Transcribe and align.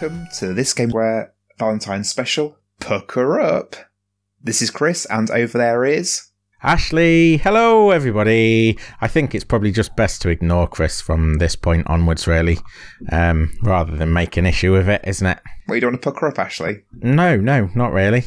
Welcome 0.00 0.28
to 0.38 0.54
this 0.54 0.72
game 0.72 0.88
where 0.92 1.34
Valentine's 1.58 2.08
special, 2.08 2.56
Pucker 2.80 3.38
Up. 3.38 3.76
This 4.42 4.62
is 4.62 4.70
Chris, 4.70 5.04
and 5.04 5.30
over 5.30 5.58
there 5.58 5.84
is. 5.84 6.30
Ashley, 6.62 7.36
hello 7.36 7.90
everybody. 7.90 8.78
I 9.02 9.08
think 9.08 9.34
it's 9.34 9.44
probably 9.44 9.72
just 9.72 9.96
best 9.96 10.22
to 10.22 10.30
ignore 10.30 10.66
Chris 10.66 11.02
from 11.02 11.34
this 11.34 11.54
point 11.54 11.86
onwards, 11.86 12.26
really, 12.26 12.56
um, 13.12 13.52
rather 13.62 13.94
than 13.94 14.10
make 14.10 14.38
an 14.38 14.46
issue 14.46 14.74
of 14.74 14.88
it, 14.88 15.02
isn't 15.04 15.26
it? 15.26 15.38
Well, 15.68 15.74
you 15.74 15.82
don't 15.82 15.92
want 15.92 16.02
to 16.02 16.10
pucker 16.12 16.28
up, 16.28 16.38
Ashley? 16.38 16.78
No, 16.92 17.36
no, 17.36 17.68
not 17.74 17.92
really. 17.92 18.24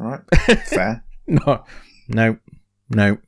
All 0.00 0.06
right, 0.06 0.20
fair. 0.66 1.04
no, 1.28 1.64
no, 2.08 2.38
no. 2.90 3.18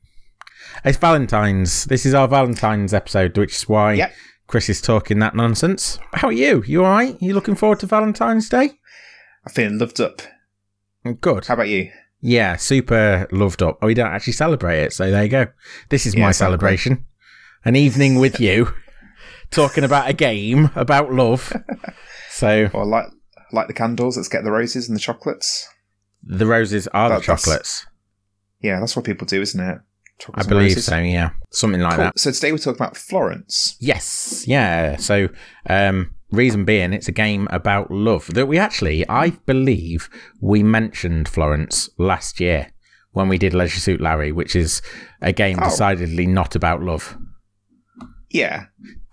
It's 0.83 0.97
Valentine's. 0.97 1.85
This 1.85 2.05
is 2.05 2.13
our 2.13 2.27
Valentine's 2.27 2.93
episode, 2.93 3.37
which 3.37 3.55
is 3.55 3.69
why 3.69 3.93
Yep. 3.93 4.13
Chris 4.47 4.69
is 4.69 4.81
talking 4.81 5.19
that 5.19 5.35
nonsense. 5.35 5.97
How 6.13 6.27
are 6.29 6.33
you? 6.33 6.63
You 6.67 6.85
all 6.85 6.91
right? 6.91 7.17
You 7.21 7.33
looking 7.33 7.55
forward 7.55 7.79
to 7.79 7.87
Valentine's 7.87 8.47
Day? 8.49 8.71
I 9.45 9.49
feel 9.51 9.71
loved 9.71 9.99
up. 9.99 10.21
Good. 11.21 11.45
How 11.47 11.55
about 11.55 11.67
you? 11.67 11.91
Yeah, 12.21 12.55
super 12.55 13.27
loved 13.31 13.61
up. 13.61 13.77
Oh, 13.81 13.87
we 13.87 13.93
don't 13.93 14.11
actually 14.11 14.33
celebrate 14.33 14.79
it, 14.83 14.93
so 14.93 15.09
there 15.11 15.23
you 15.23 15.29
go. 15.29 15.47
This 15.89 16.05
is 16.05 16.15
Yeah, 16.15 16.23
my 16.23 16.29
it's 16.29 16.39
not 16.39 16.47
celebration. 16.47 17.05
An 17.63 17.75
evening 17.75 18.15
with 18.19 18.39
you, 18.39 18.73
talking 19.51 19.83
about 19.83 20.09
a 20.09 20.13
game 20.13 20.69
about 20.75 21.11
love. 21.11 21.51
So 22.29 22.69
Well, 22.73 22.85
light, 22.85 23.05
light 23.53 23.67
the 23.69 23.73
candles. 23.73 24.17
Let's 24.17 24.27
get 24.27 24.43
the 24.43 24.51
roses 24.51 24.89
and 24.89 24.95
the 24.97 24.99
chocolates. 24.99 25.69
the 26.21 26.45
roses 26.45 26.85
are 26.89 27.07
the 27.07 27.15
That- 27.15 27.25
that's- 27.25 27.43
chocolates. 27.43 27.85
Yeah, 28.59 28.81
that's 28.81 28.93
what 28.93 29.05
people 29.05 29.25
do, 29.25 29.41
isn't 29.41 29.59
it? 29.61 29.77
I 30.33 30.43
believe 30.43 30.81
so. 30.81 30.97
Yeah, 30.97 31.31
something 31.51 31.81
like 31.81 31.95
Cool. 31.95 32.03
that. 32.05 32.19
So 32.19 32.31
today 32.31 32.51
we're 32.51 32.57
talking 32.57 32.77
about 32.81 32.95
Florence. 32.97 33.75
Yes, 33.79 34.45
yeah. 34.47 34.95
So, 34.97 35.27
um, 35.69 36.11
reason 36.31 36.65
being, 36.65 36.93
it's 36.93 37.07
a 37.07 37.11
game 37.13 37.47
about 37.51 37.91
love 37.91 38.27
that 38.33 38.47
we 38.47 38.57
actually, 38.57 39.07
I 39.09 39.31
believe, 39.45 40.09
we 40.41 40.63
mentioned 40.63 41.27
Florence 41.27 41.89
last 41.97 42.39
year 42.39 42.67
when 43.11 43.27
we 43.29 43.37
did 43.37 43.53
Leisure 43.53 43.79
Suit 43.79 44.01
Larry, 44.01 44.31
which 44.31 44.55
is 44.55 44.81
a 45.21 45.31
game 45.33 45.57
Oh. 45.61 45.65
decidedly 45.65 46.27
not 46.27 46.55
about 46.55 46.81
love. 46.81 47.17
Yeah, 48.29 48.65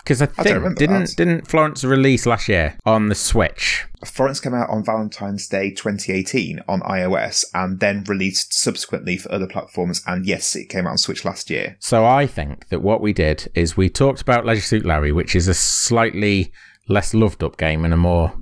Because 0.02 0.20
I 0.20 0.26
think 0.26 0.56
remember 0.56 0.78
didn't 0.78 1.06
that. 1.06 1.16
didn't 1.16 1.48
Florence 1.48 1.84
release 1.84 2.26
last 2.26 2.48
year 2.48 2.76
on 2.84 3.08
the 3.08 3.14
Switch? 3.14 3.86
Florence 4.04 4.40
came 4.40 4.54
out 4.54 4.68
on 4.68 4.84
Valentine's 4.84 5.46
Day 5.46 5.70
2018 5.70 6.60
on 6.68 6.80
iOS, 6.80 7.44
and 7.54 7.78
then 7.78 8.04
released 8.08 8.52
subsequently 8.52 9.16
for 9.16 9.30
other 9.30 9.46
platforms. 9.46 10.02
And 10.06 10.26
yes, 10.26 10.56
it 10.56 10.68
came 10.68 10.86
out 10.86 10.92
on 10.92 10.98
Switch 10.98 11.24
last 11.24 11.50
year. 11.50 11.76
So 11.78 12.04
I 12.04 12.26
think 12.26 12.68
that 12.68 12.82
what 12.82 13.00
we 13.00 13.12
did 13.12 13.50
is 13.54 13.76
we 13.76 13.88
talked 13.88 14.20
about 14.20 14.44
Leisure 14.44 14.62
Suit 14.62 14.84
Larry, 14.84 15.12
which 15.12 15.36
is 15.36 15.46
a 15.46 15.54
slightly 15.54 16.52
less 16.88 17.14
loved 17.14 17.44
up 17.44 17.56
game 17.56 17.84
and 17.84 17.94
a 17.94 17.96
more 17.96 18.32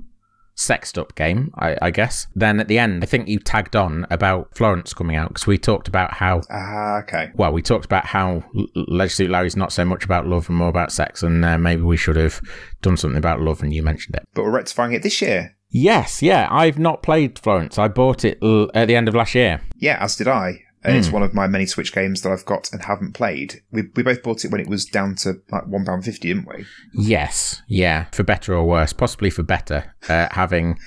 sexed 0.55 0.97
up 0.97 1.15
game, 1.15 1.51
I, 1.55 1.77
I 1.81 1.91
guess. 1.91 2.27
Then 2.35 2.59
at 2.59 2.67
the 2.67 2.77
end, 2.79 3.03
I 3.03 3.07
think 3.07 3.27
you 3.27 3.39
tagged 3.39 3.75
on 3.75 4.05
about 4.09 4.55
Florence 4.55 4.93
coming 4.93 5.15
out 5.15 5.29
because 5.29 5.47
we 5.47 5.57
talked 5.57 5.87
about 5.87 6.13
how. 6.13 6.41
Ah, 6.49 6.99
okay. 6.99 7.31
Well, 7.35 7.51
we 7.51 7.61
talked 7.61 7.85
about 7.85 8.05
how 8.05 8.43
L- 8.55 8.67
Leisure 8.75 9.15
Suit 9.15 9.29
Larry's 9.31 9.55
not 9.55 9.71
so 9.71 9.85
much 9.85 10.03
about 10.05 10.27
love 10.27 10.49
and 10.49 10.57
more 10.57 10.69
about 10.69 10.91
sex, 10.91 11.23
and 11.23 11.43
uh, 11.43 11.57
maybe 11.57 11.81
we 11.81 11.97
should 11.97 12.15
have 12.15 12.41
done 12.81 12.97
something 12.97 13.17
about 13.17 13.41
love, 13.41 13.61
and 13.63 13.73
you 13.73 13.83
mentioned 13.83 14.15
it. 14.15 14.23
But 14.33 14.43
we're 14.43 14.51
rectifying 14.51 14.93
it 14.93 15.03
this 15.03 15.21
year. 15.21 15.55
Yes, 15.69 16.21
yeah, 16.21 16.47
I've 16.51 16.77
not 16.77 17.01
played 17.01 17.39
Florence. 17.39 17.79
I 17.79 17.87
bought 17.87 18.25
it 18.25 18.37
l- 18.43 18.69
at 18.73 18.87
the 18.87 18.95
end 18.95 19.07
of 19.07 19.15
last 19.15 19.33
year. 19.35 19.61
Yeah, 19.77 19.97
as 20.01 20.15
did 20.17 20.27
I. 20.27 20.63
And 20.83 20.93
Hmm. 20.93 20.99
it's 20.99 21.11
one 21.11 21.21
of 21.23 21.33
my 21.33 21.45
many 21.47 21.65
Switch 21.67 21.93
games 21.93 22.21
that 22.21 22.31
I've 22.31 22.45
got 22.45 22.71
and 22.73 22.81
haven't 22.83 23.13
played. 23.13 23.61
We, 23.71 23.83
we 23.95 24.01
both 24.03 24.23
bought 24.23 24.43
it 24.43 24.51
when 24.51 24.61
it 24.61 24.67
was 24.67 24.85
down 24.85 25.15
to 25.17 25.35
like 25.51 25.65
£1.50, 25.65 26.19
didn't 26.19 26.47
we? 26.47 26.65
Yes, 26.93 27.61
yeah, 27.67 28.05
for 28.11 28.23
better 28.23 28.53
or 28.55 28.65
worse, 28.65 28.91
possibly 28.93 29.29
for 29.29 29.43
better, 29.43 29.93
uh, 30.09 30.27
having 30.31 30.79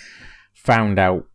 found 0.54 0.98
out 0.98 1.26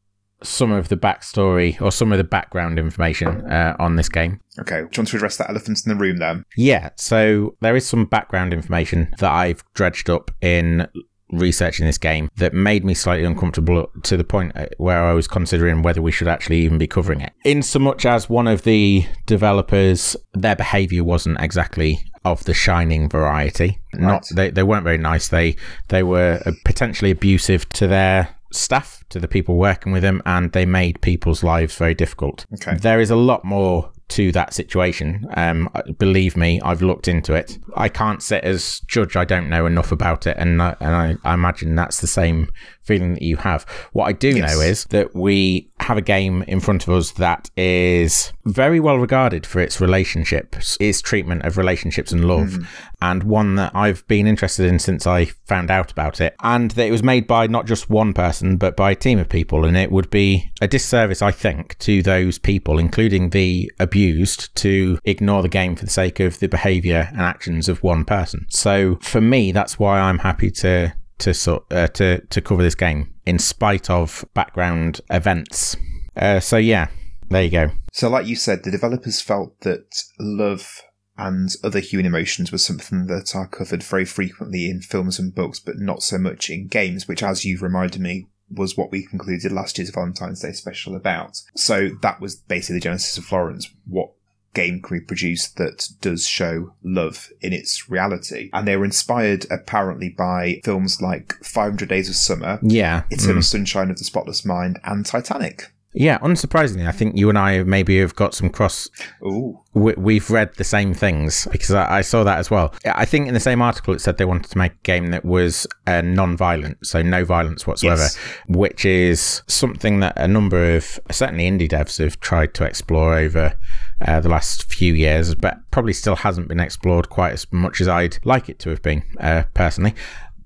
some 0.41 0.71
of 0.71 0.87
the 0.87 0.95
backstory 0.95 1.81
or 1.81 1.91
some 1.91 2.11
of 2.13 2.17
the 2.17 2.23
background 2.23 2.79
information 2.79 3.27
uh, 3.51 3.75
on 3.79 3.97
this 3.97 4.07
game. 4.07 4.39
Okay, 4.59 4.75
do 4.75 4.81
you 4.81 4.89
want 4.97 5.07
to 5.09 5.15
address 5.17 5.35
that 5.37 5.49
elephant 5.49 5.81
in 5.85 5.89
the 5.89 5.99
room 6.01 6.17
then? 6.17 6.43
Yeah, 6.55 6.89
so 6.95 7.55
there 7.61 7.75
is 7.75 7.85
some 7.87 8.05
background 8.05 8.53
information 8.53 9.13
that 9.19 9.31
I've 9.31 9.63
dredged 9.73 10.09
up 10.09 10.31
in 10.41 10.87
researching 11.31 11.85
this 11.85 11.97
game 11.97 12.29
that 12.37 12.53
made 12.53 12.83
me 12.83 12.93
slightly 12.93 13.25
uncomfortable 13.25 13.89
to 14.03 14.17
the 14.17 14.23
point 14.23 14.51
uh, 14.55 14.65
where 14.77 15.03
I 15.03 15.13
was 15.13 15.27
considering 15.27 15.81
whether 15.81 16.01
we 16.01 16.11
should 16.11 16.27
actually 16.27 16.61
even 16.61 16.77
be 16.77 16.87
covering 16.87 17.21
it. 17.21 17.33
In 17.43 17.61
so 17.61 17.79
much 17.79 18.05
as 18.05 18.29
one 18.29 18.47
of 18.47 18.63
the 18.63 19.05
developers, 19.25 20.15
their 20.33 20.55
behavior 20.55 21.03
wasn't 21.03 21.39
exactly 21.39 21.99
of 22.25 22.43
the 22.43 22.53
shining 22.53 23.09
variety. 23.09 23.79
Not 23.93 24.27
they, 24.35 24.51
they 24.51 24.63
weren't 24.63 24.83
very 24.83 24.97
nice. 24.97 25.29
They 25.29 25.55
they 25.87 26.03
were 26.03 26.41
uh, 26.45 26.51
potentially 26.65 27.11
abusive 27.11 27.67
to 27.69 27.87
their 27.87 28.35
staff, 28.51 29.03
to 29.09 29.19
the 29.19 29.27
people 29.27 29.55
working 29.55 29.91
with 29.91 30.01
them, 30.01 30.21
and 30.25 30.51
they 30.51 30.65
made 30.65 31.01
people's 31.01 31.43
lives 31.43 31.75
very 31.75 31.93
difficult. 31.93 32.45
Okay. 32.55 32.75
There 32.75 32.99
is 32.99 33.09
a 33.09 33.15
lot 33.15 33.45
more 33.45 33.91
to 34.09 34.31
that 34.31 34.53
situation. 34.53 35.27
Um, 35.35 35.69
believe 35.97 36.35
me, 36.35 36.59
I've 36.61 36.81
looked 36.81 37.07
into 37.07 37.33
it. 37.33 37.57
I 37.75 37.89
can't 37.89 38.21
sit 38.21 38.43
as 38.43 38.81
judge. 38.87 39.15
I 39.15 39.25
don't 39.25 39.49
know 39.49 39.65
enough 39.65 39.91
about 39.91 40.27
it, 40.27 40.35
and 40.37 40.61
I, 40.61 40.75
and 40.79 40.95
I, 40.95 41.15
I 41.23 41.33
imagine 41.33 41.75
that's 41.75 42.01
the 42.01 42.07
same 42.07 42.49
feeling 42.81 43.13
that 43.13 43.21
you 43.21 43.37
have. 43.37 43.63
What 43.93 44.05
I 44.05 44.13
do 44.13 44.29
Yes. 44.29 44.55
know 44.55 44.61
is 44.61 44.85
that 44.85 45.15
we 45.15 45.69
have 45.81 45.97
a 45.97 46.01
game 46.01 46.43
in 46.47 46.59
front 46.59 46.87
of 46.87 46.93
us 46.93 47.11
that 47.11 47.49
is 47.55 48.33
very 48.45 48.79
well 48.79 48.97
regarded 48.97 49.45
for 49.45 49.59
its 49.59 49.79
relationships, 49.79 50.77
its 50.79 51.01
treatment 51.01 51.43
of 51.45 51.57
relationships 51.57 52.11
and 52.11 52.25
love, 52.25 52.55
hmm. 52.55 52.63
and 53.01 53.23
one 53.23 53.55
that 53.55 53.71
I've 53.75 54.05
been 54.07 54.27
interested 54.27 54.65
in 54.65 54.79
since 54.79 55.07
I 55.07 55.25
found 55.25 55.71
out 55.71 55.91
about 55.91 56.19
it. 56.19 56.35
And 56.43 56.71
that 56.71 56.87
it 56.87 56.91
was 56.91 57.03
made 57.03 57.27
by 57.27 57.47
not 57.47 57.65
just 57.65 57.89
one 57.89 58.13
person, 58.13 58.57
but 58.57 58.75
by 58.75 58.91
a 58.91 58.95
team 58.95 59.19
of 59.19 59.29
people. 59.29 59.65
And 59.65 59.77
it 59.77 59.91
would 59.91 60.09
be 60.09 60.51
a 60.61 60.67
disservice, 60.67 61.21
I 61.21 61.31
think, 61.31 61.77
to 61.79 62.01
those 62.01 62.37
people, 62.37 62.79
including 62.79 63.29
the 63.29 63.71
abused, 63.79 64.53
to 64.57 64.99
ignore 65.05 65.41
the 65.41 65.49
game 65.49 65.75
for 65.75 65.85
the 65.85 65.91
sake 65.91 66.19
of 66.19 66.39
the 66.39 66.47
behavior 66.47 67.07
and 67.11 67.21
actions 67.21 67.69
of 67.69 67.83
one 67.83 68.03
person. 68.05 68.45
So 68.49 68.97
for 69.01 69.21
me, 69.21 69.51
that's 69.51 69.79
why 69.79 69.99
I'm 69.99 70.19
happy 70.19 70.51
to 70.51 70.93
to 71.19 71.33
sort 71.33 71.65
uh, 71.71 71.87
to 71.87 72.19
to 72.21 72.41
cover 72.41 72.63
this 72.63 72.75
game 72.75 73.13
in 73.25 73.39
spite 73.39 73.89
of 73.89 74.25
background 74.33 75.01
events. 75.09 75.75
Uh, 76.15 76.39
so 76.39 76.57
yeah, 76.57 76.87
there 77.29 77.43
you 77.43 77.51
go. 77.51 77.71
So, 77.93 78.09
like 78.09 78.25
you 78.25 78.35
said, 78.35 78.63
the 78.63 78.71
developers 78.71 79.21
felt 79.21 79.61
that 79.61 80.03
love 80.19 80.81
and 81.17 81.49
other 81.63 81.79
human 81.79 82.05
emotions 82.05 82.51
was 82.51 82.65
something 82.65 83.07
that 83.07 83.35
are 83.35 83.47
covered 83.47 83.83
very 83.83 84.05
frequently 84.05 84.69
in 84.69 84.81
films 84.81 85.19
and 85.19 85.35
books, 85.35 85.59
but 85.59 85.77
not 85.77 86.01
so 86.01 86.17
much 86.17 86.49
in 86.49 86.67
games, 86.67 87.07
which, 87.07 87.21
as 87.21 87.43
you've 87.43 87.61
reminded 87.61 88.01
me, 88.01 88.27
was 88.49 88.77
what 88.77 88.91
we 88.91 89.05
concluded 89.05 89.51
last 89.51 89.77
year's 89.77 89.89
Valentine's 89.89 90.41
Day 90.41 90.53
special 90.53 90.95
about. 90.95 91.37
So, 91.55 91.89
that 92.01 92.21
was 92.21 92.35
basically 92.35 92.77
the 92.77 92.83
genesis 92.83 93.17
of 93.17 93.25
Florence. 93.25 93.69
What 93.85 94.11
game 94.53 94.81
can 94.81 94.97
we 94.97 95.01
produce 95.01 95.47
that 95.51 95.87
does 96.01 96.25
show 96.27 96.73
love 96.83 97.29
in 97.41 97.53
its 97.53 97.89
reality? 97.89 98.49
And 98.53 98.67
they 98.67 98.75
were 98.77 98.85
inspired 98.85 99.45
apparently 99.51 100.09
by 100.09 100.61
films 100.63 101.01
like 101.01 101.33
500 101.43 101.87
Days 101.89 102.09
of 102.09 102.15
Summer, 102.15 102.59
Yeah, 102.61 103.03
Eternal 103.09 103.37
mm. 103.41 103.43
Sunshine 103.43 103.89
of 103.91 103.97
the 103.97 104.03
Spotless 104.03 104.45
Mind, 104.45 104.79
and 104.83 105.05
Titanic. 105.05 105.71
yeah. 105.93 106.19
Unsurprisingly, 106.19 106.87
I 106.87 106.91
think 106.91 107.17
you 107.17 107.29
and 107.29 107.37
I 107.37 107.63
maybe 107.63 107.99
have 107.99 108.15
got 108.15 108.33
some 108.35 108.49
cross 108.49 108.89
Ooh. 109.23 109.59
we, 109.73 109.93
we've 109.97 110.29
read 110.29 110.53
the 110.55 110.63
same 110.63 110.93
things 110.93 111.47
because 111.51 111.71
I, 111.71 111.97
I 111.97 112.01
saw 112.01 112.23
that 112.23 112.37
as 112.37 112.51
well. 112.51 112.73
I 112.85 113.05
think 113.05 113.27
in 113.27 113.33
the 113.33 113.39
same 113.39 113.61
article 113.61 113.93
it 113.95 113.99
said 114.01 114.17
they 114.17 114.25
wanted 114.25 114.51
to 114.51 114.57
make 114.57 114.73
a 114.73 114.83
game 114.83 115.07
that 115.11 115.25
was 115.25 115.65
uh, 115.87 116.01
non-violent, 116.01 116.85
so 116.85 117.01
no 117.01 117.25
violence 117.25 117.65
whatsoever, 117.65 118.01
Yes. 118.03 118.17
which 118.47 118.85
is 118.85 119.41
something 119.47 119.99
that 120.01 120.13
a 120.17 120.27
number 120.27 120.75
of 120.75 120.99
certainly 121.11 121.49
indie 121.49 121.69
devs 121.69 121.97
have 122.03 122.19
tried 122.19 122.53
to 122.55 122.63
explore 122.65 123.15
over. 123.15 123.57
Uh, 124.01 124.19
the 124.21 124.29
last 124.29 124.71
few 124.71 124.93
years, 124.93 125.35
but 125.35 125.57
probably 125.71 125.93
still 125.93 126.15
hasn't 126.15 126.47
been 126.47 126.59
explored 126.59 127.09
quite 127.09 127.33
as 127.33 127.45
much 127.51 127.81
as 127.81 127.87
I'd 127.89 128.17
like 128.23 128.47
it 128.47 128.57
to 128.59 128.69
have 128.69 128.81
been, 128.81 129.03
uh, 129.19 129.43
personally. 129.53 129.93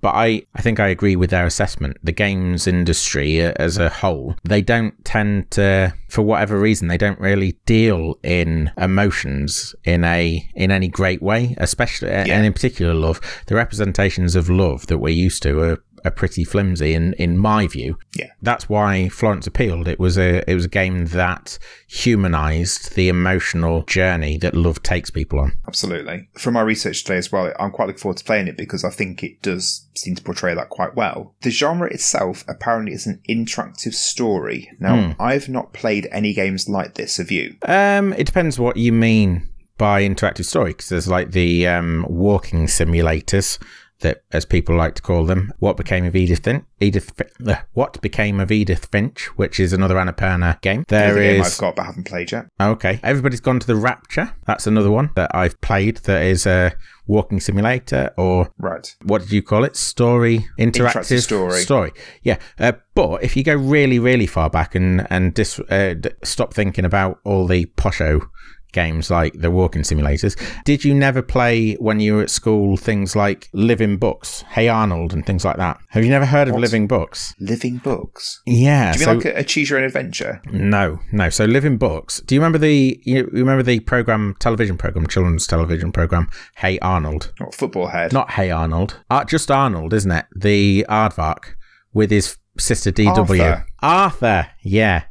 But 0.02 0.16
I, 0.16 0.42
I 0.54 0.62
think 0.62 0.82
I 0.82 0.90
agree 0.90 1.16
with 1.16 1.30
their 1.30 1.46
assessment. 1.46 1.96
The 2.04 2.12
games 2.12 2.68
industry 2.68 3.42
uh, 3.42 3.54
as 3.56 3.78
a 3.78 3.88
whole, 3.88 4.36
they 4.44 4.62
don't 4.62 4.94
tend 5.06 5.50
to, 5.52 5.94
for 6.10 6.24
whatever 6.24 6.60
reason, 6.60 6.90
they 6.90 6.98
don't 6.98 7.20
really 7.22 7.54
deal 7.66 8.20
in 8.22 8.70
emotions 8.78 9.74
in 9.86 10.04
a 10.04 10.46
in 10.56 10.72
any 10.72 10.90
great 10.90 11.22
way, 11.22 11.56
especially 11.58 12.10
and 12.10 12.46
in 12.46 12.52
particular 12.52 12.94
love. 12.94 13.22
The 13.48 13.56
representations 13.56 14.36
of 14.36 14.50
love 14.50 14.88
that 14.88 14.98
we're 14.98 15.14
used 15.14 15.42
to 15.44 15.60
are, 15.62 15.84
are 16.06 16.12
pretty 16.12 16.44
flimsy 16.44 16.94
in, 16.94 17.14
in 17.14 17.38
my 17.38 17.68
view. 17.68 17.98
Yeah. 18.16 18.32
That's 18.42 18.68
why 18.70 19.10
Florence 19.10 19.48
appealed. 19.48 19.88
It 19.88 20.00
was 20.00 20.18
a 20.18 20.50
it 20.50 20.56
was 20.56 20.66
a 20.66 20.70
game 20.70 21.06
that 21.08 21.58
humanized 21.88 22.96
the 22.96 23.10
emotional 23.10 23.84
journey 23.84 24.38
that 24.40 24.56
love 24.56 24.84
takes 24.84 25.10
people 25.10 25.40
on. 25.40 25.58
Absolutely. 25.68 26.28
From 26.38 26.56
my 26.56 26.62
research 26.62 27.04
today 27.04 27.18
as 27.18 27.32
well, 27.32 27.54
I'm 27.60 27.72
quite 27.72 27.88
looking 27.88 28.00
forward 28.00 28.18
to 28.18 28.24
playing 28.24 28.48
it 28.48 28.58
because 28.58 28.84
I 28.84 28.90
think 28.90 29.24
it 29.24 29.42
does 29.42 29.88
seem 29.96 30.16
to 30.16 30.24
portray 30.24 30.54
that 30.54 30.70
quite 30.70 30.96
well. 30.96 31.36
The 31.42 31.52
genre 31.52 31.88
itself 31.90 32.44
apparently 32.48 32.94
is 32.94 33.08
an 33.08 33.22
interactive 33.30 33.94
story. 33.94 34.72
Now, 34.80 35.16
I've 35.20 35.50
not 35.50 35.74
played 35.74 36.08
any 36.12 36.34
games 36.34 36.68
like 36.68 36.96
this, 36.96 37.18
have 37.18 37.32
you? 37.32 37.56
Um, 37.64 38.14
it 38.14 38.26
depends 38.26 38.60
what 38.60 38.78
you 38.78 38.92
mean 38.92 39.50
by 39.78 40.02
interactive 40.02 40.46
story, 40.46 40.72
because 40.72 40.90
there's 40.90 41.08
like 41.08 41.32
the 41.32 41.68
um, 41.68 42.06
walking 42.08 42.68
simulators 42.68 43.62
that, 44.04 44.24
as 44.32 44.46
people 44.46 44.76
like 44.78 44.96
to 44.96 45.02
call 45.02 45.26
them, 45.26 45.52
what 45.60 45.76
became 45.76 46.06
of 46.06 46.16
Edith 46.16 46.44
Finch. 46.44 46.64
Edith, 46.80 47.12
uh, 47.48 47.56
what 47.74 48.00
became 48.02 48.40
of 48.40 48.52
Edith 48.52 48.86
Finch, 48.92 49.26
which 49.38 49.60
is 49.60 49.74
another 49.74 49.96
Annapurna 49.96 50.62
game. 50.62 50.86
There 50.88 51.18
is 51.22 51.34
game 51.38 51.44
I've 51.44 51.58
got 51.58 51.76
but 51.76 51.86
haven't 51.86 52.06
played 52.06 52.32
yet. 52.32 52.46
okay. 52.62 53.00
Everybody's 53.04 53.40
gone 53.42 53.60
to 53.60 53.68
the 53.68 53.76
Rapture. 53.76 54.34
That's 54.46 54.68
another 54.68 54.92
one 54.92 55.10
that 55.16 55.32
I've 55.36 55.60
played. 55.62 55.98
That 55.98 56.22
is 56.24 56.46
a 56.46 56.74
walking 57.08 57.40
simulator, 57.42 58.12
or 58.18 58.50
Right. 58.58 58.96
what 59.04 59.22
did 59.24 59.32
you 59.32 59.42
call 59.42 59.64
it? 59.66 59.76
Story 59.76 60.46
interactive, 60.60 60.94
Interactive 60.94 61.22
story. 61.24 61.60
Story. 61.62 61.92
Yeah. 62.22 62.38
Uh, 62.60 62.74
but 62.96 63.24
if 63.24 63.36
you 63.36 63.44
go 63.44 63.56
really, 63.56 64.00
really 64.00 64.28
far 64.28 64.50
back 64.50 64.76
and 64.76 65.06
and 65.10 65.34
dis, 65.34 65.60
uh, 65.60 65.96
d- 66.00 66.10
stop 66.24 66.54
thinking 66.54 66.86
about 66.86 67.20
all 67.26 67.48
the 67.48 67.66
posho 67.78 68.28
games 68.74 69.10
like 69.10 69.34
the 69.34 69.50
walking 69.50 69.84
simulators, 69.84 70.36
did 70.66 70.84
you 70.84 70.94
never 70.94 71.22
play 71.22 71.76
when 71.76 72.00
you 72.00 72.16
were 72.16 72.24
at 72.24 72.30
school 72.30 72.76
things 72.76 73.16
like 73.16 73.50
Living 73.54 73.98
Books, 73.98 74.44
Hey 74.50 74.68
Arnold, 74.68 75.14
and 75.14 75.26
things 75.26 75.46
like 75.46 75.58
that? 75.58 75.80
Have 75.90 76.04
you 76.04 76.10
never 76.10 76.26
heard 76.26 76.48
of 76.50 76.56
Living 76.56 76.88
Books? 76.88 77.34
Living 77.40 77.78
books. 77.78 78.42
Yeah. 78.46 78.92
Do 78.94 79.00
you 79.00 79.06
so- 79.06 79.12
mean 79.12 79.18
like 79.24 79.36
a, 79.36 79.40
a 79.40 79.44
choose 79.44 79.70
your 79.70 79.80
own 79.80 79.86
adventure? 79.86 80.42
no, 80.52 81.00
no. 81.12 81.30
So 81.30 81.46
Living 81.46 81.78
Books. 81.78 82.20
Do 82.22 82.36
you 82.36 82.42
remember 82.42 82.58
the 82.58 83.00
you 83.06 83.26
remember 83.32 83.64
the 83.64 83.80
program, 83.82 84.36
television 84.40 84.78
program, 84.78 85.08
children's 85.08 85.48
television 85.48 85.92
program, 85.92 86.30
Hey 86.58 86.80
Arnold? 86.80 87.32
Not 87.40 87.54
football 87.54 87.88
head. 87.88 88.12
Not 88.12 88.32
Hey 88.32 88.52
Arnold. 88.52 89.00
Uh, 89.10 89.24
just 89.24 89.50
Arnold, 89.50 89.94
isn't 89.94 90.12
it? 90.12 90.26
The 90.36 90.86
aardvark 90.90 91.56
with 91.94 92.10
his 92.12 92.38
sister 92.58 92.92
DW. 92.92 93.40
Arthur. 93.40 93.66
Arthur, 93.82 94.48
yeah. 94.64 95.04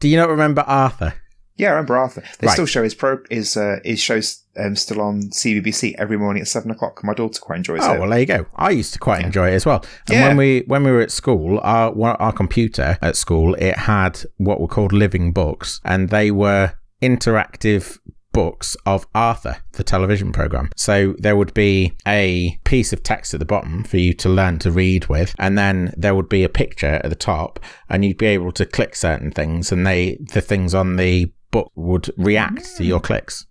Do 0.00 0.08
you 0.08 0.16
not 0.16 0.28
remember 0.28 0.62
Arthur? 0.62 1.14
Yeah, 1.58 1.68
I 1.68 1.70
remember 1.72 1.96
Arthur. 1.98 2.22
They 2.38 2.46
Right. 2.46 2.52
still 2.52 2.66
show 2.66 2.82
his 2.82 2.94
pro 2.94 3.18
his 3.30 3.56
uh, 3.56 3.80
his 3.84 4.00
shows 4.00 4.42
um, 4.58 4.76
still 4.76 5.00
on 5.00 5.22
CBBC 5.30 5.94
every 5.98 6.16
morning 6.16 6.40
at 6.40 6.48
seven 6.48 6.70
o'clock. 6.70 7.00
My 7.04 7.14
daughter 7.14 7.40
quite 7.40 7.56
enjoys 7.58 7.80
Oh 7.82 7.92
it. 7.92 7.96
Oh 7.96 8.00
well, 8.00 8.10
there 8.10 8.20
you 8.20 8.26
go. 8.26 8.46
I 8.56 8.70
used 8.70 8.92
to 8.94 8.98
quite 8.98 9.24
enjoy 9.24 9.50
it 9.50 9.54
as 9.54 9.66
well. 9.66 9.84
And 10.08 10.16
Yeah. 10.18 10.28
when 10.28 10.36
we 10.36 10.62
when 10.68 10.84
we 10.84 10.90
were 10.92 11.00
at 11.00 11.10
school, 11.10 11.60
our 11.62 11.92
our 12.20 12.32
computer 12.32 12.96
at 13.02 13.16
school 13.16 13.54
it 13.56 13.76
had 13.76 14.20
what 14.36 14.60
were 14.60 14.68
called 14.68 14.92
living 14.92 15.32
books, 15.32 15.80
and 15.84 16.08
they 16.10 16.30
were 16.30 16.72
interactive 17.02 17.98
books 18.32 18.76
of 18.86 19.06
Arthur, 19.14 19.56
the 19.72 19.82
television 19.82 20.30
program. 20.32 20.68
So 20.76 21.14
there 21.18 21.34
would 21.34 21.52
be 21.54 21.96
a 22.06 22.56
piece 22.64 22.92
of 22.92 23.02
text 23.02 23.34
at 23.34 23.40
the 23.40 23.46
bottom 23.46 23.82
for 23.84 23.96
you 23.96 24.12
to 24.14 24.28
learn 24.28 24.58
to 24.60 24.70
read 24.70 25.06
with, 25.08 25.34
and 25.38 25.58
then 25.58 25.92
there 25.96 26.14
would 26.14 26.28
be 26.28 26.44
a 26.44 26.48
picture 26.48 27.00
at 27.02 27.08
the 27.08 27.16
top, 27.16 27.58
and 27.88 28.04
you'd 28.04 28.18
be 28.18 28.26
able 28.26 28.52
to 28.52 28.64
click 28.66 28.94
certain 28.94 29.30
things, 29.32 29.72
and 29.72 29.84
they 29.86 30.18
the 30.34 30.40
things 30.40 30.74
on 30.74 30.96
the 30.96 31.32
book 31.50 31.72
would 31.74 32.10
react 32.16 32.76
to 32.76 32.84
your 32.84 33.00
clicks. 33.00 33.46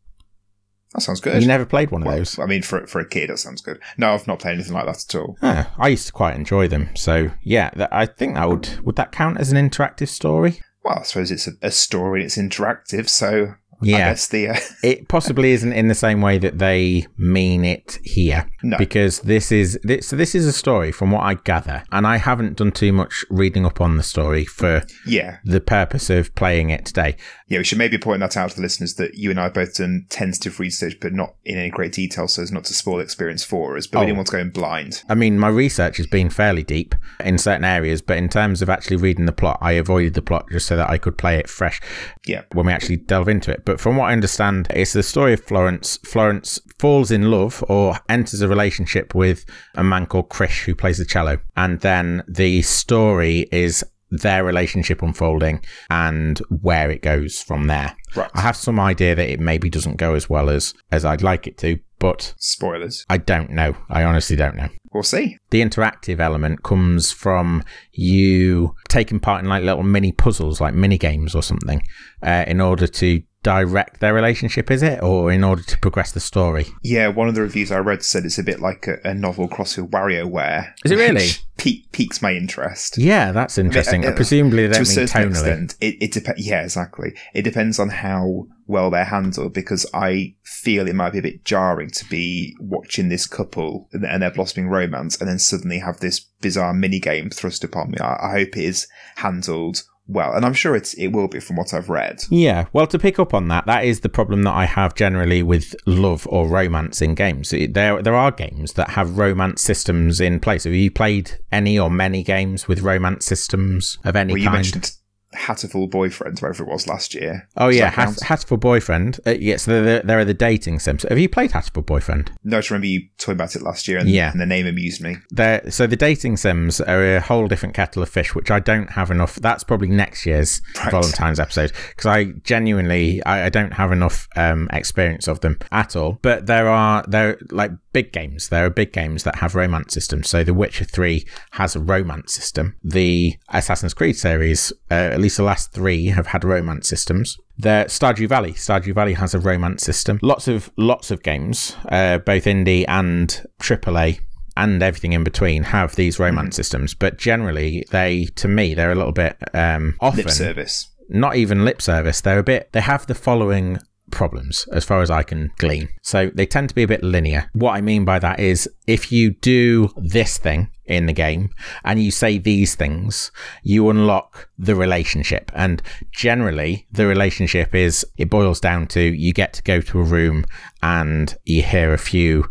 that 0.94 1.02
sounds 1.02 1.20
good. 1.20 1.42
You 1.42 1.48
never 1.48 1.66
played 1.66 1.92
one 1.92 2.02
of 2.02 2.08
Well, 2.08 2.18
those. 2.18 2.40
I 2.40 2.46
mean, 2.46 2.62
for 2.62 2.88
for 2.88 3.00
a 3.00 3.08
kid, 3.08 3.30
that 3.30 3.38
sounds 3.40 3.62
good. 3.62 3.80
No, 3.98 4.14
I've 4.14 4.28
not 4.28 4.40
played 4.40 4.54
anything 4.56 4.74
like 4.74 4.86
that 4.86 5.04
at 5.08 5.16
all. 5.20 5.38
Ah, 5.42 5.74
I 5.78 5.90
used 5.90 6.08
to 6.08 6.14
quite 6.14 6.36
enjoy 6.36 6.68
them. 6.68 6.90
So 6.96 7.32
yeah, 7.42 7.70
that, 7.76 7.94
I 7.94 8.06
think 8.06 8.36
that 8.36 8.48
would 8.50 8.80
would 8.86 8.96
that 8.96 9.12
count 9.12 9.40
as 9.40 9.52
an 9.52 9.70
interactive 9.70 10.10
story? 10.10 10.60
Well, 10.84 11.00
I 11.00 11.04
suppose 11.04 11.32
it's 11.32 11.48
a, 11.48 11.52
a 11.62 11.72
story. 11.72 12.24
It's 12.24 12.38
interactive, 12.38 13.10
so 13.10 13.54
I 13.67 13.67
Yeah, 13.82 14.14
the 14.32 14.50
uh, 14.50 14.60
it 14.84 15.08
possibly 15.08 15.52
isn't 15.52 15.72
in 15.74 15.88
the 15.88 15.96
same 15.96 16.22
way 16.22 16.38
that 16.40 16.58
they 16.58 17.06
mean 17.18 17.64
it 17.66 18.00
here. 18.04 18.50
No. 18.64 18.78
because 18.78 19.20
this 19.22 19.52
is 19.52 19.80
this, 19.84 20.08
so 20.08 20.16
this 20.16 20.34
is 20.36 20.46
a 20.46 20.52
story 20.52 20.92
from 20.92 21.12
what 21.12 21.22
I 21.24 21.36
gather, 21.36 21.84
and 21.92 22.06
I 22.08 22.18
haven't 22.18 22.58
done 22.58 22.72
too 22.72 22.92
much 22.92 23.24
reading 23.30 23.66
up 23.66 23.80
on 23.80 23.96
the 23.98 24.04
story 24.04 24.46
for 24.46 24.84
yeah, 25.06 25.38
the 25.46 25.62
purpose 25.62 26.10
of 26.10 26.34
playing 26.36 26.70
it 26.70 26.86
today. 26.86 27.16
yeah. 27.48 27.60
We 27.60 27.64
should 27.64 27.78
maybe 27.78 27.98
point 27.98 28.20
that 28.22 28.36
out 28.36 28.50
to 28.52 28.56
the 28.56 28.62
listeners 28.62 28.96
that 28.96 29.16
you 29.16 29.30
and 29.30 29.40
I 29.40 29.44
have 29.44 29.54
both 29.54 29.76
done 29.76 30.06
tentative 30.10 30.60
research, 30.60 30.98
but 31.00 31.14
not 31.14 31.36
in 31.46 31.58
any 31.58 31.70
great 31.70 31.92
detail, 31.94 32.28
so 32.28 32.42
as 32.42 32.52
not 32.52 32.66
to 32.66 32.74
spoil 32.74 33.00
experience 33.00 33.44
for 33.44 33.78
us. 33.78 33.86
But 33.88 34.00
we 34.00 34.04
Oh. 34.04 34.06
didn't 34.08 34.18
want 34.18 34.28
to 34.28 34.32
go 34.34 34.40
in 34.40 34.50
blind. 34.50 35.04
I 35.10 35.16
mean, 35.16 35.38
my 35.40 35.50
research 35.50 35.98
has 35.98 36.08
been 36.08 36.30
fairly 36.30 36.64
deep 36.64 36.96
in 37.24 37.38
certain 37.38 37.64
areas, 37.66 38.02
but 38.02 38.18
in 38.18 38.28
terms 38.30 38.62
of 38.62 38.70
actually 38.70 38.98
reading 38.98 39.26
the 39.28 39.32
plot, 39.32 39.60
I 39.62 39.74
avoided 39.74 40.14
the 40.16 40.22
plot 40.22 40.46
just 40.52 40.66
so 40.68 40.76
that 40.78 40.90
I 40.90 40.98
could 40.98 41.18
play 41.18 41.38
it 41.38 41.48
fresh 41.50 41.80
Yeah, 42.26 42.42
when 42.54 42.66
we 42.66 42.72
actually 42.74 42.98
delve 42.98 43.30
into 43.30 43.52
it. 43.52 43.64
But 43.68 43.82
from 43.82 43.98
what 43.98 44.06
I 44.06 44.14
understand, 44.14 44.68
it's 44.70 44.94
the 44.94 45.04
story 45.04 45.34
of 45.34 45.44
Florence. 45.44 45.98
Florence 45.98 46.58
falls 46.80 47.12
in 47.12 47.30
love 47.30 47.62
or 47.68 47.98
enters 48.08 48.40
a 48.40 48.48
relationship 48.48 49.14
with 49.14 49.44
a 49.76 49.84
man 49.84 50.06
called 50.06 50.30
Krish 50.30 50.64
who 50.64 50.74
plays 50.74 51.00
the 51.00 51.06
cello. 51.06 51.40
And 51.58 51.82
then 51.82 52.24
the 52.30 52.62
story 52.62 53.50
is 53.52 53.84
their 54.10 54.46
relationship 54.46 55.02
unfolding 55.02 55.66
and 55.90 56.40
where 56.62 56.90
it 56.90 57.02
goes 57.02 57.42
from 57.42 57.68
there. 57.68 57.94
right. 58.16 58.32
I 58.34 58.40
have 58.40 58.56
some 58.56 58.80
idea 58.80 59.16
that 59.16 59.30
it 59.30 59.42
maybe 59.42 59.70
doesn't 59.70 59.98
go 59.98 60.14
as 60.14 60.30
well 60.30 60.50
as, 60.50 60.74
as 60.94 61.04
I'd 61.04 61.22
like 61.22 61.46
it 61.46 61.58
to, 61.58 61.78
but 62.00 62.36
Spoilers. 62.38 63.06
I 63.10 63.18
don't 63.18 63.50
know. 63.50 63.76
I 63.90 64.06
honestly 64.06 64.38
don't 64.38 64.56
know 64.56 64.70
We'll 64.94 65.04
see. 65.04 65.38
the 65.50 65.62
interactive 65.62 66.22
element 66.22 66.64
comes 66.64 67.12
from 67.12 67.66
you 67.92 68.76
taking 68.88 69.20
part 69.20 69.44
in 69.44 69.50
like 69.50 69.64
little 69.64 69.84
mini 69.84 70.14
puzzles, 70.14 70.62
like 70.62 70.74
mini 70.74 70.98
games 70.98 71.36
or 71.36 71.44
something, 71.44 71.82
uh, 72.24 72.46
in 72.48 72.62
order 72.62 72.88
to 72.88 73.22
direct 73.48 74.02
their 74.02 74.14
relationship. 74.14 74.70
Is 74.70 74.84
it, 74.84 75.02
or 75.02 75.32
in 75.32 75.42
order 75.42 75.64
to 75.64 75.78
progress 75.78 76.12
the 76.12 76.20
story? 76.20 76.66
Yeah, 76.84 77.08
one 77.08 77.30
of 77.30 77.36
the 77.36 77.42
reviews 77.42 77.72
I 77.72 77.78
read 77.78 78.04
said 78.04 78.26
it's 78.26 78.38
a 78.38 78.44
bit 78.44 78.60
like 78.60 78.88
a, 78.88 78.98
a 79.06 79.14
novel 79.14 79.48
crossed 79.48 79.78
with 79.78 79.90
WarioWare. 79.90 80.74
Is 80.84 80.92
it 80.92 80.98
really? 80.98 81.14
which 81.14 81.44
Pique, 81.56 81.90
piques 81.94 82.22
my 82.22 82.34
interest. 82.34 82.98
Yeah, 82.98 83.32
that's 83.32 83.58
interesting. 83.58 84.06
Uh, 84.06 84.10
uh, 84.10 84.16
Presumably, 84.16 84.68
they 84.68 84.74
to 84.74 84.82
a 84.82 84.84
don't 84.84 84.98
mean 84.98 85.08
certain 85.08 85.24
tonally. 85.24 85.30
extent, 85.30 85.76
it, 85.80 85.96
it 86.02 86.12
depends. 86.12 86.46
Yeah, 86.46 86.62
exactly. 86.62 87.14
It 87.34 87.44
depends 87.44 87.80
on 87.80 87.90
how 87.90 88.48
well 88.68 88.92
they're 88.92 89.06
handled 89.06 89.54
because 89.54 89.86
I 89.94 90.36
feel 90.44 90.88
it 90.88 90.94
might 90.94 91.14
be 91.14 91.20
a 91.20 91.24
bit 91.24 91.46
jarring 91.46 91.90
to 91.92 92.06
be 92.10 92.54
watching 92.60 93.08
this 93.08 93.26
couple 93.26 93.88
and 93.94 94.06
and 94.06 94.22
their 94.22 94.32
blossoming 94.32 94.68
romance 94.68 95.20
and 95.20 95.30
then 95.30 95.40
suddenly 95.40 95.80
have 95.80 96.00
this 96.02 96.20
bizarre 96.42 96.74
mini 96.74 97.00
game 97.00 97.30
thrust 97.30 97.64
upon 97.64 97.92
me. 97.92 97.98
I, 98.00 98.28
I 98.28 98.32
hope 98.34 98.58
it 98.58 98.66
is 98.66 98.88
handled 99.16 99.84
well, 100.08 100.34
and 100.34 100.46
I'm 100.46 100.54
sure 100.54 100.76
it's 100.76 100.94
it 100.96 101.08
will 101.08 101.28
be 101.28 101.40
from 101.40 101.58
what 101.58 101.74
I've 101.74 101.90
read. 101.90 102.24
Yeah, 102.30 102.66
well, 102.74 102.88
to 102.88 102.98
pick 103.00 103.20
up 103.20 103.34
on 103.34 103.48
that, 103.50 103.66
that 103.66 103.84
is 103.86 104.00
the 104.00 104.10
problem 104.10 104.44
that 104.44 104.54
I 104.54 104.66
have 104.66 104.96
generally 104.96 105.44
with 105.44 105.76
love 105.86 106.26
or 106.30 106.48
romance 106.48 107.02
in 107.02 107.16
games. 107.16 107.50
There, 107.52 108.02
there 108.02 108.16
are 108.16 108.32
games 108.32 108.74
that 108.74 108.92
have 108.92 109.18
romance 109.18 109.62
systems 109.62 110.20
in 110.22 110.40
place. 110.40 110.64
Have 110.64 110.74
you 110.74 110.92
played 110.92 111.32
any 111.52 111.78
or 111.78 111.90
many 111.90 112.24
games 112.24 112.68
with 112.68 112.82
romance 112.82 113.26
systems 113.26 113.98
of 114.04 114.16
any 114.16 114.34
Well, 114.34 114.40
you 114.40 114.46
kind? 114.50 114.58
mentioned 114.58 114.92
Hatoful 115.36 115.90
Boyfriend, 115.90 116.40
wherever 116.40 116.64
it 116.64 116.70
was 116.70 116.88
last 116.88 117.14
year. 117.14 117.48
Oh 117.58 117.68
Does 117.68 117.78
yeah? 117.78 117.90
Hat, 117.90 118.10
Hatoful 118.24 118.60
Boyfriend. 118.60 119.20
Uh, 119.26 119.32
yes, 119.32 119.66
there, 119.66 119.84
there, 119.84 120.02
there 120.02 120.20
are 120.20 120.26
the 120.26 120.34
dating 120.34 120.80
sims. 120.80 121.04
Have 121.08 121.20
you 121.20 121.28
played 121.30 121.52
Hatoful 121.52 121.86
Boyfriend? 121.86 122.32
No, 122.44 122.58
I 122.58 122.60
just 122.60 122.72
remember 122.72 122.88
you 122.88 123.08
talking 123.18 123.34
about 123.36 123.56
it 123.56 123.62
last 123.62 123.88
year, 123.88 123.98
and, 123.98 124.10
Yeah. 124.10 124.32
and 124.32 124.40
the 124.40 124.46
name 124.46 124.66
amused 124.68 125.02
me. 125.02 125.18
There, 125.30 125.70
so 125.70 125.86
the 125.86 125.96
dating 125.98 126.38
sims 126.38 126.80
are 126.82 127.18
a 127.18 127.22
whole 127.22 127.48
different 127.48 127.76
kettle 127.76 128.02
of 128.04 128.10
fish, 128.10 128.34
which 128.36 128.50
I 128.52 128.60
don't 128.60 128.92
have 128.92 129.12
enough. 129.12 129.36
That's 129.36 129.64
probably 129.64 129.90
next 129.90 130.26
year's 130.26 130.62
Right. 130.78 130.92
Valentine's 130.92 131.40
episode 131.40 131.72
because 131.90 132.06
I 132.06 132.26
genuinely 132.44 133.24
I, 133.24 133.46
I 133.46 133.50
don't 133.50 133.74
have 133.74 133.92
enough 133.92 134.28
um, 134.36 134.70
experience 134.72 135.28
of 135.28 135.42
them 135.42 135.60
at 135.72 135.96
all. 135.96 136.20
But 136.22 136.46
there 136.48 136.68
are 136.70 137.04
there 137.08 137.38
like 137.52 137.72
big 137.98 138.12
games. 138.12 138.50
There 138.50 138.64
are 138.64 138.70
big 138.70 138.94
games 138.94 139.24
that 139.24 139.38
have 139.38 139.56
romance 139.56 139.92
systems. 139.92 140.30
So 140.30 140.44
The 140.44 140.54
Witcher 140.54 140.86
Three 140.86 141.26
has 141.52 141.76
a 141.76 141.80
romance 141.80 142.32
system. 142.32 142.76
The 142.84 143.36
Assassin's 143.50 143.96
Creed 143.96 144.16
series, 144.16 144.72
uh, 144.92 144.94
at 145.16 145.20
least 145.20 145.38
the 145.38 145.44
last 145.44 145.72
three, 145.72 146.06
have 146.18 146.28
had 146.28 146.44
romance 146.44 146.88
systems. 146.88 147.38
The 147.58 147.86
Stardew 147.88 148.28
Valley, 148.30 148.52
Stardew 148.54 148.94
Valley 148.94 149.14
has 149.14 149.34
a 149.34 149.40
romance 149.40 149.84
system. 149.84 150.20
Lots 150.22 150.48
of 150.48 150.70
lots 150.78 151.10
of 151.10 151.24
games, 151.24 151.76
uh, 151.90 152.20
both 152.20 152.46
indie 152.46 152.86
and 152.88 153.44
AAA 153.60 154.20
and 154.56 154.84
everything 154.84 155.14
in 155.14 155.24
between 155.24 155.64
have 155.64 155.96
these 155.96 156.20
romance 156.20 156.56
systems, 156.56 156.94
but 156.94 157.18
generally 157.18 157.84
they, 157.92 158.26
to 158.36 158.48
me, 158.48 158.76
they're 158.76 158.92
a 158.92 158.96
little 158.96 159.12
bit 159.12 159.38
um, 159.56 159.96
often 160.02 160.26
Lip 160.26 160.30
service. 160.30 160.88
not 161.10 161.36
even 161.36 161.66
lip 161.66 161.82
service. 161.82 162.22
They're 162.22 162.40
a 162.40 162.44
bit. 162.44 162.72
They 162.74 162.82
have 162.82 163.08
the 163.08 163.16
following 163.16 163.80
problems 164.12 164.68
as 164.72 164.86
far 164.86 165.02
as 165.02 165.12
I 165.12 165.24
can 165.24 165.52
glean. 165.58 165.90
So 166.02 166.32
they 166.34 166.46
tend 166.46 166.70
to 166.70 166.76
be 166.76 166.84
a 166.84 166.88
bit 166.88 167.04
linear. 167.04 167.50
What 167.54 167.74
I 167.74 167.82
mean 167.82 168.06
by 168.06 168.20
that 168.20 168.40
is 168.40 168.70
if 168.86 169.12
you 169.12 169.32
do 169.32 169.90
this 169.98 170.38
thing 170.38 170.70
in 170.86 171.06
the 171.06 171.14
game 171.14 171.50
and 171.84 172.02
you 172.02 172.12
say 172.12 172.38
these 172.38 172.76
things, 172.76 173.32
you 173.64 173.90
unlock 173.90 174.50
the 174.58 174.76
relationship. 174.76 175.52
And 175.54 175.82
generally, 176.12 176.88
the 176.92 177.06
relationship 177.06 177.76
is 177.76 178.06
it 178.18 178.30
boils 178.30 178.60
down 178.60 178.88
to 178.88 179.02
you 179.02 179.34
get 179.34 179.54
to 179.54 179.64
go 179.64 179.82
to 179.82 180.00
a 180.00 180.04
room 180.04 180.46
and 180.82 181.36
you 181.46 181.64
hear 181.64 181.94
a 181.94 181.98
few 181.98 182.46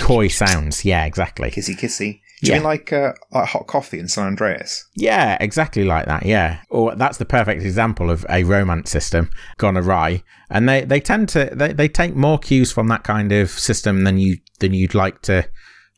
coy 0.00 0.28
sounds. 0.28 0.84
Yeah, 0.84 1.04
exactly. 1.04 1.50
Kissy 1.50 1.78
kissy. 1.78 2.20
Do 2.42 2.46
you 2.48 2.52
Yeah. 2.54 2.58
mean 2.58 2.64
like, 2.64 2.92
uh, 2.92 3.12
like 3.32 3.48
hot 3.48 3.66
coffee 3.66 3.98
in 3.98 4.08
San 4.08 4.26
Andreas? 4.26 4.86
Yeah, 4.94 5.36
exactly 5.40 5.84
like 5.84 6.06
that. 6.06 6.24
Yeah, 6.24 6.58
or 6.70 6.94
that's 6.94 7.18
the 7.18 7.24
perfect 7.26 7.62
example 7.62 8.10
of 8.10 8.24
a 8.30 8.44
romance 8.44 8.90
system 8.90 9.30
gone 9.58 9.76
awry, 9.76 10.22
and 10.50 10.68
they, 10.68 10.84
they 10.84 11.00
tend 11.00 11.28
to 11.30 11.50
they, 11.52 11.72
they 11.72 11.88
take 11.88 12.14
more 12.16 12.38
cues 12.38 12.72
from 12.72 12.88
that 12.88 13.04
kind 13.04 13.30
of 13.32 13.50
system 13.50 14.04
than 14.04 14.18
you 14.18 14.38
than 14.60 14.72
you'd 14.74 14.94
like 14.94 15.20
to 15.22 15.48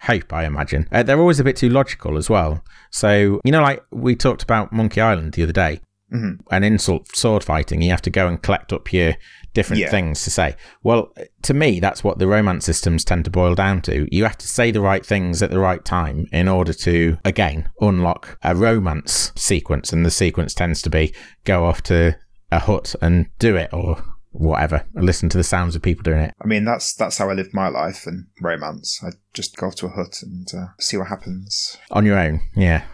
hope. 0.02 0.32
I 0.32 0.44
imagine 0.46 0.88
uh, 0.90 1.02
they're 1.04 1.20
always 1.20 1.38
a 1.40 1.44
bit 1.44 1.56
too 1.56 1.68
logical 1.68 2.16
as 2.16 2.28
well. 2.28 2.64
So 2.90 3.40
you 3.44 3.52
know, 3.52 3.62
like 3.62 3.82
we 3.92 4.16
talked 4.16 4.42
about 4.42 4.72
Monkey 4.72 5.00
Island 5.00 5.34
the 5.34 5.44
other 5.44 5.52
day. 5.52 5.80
Mhm. 6.12 6.40
and 6.50 6.62
in 6.62 6.78
sword 6.78 7.06
sword 7.14 7.42
fighting, 7.42 7.80
you 7.80 7.88
have 7.90 8.02
to 8.02 8.10
go 8.10 8.28
and 8.28 8.42
collect 8.42 8.70
up 8.70 8.92
your 8.92 9.14
different 9.54 9.80
Yeah. 9.80 9.90
things 9.90 10.22
to 10.24 10.30
say. 10.30 10.56
Well, 10.82 11.12
to 11.42 11.54
me, 11.54 11.80
that's 11.80 12.02
what 12.02 12.18
the 12.18 12.26
romance 12.26 12.64
systems 12.64 13.04
tend 13.04 13.24
to 13.26 13.30
boil 13.30 13.54
down 13.54 13.82
to. 13.82 14.06
You 14.14 14.24
have 14.24 14.38
to 14.38 14.48
say 14.48 14.70
the 14.70 14.80
right 14.80 15.04
things 15.04 15.42
at 15.42 15.50
the 15.50 15.58
right 15.58 15.84
time 15.84 16.26
in 16.32 16.48
order 16.48 16.72
to, 16.72 17.18
again, 17.24 17.68
unlock 17.80 18.38
a 18.42 18.54
romance 18.54 19.32
sequence. 19.36 19.92
And 19.92 20.04
the 20.06 20.10
sequence 20.10 20.54
tends 20.54 20.80
to 20.82 20.90
be 20.90 21.14
go 21.44 21.64
off 21.64 21.82
to 21.84 22.16
a 22.50 22.58
hut 22.60 22.94
and 23.02 23.26
do 23.38 23.56
it 23.56 23.70
or 23.72 24.02
whatever, 24.34 24.84
and 24.94 25.04
listen 25.04 25.28
to 25.28 25.36
the 25.36 25.44
sounds 25.44 25.76
of 25.76 25.82
people 25.82 26.02
doing 26.02 26.20
it. 26.20 26.34
I 26.42 26.46
mean, 26.46 26.64
that's 26.64 26.94
that's 26.94 27.18
how 27.18 27.28
I 27.28 27.34
live 27.34 27.52
my 27.52 27.68
life 27.68 28.06
and 28.06 28.26
romance. 28.40 29.00
I 29.04 29.10
just 29.34 29.56
go 29.58 29.66
off 29.66 29.74
to 29.76 29.86
a 29.86 29.90
hut 29.90 30.20
and 30.22 30.48
uh, 30.54 30.66
see 30.80 30.96
what 30.96 31.08
happens. 31.08 31.76
on 31.90 32.06
your 32.06 32.18
own. 32.18 32.40
Yeah. 32.56 32.84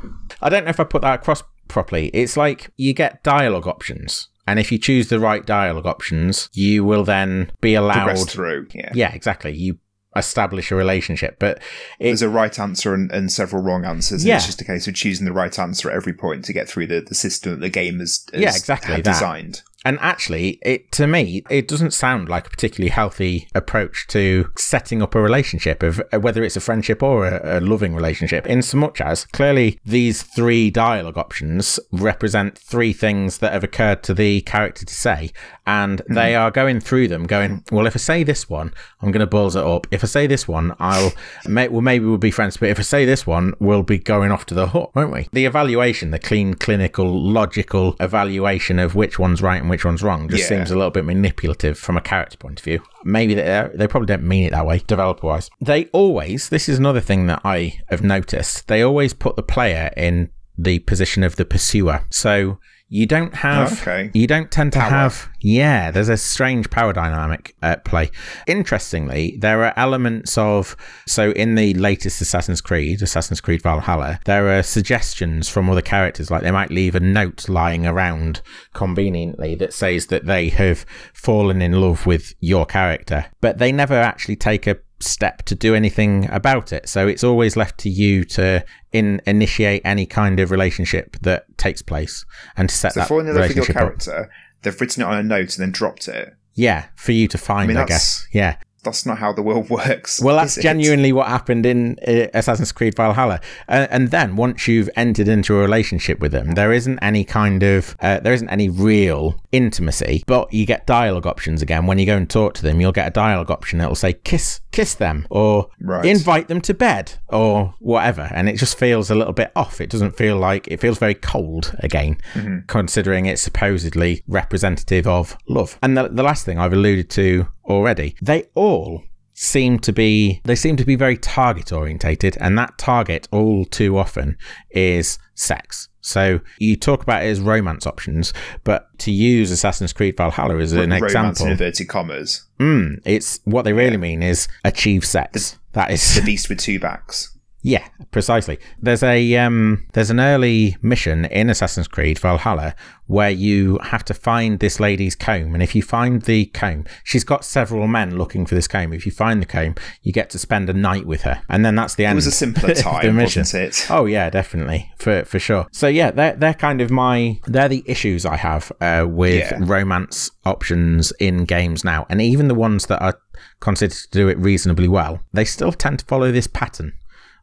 I 0.42 0.48
don't 0.48 0.64
know 0.64 0.70
if 0.70 0.80
I 0.80 0.84
put 0.84 1.02
that 1.02 1.20
across 1.20 1.44
properly. 1.68 2.08
It's 2.08 2.36
like 2.36 2.70
you 2.76 2.92
get 2.92 3.22
dialogue 3.22 3.68
options. 3.68 4.28
And 4.48 4.58
if 4.58 4.72
you 4.72 4.78
choose 4.78 5.08
the 5.08 5.20
right 5.20 5.44
dialogue 5.44 5.86
options, 5.86 6.48
you 6.54 6.82
will 6.84 7.04
then 7.04 7.50
be 7.60 7.74
allowed. 7.74 8.28
through. 8.28 8.68
Yeah. 8.74 8.90
Yeah, 8.94 9.12
exactly. 9.12 9.54
You 9.54 9.78
establish 10.16 10.72
a 10.72 10.74
relationship. 10.74 11.38
But 11.38 11.58
it, 12.00 12.04
There's 12.04 12.22
a 12.22 12.30
right 12.30 12.58
answer 12.58 12.94
and, 12.94 13.10
and 13.12 13.30
several 13.30 13.62
wrong 13.62 13.84
answers. 13.84 14.22
and 14.22 14.28
Yeah. 14.28 14.36
It's 14.36 14.46
just 14.46 14.60
a 14.60 14.64
case 14.64 14.88
of 14.88 14.94
choosing 14.94 15.26
the 15.26 15.32
right 15.32 15.56
answer 15.58 15.90
at 15.90 15.96
every 15.96 16.14
point 16.14 16.46
to 16.46 16.52
get 16.54 16.68
through 16.68 16.86
the, 16.86 17.00
the 17.00 17.14
system 17.14 17.52
that 17.52 17.60
the 17.60 17.68
game 17.68 17.98
has, 17.98 18.24
has 18.32 18.40
Yeah, 18.40 18.56
exactly 18.56 19.02
designed. 19.02 19.62
And 19.88 19.98
actually, 20.02 20.58
it 20.60 20.92
to 20.92 21.06
me, 21.06 21.42
it 21.48 21.66
doesn't 21.66 21.94
sound 21.94 22.28
like 22.28 22.46
a 22.46 22.50
particularly 22.50 22.90
healthy 22.90 23.48
approach 23.54 24.06
to 24.08 24.50
setting 24.54 25.00
up 25.00 25.14
a 25.14 25.20
relationship, 25.22 25.82
of 25.82 26.02
uh, 26.12 26.20
whether 26.20 26.44
it's 26.44 26.56
a 26.56 26.60
friendship 26.60 27.02
or 27.02 27.26
a, 27.26 27.58
a 27.58 27.60
loving 27.60 27.94
relationship. 27.94 28.46
In 28.46 28.60
so 28.60 28.76
much 28.76 29.00
as 29.00 29.24
clearly 29.24 29.80
these 29.86 30.22
three 30.22 30.70
dialogue 30.70 31.16
options 31.16 31.80
represent 31.90 32.58
three 32.58 32.92
things 32.92 33.38
that 33.38 33.54
have 33.54 33.64
occurred 33.64 34.02
to 34.02 34.12
the 34.12 34.42
character 34.42 34.84
to 34.84 34.92
say, 34.92 35.30
and 35.66 36.02
they 36.06 36.34
are 36.34 36.50
going 36.50 36.80
through 36.80 37.08
them, 37.08 37.26
going, 37.26 37.64
"Well, 37.72 37.86
if 37.86 37.96
I 37.96 37.98
say 37.98 38.24
this 38.24 38.46
one, 38.46 38.74
I'm 39.00 39.10
going 39.10 39.20
to 39.20 39.26
balls 39.26 39.56
it 39.56 39.64
up. 39.64 39.86
If 39.90 40.04
I 40.04 40.06
say 40.06 40.26
this 40.26 40.46
one, 40.46 40.76
I'll, 40.78 41.14
may, 41.46 41.68
well, 41.68 41.80
maybe 41.80 42.04
we'll 42.04 42.18
be 42.18 42.30
friends. 42.30 42.58
But 42.58 42.68
if 42.68 42.78
I 42.78 42.82
say 42.82 43.06
this 43.06 43.26
one, 43.26 43.54
we'll 43.58 43.82
be 43.82 43.98
going 43.98 44.32
off 44.32 44.44
to 44.46 44.54
the 44.54 44.68
hook, 44.68 44.94
won't 44.94 45.14
we?" 45.14 45.28
The 45.32 45.46
evaluation, 45.46 46.10
the 46.10 46.18
clean, 46.18 46.52
clinical, 46.52 47.08
logical 47.08 47.96
evaluation 48.00 48.78
of 48.78 48.94
which 48.94 49.18
one's 49.18 49.40
right 49.40 49.62
and 49.62 49.70
which 49.70 49.77
one's 49.84 50.02
wrong, 50.02 50.28
just 50.28 50.42
Yeah. 50.42 50.58
seems 50.58 50.70
a 50.70 50.76
little 50.76 50.90
bit 50.90 51.04
manipulative 51.04 51.78
from 51.78 51.96
a 51.96 52.00
character 52.00 52.36
point 52.36 52.58
of 52.60 52.64
view. 52.64 52.80
Maybe 53.04 53.34
they, 53.34 53.56
uh, 53.56 53.68
they 53.74 53.86
probably 53.86 54.06
don't 54.06 54.22
mean 54.24 54.44
it 54.44 54.52
that 54.52 54.66
way, 54.66 54.82
developer 54.86 55.26
wise. 55.26 55.50
They 55.60 55.86
always, 55.86 56.48
this 56.48 56.68
is 56.68 56.78
another 56.78 57.00
thing 57.00 57.26
that 57.26 57.40
I 57.44 57.80
have 57.88 58.02
noticed, 58.02 58.68
they 58.68 58.82
always 58.82 59.12
put 59.14 59.36
the 59.36 59.42
player 59.42 59.90
in 59.96 60.30
the 60.56 60.80
position 60.80 61.22
of 61.22 61.36
the 61.36 61.44
pursuer. 61.44 62.04
So 62.10 62.58
you 62.90 63.04
don't 63.06 63.34
have, 63.34 63.70
oh, 63.72 63.90
Okay. 63.92 64.10
you 64.14 64.26
don't 64.26 64.50
tend 64.50 64.72
to 64.72 64.78
Power. 64.78 64.90
have, 64.90 65.28
yeah, 65.40 65.90
there's 65.90 66.08
a 66.08 66.16
strange 66.16 66.70
power 66.70 66.92
dynamic 66.94 67.54
at 67.62 67.84
play. 67.84 68.10
Interestingly, 68.46 69.36
there 69.38 69.62
are 69.64 69.74
elements 69.76 70.36
of, 70.38 70.74
so 71.06 71.30
in 71.32 71.54
the 71.54 71.74
latest 71.74 72.20
Assassin's 72.22 72.60
Creed, 72.62 73.02
Assassin's 73.02 73.40
Creed 73.42 73.62
Valhalla, 73.62 74.20
there 74.24 74.48
are 74.58 74.62
suggestions 74.62 75.48
from 75.48 75.68
other 75.68 75.82
characters, 75.82 76.30
like 76.30 76.42
they 76.42 76.50
might 76.50 76.70
leave 76.70 76.94
a 76.94 77.00
note 77.00 77.48
lying 77.48 77.86
around 77.86 78.40
conveniently 78.72 79.54
that 79.56 79.72
says 79.74 80.06
that 80.06 80.24
they 80.26 80.48
have 80.48 80.86
fallen 81.12 81.60
in 81.60 81.72
love 81.72 82.06
with 82.06 82.32
your 82.40 82.64
character, 82.64 83.26
but 83.40 83.58
they 83.58 83.70
never 83.70 83.94
actually 83.94 84.36
take 84.36 84.66
a 84.66 84.78
step 85.00 85.42
to 85.44 85.54
do 85.54 85.74
anything 85.74 86.28
about 86.30 86.72
it. 86.72 86.88
So 86.88 87.06
it's 87.06 87.22
always 87.24 87.56
left 87.56 87.78
to 87.80 87.88
you 87.88 88.24
to 88.24 88.64
in 88.92 89.20
initiate 89.26 89.82
any 89.84 90.06
kind 90.06 90.40
of 90.40 90.50
relationship 90.50 91.16
that 91.22 91.44
takes 91.58 91.82
place 91.82 92.24
and 92.56 92.68
to 92.68 92.74
set 92.74 92.94
So 92.94 93.00
that 93.00 93.08
falling 93.08 93.28
in 93.28 93.34
love 93.34 93.48
with 93.48 93.56
your 93.56 93.64
relationship 93.64 93.76
up. 93.76 94.04
character, 94.04 94.30
they've 94.62 94.80
written 94.80 95.02
it 95.02 95.06
on 95.06 95.18
a 95.18 95.22
note 95.22 95.56
and 95.56 95.62
then 95.62 95.70
dropped 95.72 96.08
it. 96.08 96.34
Yeah, 96.54 96.86
for 96.96 97.12
you 97.12 97.28
to 97.28 97.38
find, 97.38 97.64
I, 97.64 97.66
mean, 97.68 97.74
that's- 97.76 97.88
guess. 98.24 98.26
Yeah. 98.32 98.56
That's 98.84 99.04
not 99.06 99.18
how 99.18 99.32
the 99.32 99.42
world 99.42 99.68
works. 99.78 100.20
Well, 100.22 100.36
that's 100.36 100.52
is 100.52 100.58
it? 100.58 100.62
genuinely 100.62 101.12
what 101.12 101.28
happened 101.28 101.66
in 101.66 101.98
uh, 102.06 102.26
Assassin's 102.34 102.72
Creed 102.72 102.94
Valhalla. 102.96 103.40
Uh, 103.68 103.86
and 103.90 104.10
then 104.10 104.36
once 104.36 104.68
you've 104.68 104.88
entered 104.96 105.28
into 105.28 105.56
a 105.56 105.60
relationship 105.60 106.20
with 106.20 106.32
them, 106.32 106.52
there 106.52 106.72
isn't 106.72 106.98
any 107.00 107.24
kind 107.24 107.62
of, 107.62 107.96
uh, 108.00 108.20
there 108.20 108.32
isn't 108.32 108.48
any 108.48 108.68
real 108.68 109.40
intimacy, 109.52 110.22
but 110.26 110.52
you 110.52 110.64
get 110.66 110.86
dialogue 110.86 111.26
options 111.26 111.62
again. 111.62 111.86
When 111.86 111.98
you 111.98 112.06
go 112.06 112.16
and 112.16 112.28
talk 112.28 112.54
to 112.54 112.62
them, 112.62 112.80
you'll 112.80 112.92
get 112.92 113.08
a 113.08 113.10
dialogue 113.10 113.50
option 113.50 113.78
that'll 113.78 113.94
say, 113.94 114.12
kiss, 114.12 114.60
kiss 114.72 114.94
them, 114.94 115.26
or 115.30 115.68
Right. 115.80 116.04
invite 116.04 116.48
them 116.48 116.60
to 116.62 116.74
bed, 116.74 117.14
or 117.28 117.74
whatever. 117.80 118.28
And 118.32 118.48
it 118.48 118.56
just 118.56 118.78
feels 118.78 119.10
a 119.10 119.14
little 119.14 119.32
bit 119.32 119.50
off. 119.56 119.80
It 119.80 119.90
doesn't 119.90 120.16
feel 120.16 120.36
like, 120.36 120.68
it 120.68 120.80
feels 120.80 120.98
very 120.98 121.14
cold 121.14 121.74
again, 121.80 122.18
considering 122.66 123.26
it's 123.26 123.42
supposedly 123.42 124.22
representative 124.28 125.06
of 125.06 125.36
love. 125.48 125.78
And 125.82 125.96
the, 125.96 126.08
the 126.08 126.22
last 126.22 126.44
thing 126.44 126.58
I've 126.58 126.72
alluded 126.72 127.10
to 127.10 127.48
already, 127.68 128.16
they 128.20 128.44
all 128.54 129.02
seem 129.34 129.78
to 129.78 129.92
be 129.92 130.40
they 130.44 130.56
seem 130.56 130.76
to 130.76 130.84
be 130.84 130.96
very 130.96 131.16
target 131.16 131.72
orientated 131.72 132.36
and 132.40 132.58
that 132.58 132.76
target 132.76 133.28
all 133.30 133.64
too 133.64 133.96
often 133.96 134.36
is 134.70 135.16
sex 135.36 135.88
so 136.00 136.40
you 136.58 136.74
talk 136.74 137.04
about 137.04 137.22
it 137.22 137.28
as 137.28 137.40
romance 137.40 137.86
options 137.86 138.32
but 138.64 138.88
to 138.98 139.12
use 139.12 139.52
assassin's 139.52 139.92
creed 139.92 140.16
valhalla 140.16 140.56
as 140.56 140.72
an 140.72 140.90
Romance 140.90 141.04
example 141.04 141.46
in 141.46 141.52
inverted 141.52 141.86
commas. 141.86 142.48
mm, 142.58 143.00
it's 143.04 143.38
what 143.44 143.62
they 143.64 143.72
really 143.72 143.96
mean 143.96 144.24
is 144.24 144.48
achieve 144.64 145.04
sex 145.04 145.56
that 145.72 145.92
is 145.92 146.16
The 146.16 146.22
beast 146.26 146.48
with 146.48 146.58
two 146.58 146.80
backs. 146.80 147.37
Yeah, 147.62 147.86
precisely. 148.12 148.58
There's 148.80 149.02
a 149.02 149.36
um, 149.36 149.86
there's 149.92 150.10
an 150.10 150.20
early 150.20 150.76
mission 150.82 151.24
in 151.26 151.50
Assassin's 151.50 151.88
Creed 151.88 152.18
Valhalla 152.18 152.74
where 153.06 153.30
you 153.30 153.78
have 153.84 154.04
to 154.04 154.12
find 154.12 154.60
this 154.60 154.78
lady's 154.78 155.14
comb, 155.16 155.54
and 155.54 155.62
if 155.62 155.74
you 155.74 155.82
find 155.82 156.22
the 156.22 156.44
comb, 156.46 156.84
she's 157.04 157.24
got 157.24 157.44
several 157.44 157.86
men 157.88 158.16
looking 158.18 158.44
for 158.46 158.54
this 158.54 158.68
comb. 158.68 158.92
If 158.92 159.06
you 159.06 159.12
find 159.12 159.40
the 159.40 159.46
comb, 159.46 159.74
you 160.02 160.12
get 160.12 160.28
to 160.30 160.38
spend 160.38 160.68
a 160.70 160.72
night 160.74 161.06
with 161.06 161.22
her, 161.22 161.42
and 161.48 161.64
then 161.64 161.74
that's 161.74 161.94
the 161.94 162.04
end. 162.04 162.12
It 162.12 162.16
was 162.16 162.26
a 162.26 162.30
simpler 162.32 162.70
of 162.70 162.76
the 162.76 162.82
time, 162.82 163.16
mission. 163.16 163.40
wasn't 163.40 163.62
it? 163.64 163.86
Oh 163.90 164.04
yeah, 164.06 164.30
definitely 164.30 164.92
for 164.98 165.24
for 165.24 165.38
sure. 165.38 165.66
So 165.72 165.88
yeah, 165.88 166.10
they're 166.10 166.36
they're 166.36 166.54
kind 166.54 166.80
of 166.80 166.90
my 166.90 167.40
they're 167.46 167.68
the 167.68 167.82
issues 167.86 168.24
I 168.26 168.36
have 168.36 168.70
uh, 168.80 169.06
with 169.08 169.50
Yeah. 169.50 169.58
romance 169.60 170.30
options 170.44 171.12
in 171.18 171.44
games 171.44 171.84
now, 171.84 172.06
and 172.08 172.20
even 172.22 172.48
the 172.48 172.54
ones 172.54 172.86
that 172.86 173.02
are 173.02 173.18
considered 173.60 173.94
to 173.96 174.08
do 174.10 174.28
it 174.28 174.38
reasonably 174.38 174.88
well, 174.88 175.20
they 175.32 175.44
still 175.44 175.72
tend 175.72 176.00
to 176.00 176.04
follow 176.04 176.30
this 176.32 176.46
pattern, 176.46 176.92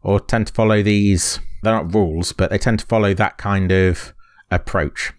or 0.05 0.19
tend 0.19 0.47
to 0.47 0.53
follow 0.53 0.81
these. 0.83 1.39
They're 1.63 1.74
not 1.74 1.93
rules, 1.93 2.31
but 2.31 2.51
they 2.51 2.57
tend 2.59 2.79
to 2.79 2.85
follow 2.85 3.13
that 3.15 3.38
kind 3.38 3.71
of 3.71 4.13
approach. 4.51 5.12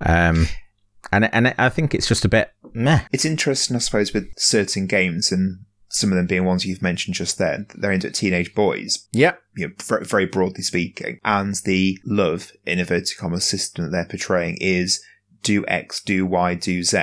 Um, 0.00 0.46
and 1.12 1.32
and 1.32 1.54
I 1.58 1.68
think 1.68 1.94
it's 1.94 2.08
just 2.08 2.24
a 2.24 2.28
bit 2.28 2.50
meh. 2.74 3.02
It's 3.12 3.24
interesting, 3.24 3.76
I 3.76 3.78
suppose, 3.78 4.12
with 4.12 4.26
certain 4.36 4.86
games 4.86 5.30
and 5.30 5.60
some 5.88 6.10
of 6.10 6.16
them 6.16 6.26
being 6.26 6.44
ones 6.44 6.66
you've 6.66 6.82
mentioned 6.82 7.14
just 7.14 7.38
then. 7.38 7.66
that 7.70 7.80
They're 7.80 7.92
aimed 7.92 8.04
at 8.04 8.14
teenage 8.14 8.52
boys, 8.54 9.06
Yep. 9.12 9.38
you 9.56 9.68
know, 9.68 9.74
very, 9.82 10.04
very 10.04 10.26
broadly 10.26 10.62
speaking. 10.62 11.20
And 11.24 11.54
the 11.64 11.98
love, 12.04 12.50
in 12.66 12.80
inverted 12.80 13.16
commas, 13.16 13.44
system 13.44 13.84
that 13.84 13.90
they're 13.92 14.04
portraying 14.08 14.58
is 14.60 15.00
do 15.42 15.64
X, 15.68 16.02
do 16.02 16.26
Y, 16.26 16.54
do 16.54 16.82
Z 16.82 16.98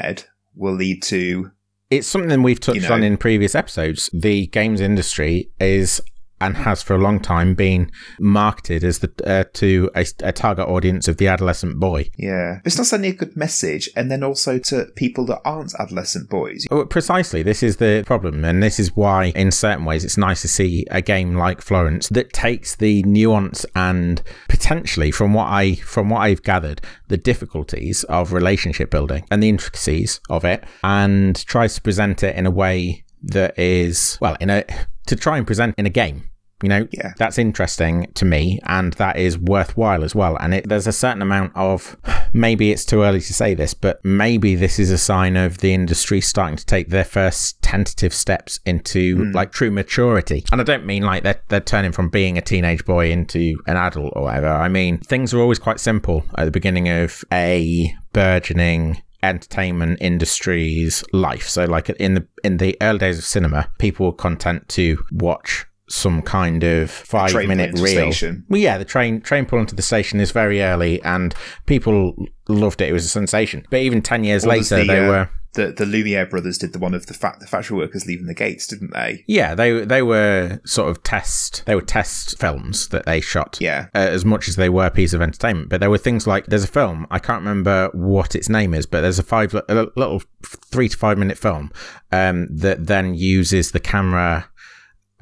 will 0.53 0.74
lead 0.75 1.01
to 1.03 1.51
It's 1.89 2.08
something 2.08 2.44
we've 2.44 2.60
touched 2.60 2.82
You 2.82 2.88
know- 2.89 2.96
on 2.96 3.03
in 3.03 3.15
previous 3.18 3.56
episodes. 3.56 4.10
The 4.13 4.48
games 4.48 4.82
industry 4.82 5.50
is 5.62 6.01
and 6.44 6.58
has 6.58 6.84
for 6.84 6.94
a 6.96 7.00
long 7.00 7.20
time 7.20 7.56
been 7.56 7.92
marketed 8.20 8.84
as 8.84 9.00
the 9.00 9.12
uh, 9.26 9.46
to 9.54 9.90
a, 9.96 10.06
a 10.24 10.32
target 10.32 10.68
audience 10.68 11.08
of 11.08 11.18
the 11.18 11.28
adolescent 11.28 11.80
boy. 11.80 12.10
Yeah. 12.18 12.60
It's 12.66 12.78
not 12.78 12.88
sending 12.88 13.12
a 13.12 13.16
good 13.16 13.36
message, 13.36 13.90
and 13.96 14.12
then 14.12 14.24
also 14.24 14.60
to 14.60 14.86
people 14.96 15.26
that 15.28 15.42
aren't 15.46 15.74
adolescent 15.80 16.30
boys. 16.30 16.66
Oh, 16.70 16.86
Precisely, 16.86 17.44
this 17.44 17.64
is 17.64 17.78
the 17.78 18.04
problem, 18.06 18.44
and 18.46 18.62
this 18.62 18.80
is 18.80 18.96
why, 18.96 19.26
in 19.36 19.52
certain 19.52 19.86
ways, 19.86 20.04
it's 20.04 20.18
nice 20.18 20.42
to 20.42 20.48
see 20.48 20.86
a 20.92 21.02
game 21.02 21.36
like 21.36 21.62
Florence 21.62 22.10
that 22.10 22.34
takes 22.34 22.76
the 22.76 23.04
nuance 23.04 23.66
and 23.76 24.22
potentially, 24.50 25.12
from 25.12 25.34
what 25.34 25.48
I 25.48 25.76
from 25.76 26.10
what 26.10 26.20
I've 26.20 26.44
gathered, 26.44 26.82
the 27.08 27.18
difficulties 27.18 28.04
of 28.06 28.34
relationship 28.34 28.90
building 28.90 29.26
and 29.32 29.42
the 29.42 29.50
intricacies 29.50 30.20
of 30.30 30.44
it, 30.44 30.64
and 30.84 31.36
tries 31.46 31.76
to 31.76 31.82
present 31.82 32.24
it 32.24 32.36
in 32.36 32.46
a 32.46 32.52
way 32.52 33.04
that 33.24 33.58
is 33.58 34.18
well, 34.22 34.36
in 34.40 34.50
a 34.50 34.66
to 35.08 35.16
try 35.16 35.38
and 35.38 35.48
present 35.48 35.76
in 35.78 35.86
a 35.86 35.90
game. 35.90 36.30
You 36.62 36.70
know, 36.70 36.88
Yeah. 36.92 37.14
that's 37.18 37.38
interesting 37.38 38.08
to 38.16 38.26
me, 38.26 38.60
and 38.66 38.94
that 38.94 39.18
is 39.18 39.38
worthwhile 39.38 40.04
as 40.04 40.16
well. 40.16 40.38
And 40.38 40.54
it, 40.54 40.70
there's 40.70 40.88
a 40.88 40.94
certain 40.94 41.22
amount 41.22 41.52
of 41.56 41.98
maybe 42.32 42.72
it's 42.72 42.86
too 42.86 43.04
early 43.04 43.20
to 43.20 43.34
say 43.34 43.54
this, 43.54 43.74
but 43.74 44.00
maybe 44.04 44.56
this 44.56 44.80
is 44.80 44.90
a 44.90 44.98
sign 44.98 45.36
of 45.36 45.58
the 45.58 45.74
industry 45.74 46.22
starting 46.22 46.56
to 46.58 46.66
take 46.66 46.90
their 46.90 47.04
first 47.04 47.62
tentative 47.62 48.14
steps 48.14 48.60
into 48.66 49.18
hmm. 49.18 49.32
like 49.32 49.52
true 49.52 49.72
maturity. 49.72 50.46
And 50.52 50.62
I 50.62 50.64
don't 50.64 50.86
mean 50.86 51.04
like 51.04 51.24
they're, 51.24 51.42
they're 51.50 51.60
turning 51.60 51.92
from 51.92 52.10
being 52.10 52.38
a 52.38 52.42
teenage 52.42 52.86
boy 52.86 53.12
into 53.12 53.58
an 53.68 53.76
adult 53.76 54.14
or 54.16 54.24
whatever. 54.24 54.48
I 54.48 54.70
mean, 54.70 55.00
things 55.00 55.34
are 55.34 55.40
always 55.40 55.60
quite 55.60 55.80
simple 55.80 56.24
at 56.38 56.46
the 56.46 56.52
beginning 56.52 56.88
of 56.88 57.24
a 57.32 57.94
burgeoning 58.14 59.02
entertainment 59.24 59.98
industry's 60.02 61.04
life. 61.14 61.48
So 61.48 61.66
like 61.66 61.90
in 61.90 62.14
the 62.14 62.28
in 62.44 62.58
the 62.58 62.78
early 62.82 63.00
days 63.00 63.18
of 63.18 63.26
cinema, 63.26 63.70
people 63.80 64.06
were 64.06 64.14
content 64.14 64.68
to 64.70 65.04
watch 65.12 65.66
some 65.94 66.22
kind 66.22 66.64
of 66.64 66.90
five 66.90 67.32
train 67.32 67.48
minute 67.48 67.74
reel. 67.80 68.12
station. 68.12 68.46
Well, 68.50 68.60
yeah, 68.60 68.78
the 68.78 68.86
train 68.86 69.22
train 69.22 69.46
pulling 69.46 69.68
to 69.68 69.76
the 69.76 69.82
station 69.82 70.20
is 70.20 70.32
very 70.32 70.62
early, 70.62 71.02
and 71.04 71.34
people 71.66 72.16
loved 72.48 72.82
it. 72.82 72.90
It 72.90 72.94
was 72.94 73.06
a 73.06 73.10
sensation. 73.10 73.66
But 73.70 73.80
even 73.82 74.02
ten 74.02 74.24
years 74.24 74.46
What 74.46 74.58
later, 74.58 74.78
the, 74.78 74.86
they 74.86 75.06
uh, 75.06 75.10
were 75.10 75.30
The 75.54 75.72
the 75.72 75.86
Lumiere 75.86 76.26
brothers 76.26 76.58
did 76.58 76.74
the 76.74 76.80
one 76.80 76.94
of 76.96 77.06
the 77.06 77.14
fa- 77.14 77.38
the 77.40 77.46
factory 77.48 77.78
workers 77.78 78.06
leaving 78.08 78.26
the 78.26 78.34
gates, 78.34 78.66
didn't 78.68 78.92
they? 78.94 79.24
yeah, 79.28 79.54
they 79.56 79.86
they 79.86 80.02
were 80.02 80.60
sort 80.66 80.90
of 80.90 81.04
test. 81.04 81.64
They 81.66 81.76
were 81.76 81.82
test 81.82 82.40
films 82.40 82.88
that 82.90 83.06
they 83.06 83.22
shot. 83.22 83.58
Yeah. 83.62 83.88
uh, 83.94 84.00
as 84.00 84.26
much 84.26 84.48
as 84.50 84.56
they 84.56 84.70
were 84.70 84.88
a 84.88 84.92
piece 84.92 85.14
of 85.14 85.22
entertainment. 85.22 85.70
But 85.70 85.80
there 85.80 85.90
were 85.92 86.00
things 86.00 86.26
like 86.26 86.48
there's 86.48 86.64
a 86.64 86.68
film 86.68 87.06
I 87.12 87.20
can't 87.20 87.42
remember 87.42 87.90
what 87.94 88.34
its 88.36 88.50
name 88.50 88.74
is, 88.74 88.86
but 88.88 89.02
there's 89.02 89.20
a 89.20 89.24
five 89.24 89.54
a 89.54 89.88
little 89.96 90.24
three 90.44 90.90
to 90.90 90.98
five 90.98 91.18
minute 91.20 91.38
film 91.38 91.72
um, 92.12 92.48
that 92.50 92.88
then 92.88 93.14
uses 93.14 93.72
the 93.72 93.80
camera. 93.80 94.50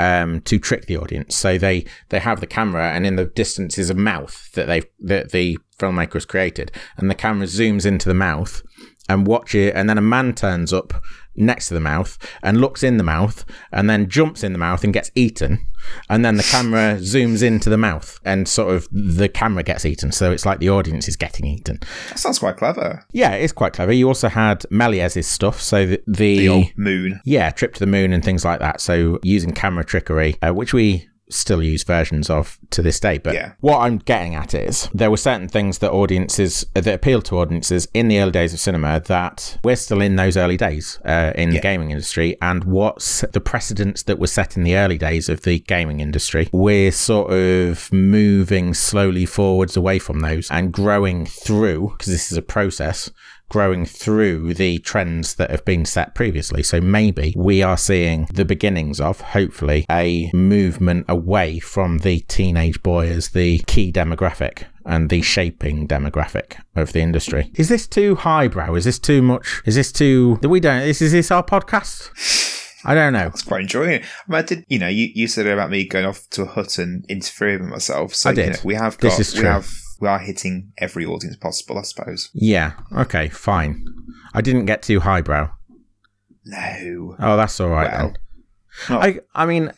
Um, 0.02 0.42
to 0.42 0.58
trick 0.58 0.88
the 0.88 0.98
audience, 0.98 1.36
so 1.36 1.60
they 1.60 1.86
they 2.10 2.20
have 2.20 2.40
the 2.40 2.48
camera, 2.48 2.92
and 2.92 3.06
in 3.06 3.18
the 3.18 3.26
distance 3.26 3.78
is 3.78 3.92
a 3.92 3.94
mouth 3.94 4.50
that 4.54 4.66
they 4.66 4.82
that 5.00 5.32
the 5.32 5.60
filmmaker 5.78 6.14
has 6.14 6.26
created, 6.26 6.72
and 6.98 7.08
the 7.08 7.22
camera 7.26 7.46
zooms 7.46 7.86
into 7.86 8.10
the 8.10 8.16
mouth 8.16 8.64
and 9.08 9.28
watch 9.28 9.54
it, 9.54 9.76
and 9.76 9.88
then 9.88 10.00
a 10.00 10.02
man 10.16 10.34
turns 10.34 10.74
up 10.74 10.94
next 11.36 11.68
to 11.70 11.74
the 11.74 11.80
mouth 11.80 12.18
and 12.44 12.60
looks 12.60 12.84
in 12.84 12.98
the 12.98 13.04
mouth, 13.04 13.46
and 13.72 13.90
then 13.90 14.10
jumps 14.10 14.44
in 14.44 14.54
the 14.54 14.60
mouth 14.60 14.84
and 14.84 14.94
gets 14.94 15.12
eaten, 15.16 15.66
and 16.10 16.24
then 16.26 16.36
the 16.36 16.44
camera 16.44 16.96
zooms 17.00 17.42
into 17.42 17.70
the 17.70 17.78
mouth, 17.78 18.20
and 18.26 18.48
sort 18.48 18.74
of 18.76 18.88
the 18.92 19.30
camera 19.30 19.64
gets 19.64 19.86
eaten, 19.86 20.12
so 20.12 20.32
it's 20.32 20.46
like 20.46 20.60
the 20.60 20.70
audience 20.70 21.08
is 21.08 21.16
getting 21.16 21.46
eaten. 21.46 21.80
That 22.10 22.20
sounds 22.20 22.40
quite 22.40 22.58
clever. 22.58 23.06
Yeah, 23.12 23.32
it's 23.32 23.54
quite 23.54 23.74
clever. 23.74 23.92
You 23.92 24.08
also 24.08 24.30
had 24.30 24.66
Melies's 24.70 25.28
stuff, 25.28 25.62
so 25.62 25.86
the, 25.86 26.02
the, 26.08 26.48
The 26.48 26.72
moon. 26.76 27.22
yeah, 27.26 27.50
trip 27.52 27.74
to 27.76 27.80
the 27.80 27.88
moon 27.88 28.14
and 28.14 28.24
things 28.24 28.44
like 28.46 28.60
that. 28.60 28.82
So 28.82 29.20
using 29.24 29.54
camera 29.54 29.84
trickery, 29.86 30.36
uh, 30.42 30.52
which 30.54 30.74
we 30.74 31.08
still 31.32 31.64
use 31.64 31.84
versions 31.84 32.30
of 32.30 32.58
to 32.72 32.82
this 32.82 33.00
day. 33.00 33.18
But 33.18 33.34
Yeah. 33.34 33.54
what 33.60 33.80
I'm 33.80 33.98
getting 33.98 34.36
at 34.36 34.54
is 34.54 34.90
there 34.94 35.10
were 35.12 35.18
certain 35.18 35.48
things 35.48 35.80
that 35.80 35.92
audiences 35.92 36.66
that 36.74 36.88
appealed 36.88 37.26
to 37.26 37.40
audiences 37.40 37.88
in 37.94 38.08
the 38.08 38.20
early 38.20 38.32
days 38.32 38.54
of 38.54 38.60
cinema 38.60 39.00
that 39.08 39.58
we're 39.64 39.76
still 39.76 40.02
in 40.02 40.16
those 40.16 40.38
early 40.38 40.58
days 40.58 41.00
uh, 41.06 41.32
in 41.36 41.52
the 41.52 41.60
gaming 41.60 41.92
industry, 41.92 42.38
and 42.42 42.64
what's 42.66 43.22
the 43.32 43.42
precedents 43.42 44.04
that 44.04 44.20
were 44.20 44.28
set 44.28 44.58
in 44.58 44.64
the 44.64 44.76
early 44.76 44.98
days 44.98 45.30
of 45.30 45.42
the 45.42 45.60
gaming 45.60 46.00
industry. 46.00 46.50
We're 46.52 46.92
sort 46.92 47.32
of 47.32 47.92
moving 47.92 48.74
slowly 48.74 49.26
forwards 49.26 49.76
away 49.78 50.00
from 50.00 50.20
those 50.20 50.50
and 50.52 50.72
growing 50.72 51.26
through 51.26 51.94
because 51.98 52.12
this 52.12 52.32
is 52.32 52.38
a 52.38 52.42
process 52.42 53.10
growing 53.52 53.86
through 53.86 54.54
the 54.54 54.80
trends 54.80 55.36
that 55.36 55.52
have 55.52 55.66
been 55.66 55.84
set 55.84 56.16
previously. 56.16 56.64
So 56.64 56.80
maybe 56.80 57.34
we 57.36 57.62
are 57.62 57.78
seeing 57.78 58.26
the 58.34 58.46
beginnings 58.46 59.02
of, 59.02 59.20
hopefully, 59.20 59.86
a 59.92 60.32
movement 60.34 61.06
away 61.10 61.60
from 61.60 61.98
the 61.98 62.22
teenage 62.22 62.82
boy 62.82 63.10
as 63.10 63.30
the 63.32 63.60
key 63.68 63.92
demographic 63.92 64.64
and 64.86 65.10
the 65.10 65.22
shaping 65.22 65.86
demographic 65.86 66.62
of 66.78 66.94
the 66.94 67.02
industry. 67.02 67.52
Is 67.56 67.68
this 67.68 67.88
too 67.88 68.16
highbrow? 68.16 68.74
Is 68.76 68.86
this 68.86 68.98
too 68.98 69.22
much? 69.22 69.62
Is 69.66 69.76
this 69.76 69.92
too? 69.92 70.40
We 70.44 70.62
don't. 70.62 70.84
Is, 70.84 71.02
is 71.02 71.12
this 71.12 71.30
our 71.30 71.44
podcast? 71.44 72.10
I 72.86 72.96
don't 72.96 73.12
know. 73.14 73.20
I 73.20 73.28
was 73.28 73.44
quite 73.44 73.62
enjoying 73.62 73.92
it. 73.92 74.04
I, 74.04 74.32
mean, 74.32 74.40
I 74.40 74.42
did, 74.44 74.66
you 74.70 74.80
know, 74.80 74.88
you, 74.88 75.10
you 75.14 75.28
said 75.28 75.46
about 75.46 75.70
me 75.70 75.86
going 75.86 76.06
off 76.06 76.28
to 76.32 76.44
a 76.44 76.46
hut 76.46 76.78
and 76.80 77.06
interfering 77.10 77.60
with 77.62 77.70
myself. 77.70 78.16
So 78.16 78.30
I 78.30 78.34
did. 78.34 78.46
You 78.46 78.52
know, 78.54 78.60
we 78.64 78.76
have 78.76 78.98
This 78.98 79.14
got, 79.14 79.20
is 79.20 79.34
we 79.34 79.42
true. 79.42 79.50
have, 79.50 79.70
we 80.02 80.08
are 80.08 80.20
hitting 80.20 80.74
every 80.78 81.06
audience 81.06 81.38
possible, 81.38 81.78
I 81.78 81.84
suppose. 81.84 82.30
Yeah. 82.34 82.74
Okay. 82.96 83.30
Fine. 83.30 83.86
I 84.34 84.42
didn't 84.42 84.66
get 84.66 84.82
too 84.82 85.00
highbrow. 85.00 85.52
No. 86.46 87.16
Oh, 87.20 87.38
that's 87.38 87.60
all 87.60 87.70
right 87.70 87.92
Well, 87.92 88.14
then. 88.90 88.98
I, 88.98 89.20
I 89.36 89.46
mean, 89.46 89.72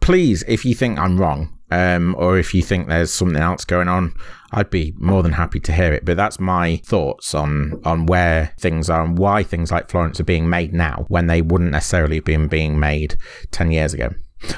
please, 0.00 0.44
if 0.46 0.64
you 0.64 0.74
think 0.74 0.98
I'm 0.98 1.18
wrong, 1.18 1.58
um, 1.70 2.14
or 2.18 2.38
if 2.38 2.52
you 2.52 2.60
think 2.62 2.86
there's 2.86 3.12
something 3.12 3.40
else 3.40 3.64
going 3.64 3.88
on, 3.88 4.14
I'd 4.50 4.68
be 4.68 4.92
more 4.98 5.22
than 5.22 5.32
happy 5.32 5.58
to 5.60 5.72
hear 5.72 5.92
it. 5.94 6.04
But 6.04 6.18
that's 6.18 6.38
my 6.38 6.76
thoughts 6.84 7.34
on 7.34 7.80
on 7.86 8.04
where 8.04 8.52
things 8.58 8.90
are 8.90 9.04
and 9.04 9.16
why 9.16 9.42
things 9.42 9.70
like 9.70 9.88
Florence 9.88 10.20
are 10.20 10.24
being 10.24 10.50
made 10.50 10.74
now 10.74 11.06
when 11.08 11.28
they 11.28 11.40
wouldn't 11.40 11.70
necessarily 11.70 12.16
have 12.16 12.26
been 12.26 12.48
being 12.48 12.78
made 12.78 13.16
ten 13.52 13.70
years 13.70 13.94
ago. 13.94 14.10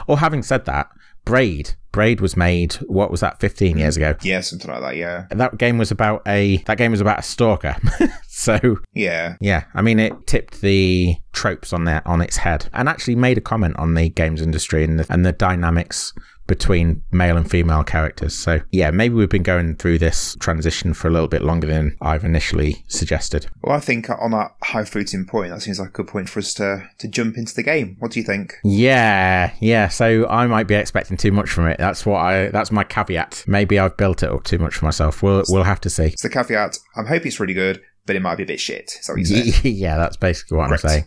Or 0.08 0.18
having 0.18 0.42
said 0.42 0.64
that, 0.64 0.88
Braid, 1.24 1.76
Braid 1.94 2.20
was 2.20 2.36
made. 2.36 2.74
What 2.88 3.12
was 3.12 3.20
that? 3.20 3.38
Fifteen 3.38 3.78
years 3.78 3.96
ago. 3.96 4.16
Yeah, 4.22 4.40
something 4.40 4.68
like 4.68 4.80
that. 4.80 4.96
Yeah. 4.96 5.26
That 5.30 5.58
game 5.58 5.78
was 5.78 5.92
about 5.92 6.22
a 6.26 6.56
that 6.66 6.76
game 6.76 6.90
was 6.90 7.00
about 7.00 7.20
a 7.20 7.22
stalker. 7.22 7.76
so 8.28 8.58
Yeah. 8.94 9.36
yeah, 9.40 9.64
I 9.74 9.80
mean, 9.80 10.00
it 10.00 10.26
tipped 10.26 10.60
the 10.60 11.14
tropes 11.32 11.72
on 11.72 11.84
their 11.84 12.06
on 12.06 12.20
its 12.20 12.38
head, 12.38 12.68
and 12.72 12.88
actually 12.88 13.14
made 13.14 13.38
a 13.38 13.40
comment 13.40 13.76
on 13.78 13.94
the 13.94 14.08
games 14.08 14.42
industry 14.42 14.82
and 14.82 14.98
the, 14.98 15.06
and 15.08 15.24
the 15.24 15.32
dynamics 15.32 16.12
between 16.46 17.02
male 17.10 17.36
and 17.38 17.50
female 17.50 17.82
characters. 17.82 18.36
So 18.36 18.60
yeah, 18.70 18.90
maybe 18.90 19.14
we've 19.14 19.30
been 19.30 19.42
going 19.42 19.76
through 19.76 19.98
this 19.98 20.36
transition 20.40 20.92
for 20.92 21.08
a 21.08 21.10
little 21.10 21.28
bit 21.28 21.42
longer 21.42 21.66
than 21.66 21.96
I've 22.02 22.22
initially 22.24 22.84
suggested. 22.86 23.46
Well, 23.62 23.74
I 23.74 23.80
think 23.80 24.10
on 24.10 24.32
that 24.32 24.54
high 24.62 24.84
fruiting 24.84 25.24
point, 25.24 25.52
that 25.52 25.62
seems 25.62 25.80
like 25.80 25.88
a 25.88 25.92
good 25.92 26.08
point 26.08 26.28
for 26.28 26.40
us 26.40 26.52
to, 26.54 26.86
to 26.98 27.08
jump 27.08 27.38
into 27.38 27.54
the 27.54 27.62
game. 27.62 27.96
What 27.98 28.10
do 28.10 28.20
you 28.20 28.26
think? 28.26 28.56
Yeah, 28.62 29.54
yeah. 29.60 29.88
So 29.88 30.28
I 30.28 30.46
might 30.46 30.66
be 30.66 30.74
expecting 30.74 31.16
too 31.16 31.32
much 31.32 31.48
from 31.48 31.66
it. 31.68 31.80
That's 31.84 32.06
what 32.06 32.20
I. 32.20 32.48
That's 32.48 32.72
my 32.72 32.82
caveat. 32.82 33.44
Maybe 33.46 33.78
I've 33.78 33.94
built 33.98 34.22
it 34.22 34.30
up 34.30 34.44
too 34.44 34.56
much 34.56 34.76
for 34.76 34.86
myself. 34.86 35.22
We'll 35.22 35.44
we'll 35.50 35.64
have 35.64 35.82
to 35.82 35.90
see. 35.90 36.06
It's 36.06 36.22
the 36.22 36.30
caveat, 36.30 36.78
I'm 36.96 37.04
hoping 37.04 37.26
it's 37.26 37.38
really 37.38 37.52
good, 37.52 37.82
but 38.06 38.16
it 38.16 38.22
might 38.22 38.36
be 38.36 38.42
a 38.42 38.46
bit 38.46 38.58
shit. 38.58 38.88
So 38.88 39.12
that 39.12 39.20
what 39.20 39.28
you 39.28 39.52
said? 39.52 39.64
yeah, 39.70 39.98
that's 39.98 40.16
basically 40.16 40.56
what 40.56 40.68
Great. 40.68 40.82
I'm 40.82 40.88
saying. 40.88 41.04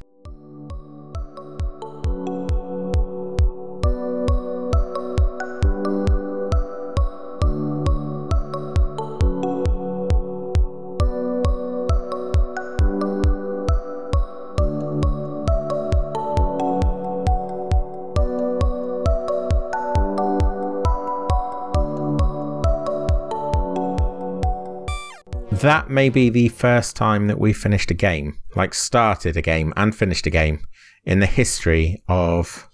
That 25.62 25.90
may 25.90 26.10
be 26.10 26.30
the 26.30 26.50
first 26.50 26.96
time 26.96 27.28
that 27.28 27.40
we 27.40 27.52
finished 27.54 27.90
a 27.92 27.96
game, 27.96 28.38
like 28.56 28.74
started 28.74 29.36
a 29.38 29.42
game 29.42 29.74
and 29.76 29.96
finished 29.96 30.28
a 30.28 30.30
game 30.30 30.60
in 31.04 31.20
the 31.20 31.26
history 31.26 32.04
of 32.08 32.68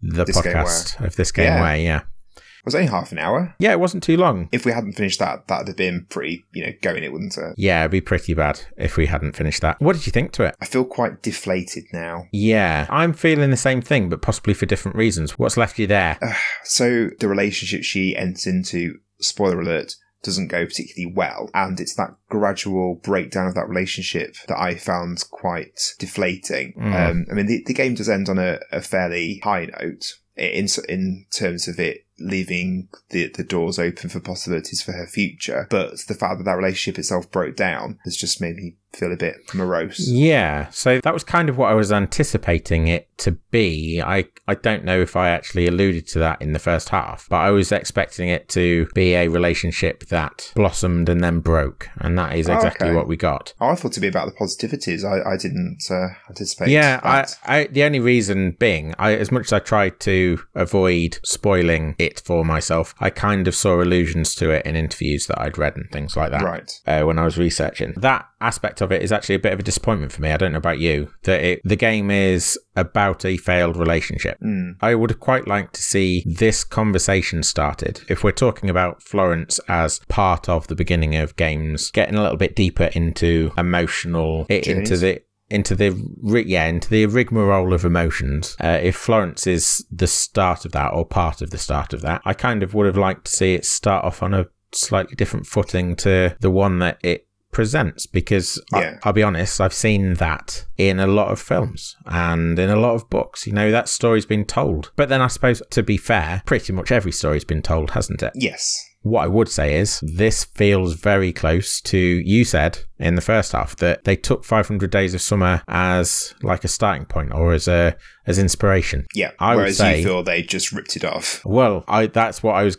the 0.00 0.24
This 0.24 0.36
podcast 0.36 1.04
of 1.04 1.16
this 1.16 1.30
game 1.32 1.46
Yeah. 1.46 1.60
where, 1.60 1.76
yeah. 1.76 2.00
It 2.36 2.64
was 2.64 2.74
only 2.74 2.88
half 2.88 3.12
an 3.12 3.18
hour. 3.18 3.54
Yeah, 3.60 3.72
it 3.72 3.80
wasn't 3.80 4.02
too 4.02 4.16
long. 4.16 4.48
If 4.52 4.66
we 4.66 4.72
hadn't 4.72 4.92
finished 4.94 5.20
that, 5.20 5.46
that'd 5.46 5.68
have 5.68 5.76
been 5.76 6.06
pretty, 6.10 6.44
you 6.52 6.66
know, 6.66 6.72
going 6.82 7.04
it, 7.04 7.12
wouldn't 7.12 7.38
it? 7.38 7.54
Yeah, 7.56 7.80
it'd 7.82 7.92
be 7.92 8.00
pretty 8.00 8.34
bad 8.34 8.60
if 8.76 8.96
we 8.96 9.06
hadn't 9.06 9.36
finished 9.36 9.62
that. 9.62 9.80
What 9.80 9.94
did 9.94 10.06
you 10.06 10.12
think 10.12 10.32
to 10.32 10.42
it? 10.44 10.54
I 10.60 10.66
feel 10.66 10.84
quite 10.84 11.22
deflated 11.22 11.84
now. 11.92 12.24
Yeah, 12.32 12.86
I'm 12.90 13.12
feeling 13.12 13.50
the 13.50 13.56
same 13.56 13.80
thing, 13.80 14.08
but 14.08 14.22
possibly 14.22 14.54
for 14.54 14.66
different 14.66 14.96
reasons. 14.96 15.38
What's 15.38 15.56
left 15.56 15.78
you 15.78 15.86
there? 15.86 16.18
So 16.64 17.08
the 17.20 17.28
relationship 17.28 17.82
she 17.84 18.14
enters 18.14 18.46
into, 18.46 18.98
spoiler 19.20 19.60
alert, 19.60 19.94
doesn't 20.22 20.48
go 20.48 20.64
particularly 20.64 21.14
well. 21.14 21.50
And 21.54 21.78
it's 21.80 21.94
that 21.94 22.14
gradual 22.28 22.96
breakdown 22.96 23.46
of 23.46 23.54
that 23.54 23.68
relationship 23.68 24.36
that 24.48 24.58
I 24.58 24.74
found 24.74 25.24
quite 25.30 25.94
deflating. 25.98 26.74
Mm. 26.78 27.10
Um, 27.10 27.26
I 27.30 27.34
mean, 27.34 27.46
the, 27.46 27.62
the 27.66 27.74
game 27.74 27.94
does 27.94 28.08
end 28.08 28.28
on 28.28 28.38
a, 28.38 28.58
a 28.72 28.80
fairly 28.80 29.40
high 29.44 29.66
note 29.80 30.18
in, 30.36 30.68
in 30.88 31.26
terms 31.30 31.68
of 31.68 31.78
it 31.78 32.04
leaving 32.20 32.88
the, 33.10 33.28
the 33.28 33.44
doors 33.44 33.78
open 33.78 34.08
for 34.08 34.20
possibilities 34.20 34.82
for 34.82 34.92
her 34.92 35.06
future. 35.06 35.66
But 35.70 35.98
the 36.08 36.14
fact 36.14 36.38
that 36.38 36.44
that 36.44 36.56
relationship 36.56 36.98
itself 36.98 37.30
broke 37.30 37.56
down 37.56 37.98
has 38.04 38.16
just 38.16 38.40
made 38.40 38.56
me 38.56 38.76
feel 38.92 39.12
a 39.12 39.16
bit 39.16 39.36
morose. 39.54 40.10
Yeah, 40.10 40.68
so 40.70 41.00
that 41.02 41.14
was 41.14 41.24
kind 41.24 41.48
of 41.48 41.56
what 41.58 41.70
I 41.70 41.74
was 41.74 41.92
anticipating 41.92 42.88
it 42.88 43.08
to 43.18 43.32
be. 43.50 44.00
I, 44.02 44.26
I 44.46 44.54
don't 44.54 44.84
know 44.84 45.00
if 45.00 45.14
I 45.16 45.28
actually 45.30 45.66
alluded 45.66 46.06
to 46.08 46.18
that 46.20 46.40
in 46.40 46.52
the 46.52 46.58
first 46.58 46.88
half, 46.88 47.26
but 47.28 47.36
I 47.36 47.50
was 47.50 47.70
expecting 47.72 48.28
it 48.28 48.48
to 48.50 48.86
be 48.94 49.14
a 49.14 49.28
relationship 49.28 50.06
that 50.08 50.52
blossomed 50.54 51.08
and 51.08 51.22
then 51.22 51.40
broke, 51.40 51.88
and 51.98 52.18
that 52.18 52.36
is 52.36 52.48
Oh, 52.48 52.54
exactly 52.54 52.88
okay. 52.88 52.96
what 52.96 53.08
we 53.08 53.16
got. 53.16 53.54
Oh, 53.60 53.68
I 53.68 53.74
thought 53.74 53.92
it'd 53.92 54.00
be 54.00 54.08
about 54.08 54.26
the 54.26 54.34
positivities. 54.34 55.04
I, 55.04 55.32
I 55.32 55.36
didn't 55.36 55.80
uh, 55.90 56.08
anticipate. 56.28 56.68
Yeah, 56.70 57.00
I. 57.02 57.26
I, 57.44 57.64
the 57.66 57.82
only 57.84 58.00
reason 58.00 58.52
being, 58.58 58.94
I, 58.98 59.14
as 59.14 59.30
much 59.30 59.46
as 59.46 59.52
I 59.52 59.58
tried 59.58 60.00
to 60.00 60.38
avoid 60.54 61.18
spoiling 61.24 61.94
it 61.98 62.20
for 62.20 62.44
myself, 62.44 62.94
I 63.00 63.10
kind 63.10 63.46
of 63.48 63.54
saw 63.54 63.80
allusions 63.82 64.34
to 64.36 64.50
it 64.50 64.64
in 64.66 64.76
interviews 64.76 65.26
that 65.26 65.40
I'd 65.40 65.58
read 65.58 65.76
and 65.76 65.90
things 65.90 66.16
like 66.16 66.30
that. 66.30 66.42
right. 66.42 66.72
uh, 66.86 67.02
when 67.02 67.18
I 67.18 67.24
was 67.24 67.36
researching. 67.38 67.94
That 67.96 68.27
aspect 68.40 68.80
of 68.80 68.92
it 68.92 69.02
is 69.02 69.10
actually 69.12 69.34
a 69.34 69.38
bit 69.40 69.52
of 69.52 69.58
a 69.58 69.62
disappointment 69.62 70.12
for 70.12 70.22
me. 70.22 70.30
I 70.30 70.36
don't 70.36 70.52
know 70.52 70.58
about 70.58 70.78
you. 70.78 71.10
That 71.24 71.42
it, 71.42 71.60
the 71.64 71.76
game 71.76 72.10
is 72.10 72.58
about 72.76 73.24
a 73.24 73.36
failed 73.36 73.76
relationship. 73.76 74.38
Mm. 74.40 74.76
I 74.80 74.94
would 74.94 75.10
have 75.10 75.20
quite 75.20 75.48
liked 75.48 75.74
to 75.74 75.82
see 75.82 76.22
this 76.26 76.64
conversation 76.64 77.42
started. 77.42 78.02
If 78.08 78.22
we're 78.22 78.32
talking 78.32 78.70
about 78.70 79.02
Florence 79.02 79.58
as 79.68 80.00
part 80.08 80.48
of 80.48 80.66
the 80.68 80.74
beginning 80.76 81.16
of 81.16 81.36
games, 81.36 81.90
getting 81.90 82.14
a 82.14 82.22
little 82.22 82.36
bit 82.36 82.54
deeper 82.56 82.90
into 82.94 83.52
emotional, 83.58 84.46
i- 84.50 84.54
into 84.54 84.96
the 84.96 85.22
into 85.50 85.74
the 85.74 86.44
yeah 86.46 86.66
into 86.66 86.90
the 86.90 87.06
rigmarole 87.06 87.72
of 87.72 87.84
emotions. 87.84 88.54
Uh, 88.62 88.78
if 88.82 88.94
Florence 88.96 89.46
is 89.46 89.82
the 89.90 90.06
start 90.06 90.66
of 90.66 90.72
that 90.72 90.92
or 90.92 91.06
part 91.06 91.40
of 91.40 91.48
the 91.50 91.56
start 91.58 91.94
of 91.94 92.02
that, 92.02 92.20
I 92.26 92.34
kind 92.34 92.62
of 92.62 92.74
would 92.74 92.84
have 92.86 92.98
liked 92.98 93.24
to 93.26 93.32
see 93.32 93.54
it 93.54 93.64
start 93.64 94.04
off 94.04 94.22
on 94.22 94.34
a 94.34 94.46
slightly 94.72 95.14
different 95.16 95.46
footing 95.46 95.96
to 95.96 96.36
the 96.40 96.50
one 96.50 96.80
that 96.80 96.98
it 97.02 97.26
presents 97.52 98.06
because 98.06 98.62
Yeah. 98.72 98.98
I, 99.02 99.08
will 99.08 99.12
be 99.14 99.22
honest 99.22 99.60
i've 99.60 99.72
seen 99.72 100.14
that 100.14 100.66
in 100.76 101.00
a 101.00 101.06
lot 101.06 101.30
of 101.32 101.40
films 101.40 101.96
and 102.06 102.58
in 102.58 102.70
a 102.70 102.76
lot 102.76 102.94
of 102.94 103.08
books 103.10 103.46
you 103.46 103.52
know 103.52 103.70
that 103.70 103.88
story's 103.88 104.26
been 104.26 104.44
told 104.44 104.92
but 104.96 105.08
then 105.08 105.20
i 105.22 105.26
suppose 105.28 105.62
to 105.70 105.82
be 105.82 105.96
fair 105.96 106.42
pretty 106.46 106.72
much 106.72 106.92
every 106.92 107.12
story's 107.12 107.44
been 107.44 107.62
told 107.62 107.92
hasn't 107.92 108.22
it 108.22 108.32
Yes. 108.34 108.84
what 109.02 109.22
I 109.24 109.26
would 109.28 109.48
say 109.48 109.78
is 109.78 110.00
this 110.02 110.44
feels 110.44 110.94
very 110.94 111.32
close 111.32 111.80
to 111.82 111.96
you 111.98 112.44
said 112.44 112.80
in 112.98 113.14
the 113.14 113.20
first 113.22 113.52
half 113.52 113.76
that 113.76 114.04
they 114.04 114.16
took 114.16 114.44
500 114.44 114.90
Days 114.90 115.14
of 115.14 115.22
Summer 115.22 115.62
as 115.68 116.34
like 116.42 116.64
a 116.64 116.68
starting 116.68 117.06
point 117.06 117.32
or 117.32 117.52
as 117.52 117.68
a 117.68 117.96
as 118.26 118.38
inspiration. 118.38 119.06
Yeah. 119.14 119.30
I 119.38 119.56
would 119.56 119.74
say- 119.74 119.98
you 119.98 120.04
feel 120.04 120.22
they 120.22 120.42
just 120.42 120.72
ripped 120.72 120.96
it 120.96 121.04
off. 121.04 121.40
Well, 121.44 121.84
I 121.88 122.06
that's 122.08 122.42
what 122.42 122.56
I 122.56 122.64
was 122.64 122.76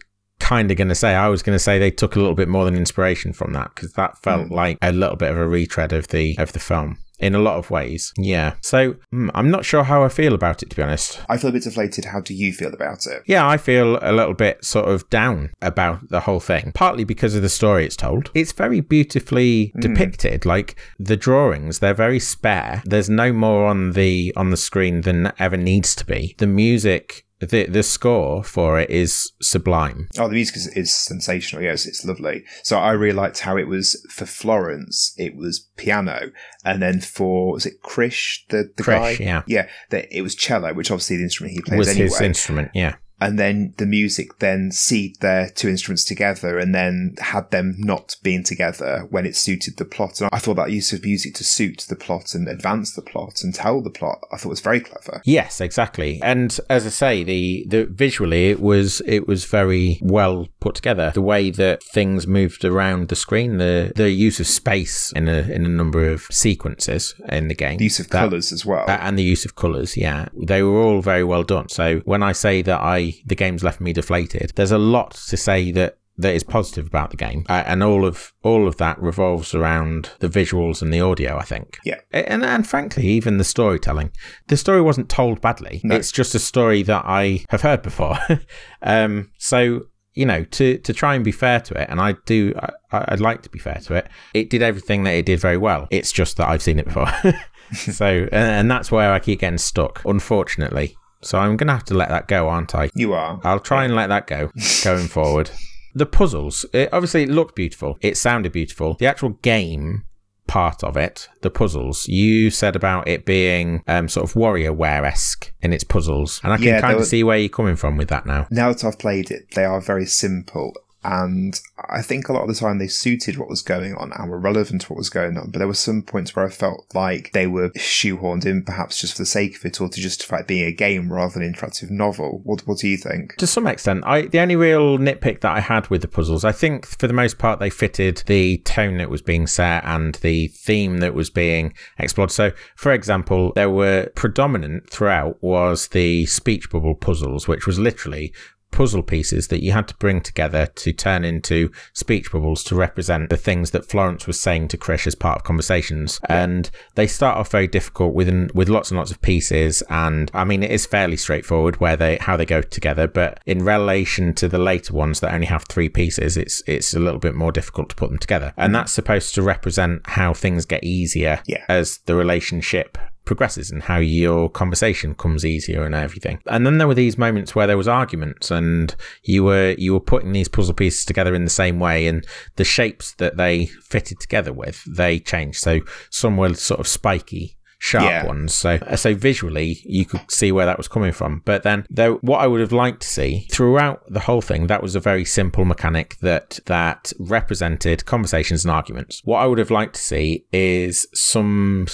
kind 0.49 0.71
of 0.71 0.77
going 0.77 0.89
to 0.95 0.95
say. 1.05 1.11
I 1.15 1.27
was 1.29 1.41
going 1.43 1.55
to 1.55 1.63
say 1.67 1.73
they 1.77 1.91
took 1.91 2.15
a 2.15 2.19
little 2.19 2.35
bit 2.41 2.47
more 2.55 2.65
than 2.65 2.75
inspiration 2.75 3.33
from 3.33 3.53
that 3.53 3.69
because 3.75 3.91
that 3.93 4.17
felt 4.25 4.47
Mm. 4.47 4.51
like 4.61 4.77
a 4.81 4.91
little 4.91 5.15
bit 5.23 5.31
of 5.31 5.37
a 5.37 5.47
retread 5.47 5.91
of 5.93 6.07
the 6.09 6.25
of 6.37 6.53
the 6.53 6.59
film 6.59 6.97
in 7.27 7.35
a 7.35 7.39
lot 7.47 7.57
of 7.57 7.69
ways. 7.69 8.13
Yeah. 8.17 8.53
So 8.61 8.79
mm, 9.13 9.29
I'm 9.33 9.51
not 9.51 9.65
sure 9.65 9.83
how 9.83 9.99
I 10.03 10.09
feel 10.19 10.33
about 10.33 10.63
it 10.63 10.69
to 10.69 10.75
be 10.77 10.81
honest. 10.81 11.19
I 11.27 11.37
feel 11.37 11.49
a 11.49 11.53
bit 11.53 11.63
deflated. 11.63 12.05
How 12.05 12.21
do 12.21 12.33
you 12.33 12.53
feel 12.53 12.73
about 12.73 13.05
it? 13.13 13.23
Yeah, 13.27 13.45
I 13.45 13.57
feel 13.57 13.99
a 14.01 14.13
little 14.19 14.33
bit 14.33 14.63
sort 14.63 14.87
of 14.87 15.09
down 15.09 15.49
about 15.61 15.97
the 16.09 16.21
whole 16.21 16.39
thing, 16.39 16.71
partly 16.73 17.03
because 17.03 17.35
of 17.35 17.41
the 17.41 17.49
story 17.49 17.83
it's 17.85 17.97
told. 17.97 18.31
It's 18.33 18.53
very 18.53 18.79
beautifully 18.79 19.73
depicted. 19.79 20.45
Like 20.45 20.79
the 20.97 21.17
drawings, 21.17 21.79
they're 21.79 21.93
very 21.93 22.19
spare. 22.19 22.81
There's 22.85 23.09
no 23.09 23.33
more 23.33 23.65
on 23.65 23.91
the 23.99 24.33
on 24.37 24.49
the 24.51 24.57
screen 24.69 25.01
than 25.01 25.33
ever 25.39 25.57
needs 25.57 25.95
to 25.95 26.05
be. 26.05 26.35
The 26.37 26.47
music 26.47 27.25
the 27.39 27.65
the 27.65 27.83
score 27.83 28.43
for 28.43 28.79
it 28.79 28.89
is 28.89 29.31
sublime. 29.41 30.09
Oh, 30.17 30.27
the 30.27 30.33
music 30.33 30.57
is, 30.57 30.67
is 30.67 30.93
sensational. 30.93 31.63
Yes, 31.63 31.85
it's 31.85 32.03
lovely. 32.03 32.43
So 32.63 32.77
I 32.77 32.91
really 32.91 33.13
liked 33.13 33.39
how 33.39 33.57
it 33.57 33.67
was 33.67 34.05
for 34.09 34.25
Florence. 34.25 35.13
It 35.17 35.35
was 35.35 35.67
piano, 35.77 36.31
and 36.65 36.81
then 36.81 36.99
for 36.99 37.53
was 37.53 37.65
it 37.65 37.81
Krish 37.81 38.39
the 38.49 38.71
the 38.75 38.83
Krish, 38.83 39.17
guy? 39.17 39.23
yeah. 39.23 39.43
yeah. 39.47 39.69
That 39.89 40.07
it 40.11 40.21
was 40.21 40.35
cello, 40.35 40.73
which 40.73 40.91
obviously 40.91 41.17
the 41.17 41.23
instrument 41.23 41.55
he 41.55 41.61
plays 41.61 41.77
was 41.77 41.87
anyway. 41.89 42.05
his 42.05 42.21
instrument, 42.21 42.71
yeah. 42.73 42.95
And 43.21 43.37
then 43.37 43.73
the 43.77 43.85
music 43.85 44.39
then 44.39 44.71
seed 44.71 45.17
their 45.19 45.49
two 45.49 45.67
instruments 45.69 46.05
together 46.05 46.57
and 46.57 46.73
then 46.73 47.15
had 47.19 47.51
them 47.51 47.75
not 47.77 48.15
being 48.23 48.43
together 48.43 49.05
when 49.09 49.25
it 49.25 49.35
suited 49.35 49.77
the 49.77 49.85
plot. 49.85 50.21
And 50.21 50.29
I 50.31 50.39
thought 50.39 50.55
that 50.55 50.71
use 50.71 50.93
of 50.93 51.03
music 51.03 51.33
to 51.35 51.43
suit 51.43 51.85
the 51.89 51.95
plot 51.95 52.33
and 52.33 52.47
advance 52.47 52.93
the 52.93 53.01
plot 53.01 53.41
and 53.43 53.53
tell 53.53 53.81
the 53.81 53.89
plot, 53.89 54.19
I 54.31 54.37
thought 54.37 54.49
was 54.49 54.61
very 54.61 54.79
clever. 54.79 55.21
Yes, 55.25 55.59
exactly. 55.61 56.19
And 56.23 56.57
as 56.69 56.85
I 56.85 56.89
say, 56.89 57.23
the, 57.23 57.65
the 57.67 57.85
visually 57.85 58.49
it 58.49 58.59
was 58.61 59.01
it 59.05 59.27
was 59.27 59.45
very 59.45 59.99
well 60.01 60.47
put 60.59 60.75
together. 60.75 61.11
The 61.13 61.21
way 61.21 61.51
that 61.51 61.83
things 61.83 62.27
moved 62.27 62.63
around 62.65 63.09
the 63.09 63.15
screen, 63.15 63.57
the 63.57 63.91
the 63.95 64.09
use 64.11 64.39
of 64.39 64.47
space 64.47 65.11
in 65.13 65.27
a 65.27 65.39
in 65.41 65.65
a 65.65 65.69
number 65.69 66.09
of 66.09 66.23
sequences 66.31 67.15
in 67.29 67.47
the 67.47 67.55
game. 67.55 67.77
The 67.77 67.83
use 67.85 67.99
of 67.99 68.09
That- 68.09 68.29
colours 68.29 68.51
as 68.51 68.65
well. 68.65 68.85
and 68.87 69.17
the 69.17 69.23
use 69.23 69.45
of 69.45 69.55
colours, 69.55 69.95
yeah, 69.97 70.27
they 70.35 70.63
were 70.63 70.81
all 70.81 71.01
very 71.01 71.23
well 71.23 71.43
done. 71.43 71.69
So 71.69 71.99
when 72.05 72.23
I 72.23 72.31
say 72.31 72.61
that 72.63 72.79
I 72.81 73.08
the 73.25 73.35
game's 73.35 73.63
left 73.63 73.79
me 73.81 73.93
deflated, 73.93 74.51
there's 74.55 74.71
a 74.71 74.77
lot 74.77 75.11
to 75.29 75.37
say 75.37 75.71
that 75.71 75.97
that 76.17 76.33
is 76.35 76.43
positive 76.43 76.85
about 76.85 77.11
the 77.11 77.15
game, 77.17 77.45
uh, 77.47 77.63
and 77.65 77.81
all 77.81 78.03
of 78.05 78.33
all 78.43 78.67
of 78.67 78.75
that 78.75 79.01
revolves 79.01 79.55
around 79.55 80.09
the 80.19 80.27
visuals 80.27 80.81
and 80.81 80.93
the 80.93 80.99
audio. 80.99 81.37
I 81.37 81.43
think, 81.43 81.77
Yeah. 81.85 81.99
and 82.11 82.43
and 82.43 82.67
frankly, 82.67 83.07
even 83.07 83.37
the 83.37 83.45
storytelling. 83.45 84.11
The 84.47 84.57
story 84.57 84.81
wasn't 84.81 85.07
told 85.09 85.39
badly. 85.39 85.79
No. 85.83 85.95
It's 85.95 86.11
just 86.11 86.35
a 86.35 86.39
story 86.39 86.83
that 86.83 87.03
I 87.05 87.45
have 87.49 87.61
heard 87.61 87.81
before. 87.81 88.17
um, 88.81 89.31
so 89.37 89.83
you 90.13 90.25
know, 90.25 90.43
to 90.43 90.77
to 90.79 90.91
try 90.93 91.15
and 91.15 91.23
be 91.23 91.31
fair 91.31 91.61
to 91.61 91.81
it, 91.81 91.87
and 91.89 92.01
I 92.01 92.15
do, 92.25 92.53
I, 92.91 93.05
I'd 93.13 93.21
like 93.21 93.41
to 93.43 93.49
be 93.49 93.59
fair 93.59 93.79
to 93.85 93.93
it. 93.93 94.07
It 94.33 94.49
did 94.49 94.61
everything 94.61 95.03
that 95.05 95.11
it 95.11 95.25
did 95.25 95.39
very 95.39 95.57
well. 95.57 95.87
It's 95.89 96.11
just 96.11 96.35
that 96.37 96.49
I've 96.49 96.61
seen 96.61 96.79
it 96.79 96.85
before. 96.85 97.07
so, 97.73 98.05
and, 98.05 98.33
and 98.33 98.71
that's 98.71 98.91
where 98.91 99.13
I 99.13 99.19
keep 99.19 99.39
getting 99.39 99.57
stuck, 99.57 100.01
unfortunately. 100.03 100.97
So 101.21 101.37
I'm 101.37 101.57
gonna 101.57 101.73
have 101.73 101.85
to 101.85 101.93
let 101.93 102.09
that 102.09 102.27
go, 102.27 102.47
aren't 102.49 102.73
I? 102.75 102.89
you 102.95 103.13
are. 103.13 103.39
I'll 103.43 103.59
try 103.59 103.85
and 103.85 103.95
let 103.95 104.07
that 104.07 104.27
go 104.27 104.51
going 104.83 105.07
forward. 105.17 105.51
The 105.95 106.05
puzzles, 106.05 106.65
it, 106.73 106.89
obviously, 106.93 107.23
it 107.23 107.29
looked 107.29 107.55
beautiful. 107.55 107.97
It 108.01 108.15
sounded 108.17 108.51
beautiful. 108.51 108.93
The 108.93 109.07
actual 109.07 109.31
game 109.41 110.03
part 110.47 110.83
of 110.83 110.95
it, 110.97 111.27
the 111.41 111.49
puzzles, 111.49 112.07
you 112.07 112.49
said 112.49 112.75
about 112.75 113.07
it 113.07 113.25
being 113.25 113.83
um, 113.87 114.07
sort 114.07 114.27
of 114.29 114.33
WarioWare 114.35 115.03
esque 115.03 115.51
in 115.61 115.73
its 115.73 115.83
puzzles, 115.83 116.39
and 116.43 116.53
I 116.53 116.57
can 116.57 116.65
Yeah, 116.65 116.81
kind 116.81 116.93
of 116.93 116.99
were- 116.99 117.05
see 117.05 117.23
where 117.23 117.37
you're 117.37 117.49
coming 117.49 117.75
from 117.75 117.97
with 117.97 118.07
that 118.09 118.25
now. 118.25 118.47
Now 118.49 118.71
that 118.71 118.83
I've 118.83 118.97
played 118.99 119.29
it, 119.31 119.51
they 119.55 119.65
are 119.65 119.81
very 119.81 120.05
simple. 120.05 120.73
And 121.03 121.59
I 121.89 122.01
think 122.01 122.27
a 122.27 122.33
lot 122.33 122.41
of 122.41 122.49
the 122.49 122.55
time 122.55 122.77
they 122.77 122.87
suited 122.87 123.37
what 123.37 123.49
was 123.49 123.61
going 123.61 123.95
on 123.95 124.11
and 124.13 124.29
were 124.29 124.39
relevant 124.39 124.81
to 124.81 124.87
what 124.89 124.97
was 124.97 125.09
going 125.09 125.37
on. 125.37 125.49
But 125.51 125.59
there 125.59 125.67
were 125.67 125.73
some 125.73 126.01
points 126.01 126.35
where 126.35 126.45
I 126.45 126.49
felt 126.49 126.85
like 126.93 127.31
they 127.31 127.47
were 127.47 127.69
shoehorned 127.71 128.45
in, 128.45 128.63
perhaps 128.63 128.99
just 128.99 129.13
for 129.15 129.21
the 129.21 129.27
sake 129.27 129.55
of 129.55 129.65
it 129.65 129.79
or 129.79 129.87
to 129.87 130.01
justify 130.01 130.39
it 130.39 130.47
being 130.47 130.65
a 130.65 130.73
game 130.73 131.11
rather 131.11 131.33
than 131.33 131.43
an 131.43 131.53
interactive 131.53 131.89
novel. 131.89 132.41
What, 132.43 132.67
what 132.67 132.79
do 132.79 132.87
you 132.87 132.97
think? 132.97 133.37
To 133.37 133.47
some 133.47 133.67
extent, 133.67 134.03
I 134.05 134.23
the 134.23 134.39
only 134.39 134.55
real 134.55 134.97
nitpick 134.97 135.41
that 135.41 135.55
I 135.55 135.61
had 135.61 135.87
with 135.89 136.01
the 136.01 136.07
puzzles, 136.07 136.43
I 136.43 136.51
think 136.51 136.85
for 136.85 137.07
the 137.07 137.13
most 137.13 137.37
part 137.37 137.59
they 137.59 137.69
fitted 137.69 138.23
the 138.25 138.57
tone 138.59 138.97
that 138.97 139.09
was 139.09 139.21
being 139.21 139.47
set 139.47 139.83
and 139.85 140.15
the 140.15 140.47
theme 140.49 140.97
that 140.97 141.13
was 141.13 141.29
being 141.29 141.73
explored. 141.97 142.31
So, 142.31 142.51
for 142.75 142.91
example, 142.91 143.53
there 143.55 143.69
were 143.69 144.11
predominant 144.15 144.89
throughout 144.89 145.41
was 145.41 145.87
the 145.89 146.25
speech 146.25 146.69
bubble 146.69 146.95
puzzles, 146.95 147.47
which 147.47 147.65
was 147.65 147.79
literally 147.79 148.33
puzzle 148.71 149.03
pieces 149.03 149.47
that 149.49 149.63
you 149.63 149.71
had 149.71 149.87
to 149.87 149.95
bring 149.95 150.21
together 150.21 150.67
to 150.67 150.93
turn 150.93 151.25
into 151.25 151.71
speech 151.93 152.31
bubbles 152.31 152.63
to 152.63 152.75
represent 152.75 153.29
the 153.29 153.37
things 153.37 153.71
that 153.71 153.85
Florence 153.85 154.27
was 154.27 154.39
saying 154.39 154.67
to 154.69 154.77
Krish 154.77 155.07
as 155.07 155.15
part 155.15 155.39
of 155.39 155.43
conversations. 155.43 156.19
And 156.29 156.69
they 156.95 157.07
start 157.07 157.37
off 157.37 157.51
very 157.51 157.67
difficult 157.67 158.13
with 158.13 158.29
with 158.53 158.69
lots 158.69 158.91
and 158.91 158.97
lots 158.97 159.11
of 159.11 159.21
pieces. 159.21 159.81
And 159.89 160.29
I 160.33 160.43
mean, 160.43 160.63
it 160.63 160.71
is 160.71 160.85
fairly 160.85 161.17
straightforward 161.17 161.79
where 161.79 161.95
they 161.95 162.17
how 162.17 162.37
they 162.37 162.45
go 162.45 162.61
together, 162.61 163.07
but 163.07 163.39
in 163.45 163.63
relation 163.63 164.33
to 164.35 164.47
the 164.47 164.59
later 164.59 164.93
ones 164.93 165.19
that 165.19 165.33
only 165.33 165.47
have 165.47 165.63
three 165.63 165.89
pieces, 165.89 166.37
it's 166.37 166.63
it's 166.67 166.93
a 166.93 166.99
little 166.99 167.19
bit 167.19 167.35
more 167.35 167.51
difficult 167.51 167.89
to 167.89 167.95
put 167.95 168.09
them 168.09 168.19
together. 168.19 168.53
And 168.57 168.71
mm. 168.71 168.73
that's 168.77 168.91
supposed 168.91 169.33
to 169.35 169.41
represent 169.41 170.01
how 170.05 170.33
things 170.33 170.65
get 170.65 170.83
easier 170.83 171.41
Yeah. 171.45 171.63
as 171.67 171.99
the 172.05 172.15
relationship 172.15 172.97
progresses 173.29 173.69
and 173.69 173.83
how 173.83 173.97
your 173.99 174.49
conversation 174.49 175.13
comes 175.13 175.45
easier 175.45 175.83
and 175.83 175.93
everything. 175.93 176.39
And 176.47 176.65
then 176.65 176.79
there 176.79 176.87
were 176.87 176.95
these 176.95 177.15
moments 177.15 177.53
where 177.53 177.67
there 177.67 177.77
was 177.77 177.87
arguments 177.87 178.49
and 178.49 178.95
you 179.23 179.43
were 179.43 179.75
you 179.77 179.93
were 179.93 179.99
putting 179.99 180.31
these 180.31 180.47
puzzle 180.49 180.73
pieces 180.73 181.05
together 181.05 181.35
in 181.35 181.43
the 181.43 181.49
same 181.51 181.79
way 181.79 182.07
and 182.07 182.25
the 182.55 182.63
shapes 182.63 183.13
that 183.19 183.37
they 183.37 183.67
fitted 183.67 184.19
together 184.19 184.51
with, 184.51 184.83
they 184.85 185.19
changed. 185.19 185.59
So 185.59 185.81
some 186.09 186.37
were 186.37 186.55
sort 186.55 186.79
of 186.79 186.87
spiky 186.87 187.55
sharp 187.81 188.03
Yeah. 188.03 188.25
ones. 188.25 188.53
So, 188.53 188.77
so 188.95 189.13
visually, 189.15 189.79
you 189.85 190.05
could 190.05 190.29
see 190.29 190.51
where 190.51 190.65
that 190.65 190.77
was 190.77 190.89
coming 190.89 191.13
from. 191.13 191.41
But 191.45 191.63
then, 191.63 191.85
though, 191.89 192.15
what 192.15 192.39
I 192.39 192.47
would 192.47 192.59
have 192.59 192.73
liked 192.73 193.01
to 193.03 193.07
see 193.07 193.47
throughout 193.51 194.01
the 194.11 194.19
whole 194.19 194.41
thing, 194.41 194.67
that 194.67 194.83
was 194.83 194.95
a 194.95 194.99
very 194.99 195.23
simple 195.23 195.63
mechanic 195.63 196.17
that 196.21 196.59
that 196.65 197.13
represented 197.19 198.05
conversations 198.05 198.65
and 198.65 198.71
arguments. 198.71 199.21
What 199.23 199.39
I 199.39 199.45
would 199.45 199.59
have 199.59 199.71
liked 199.71 199.95
to 199.95 200.01
see 200.01 200.45
is 200.51 201.07
some 201.13 201.85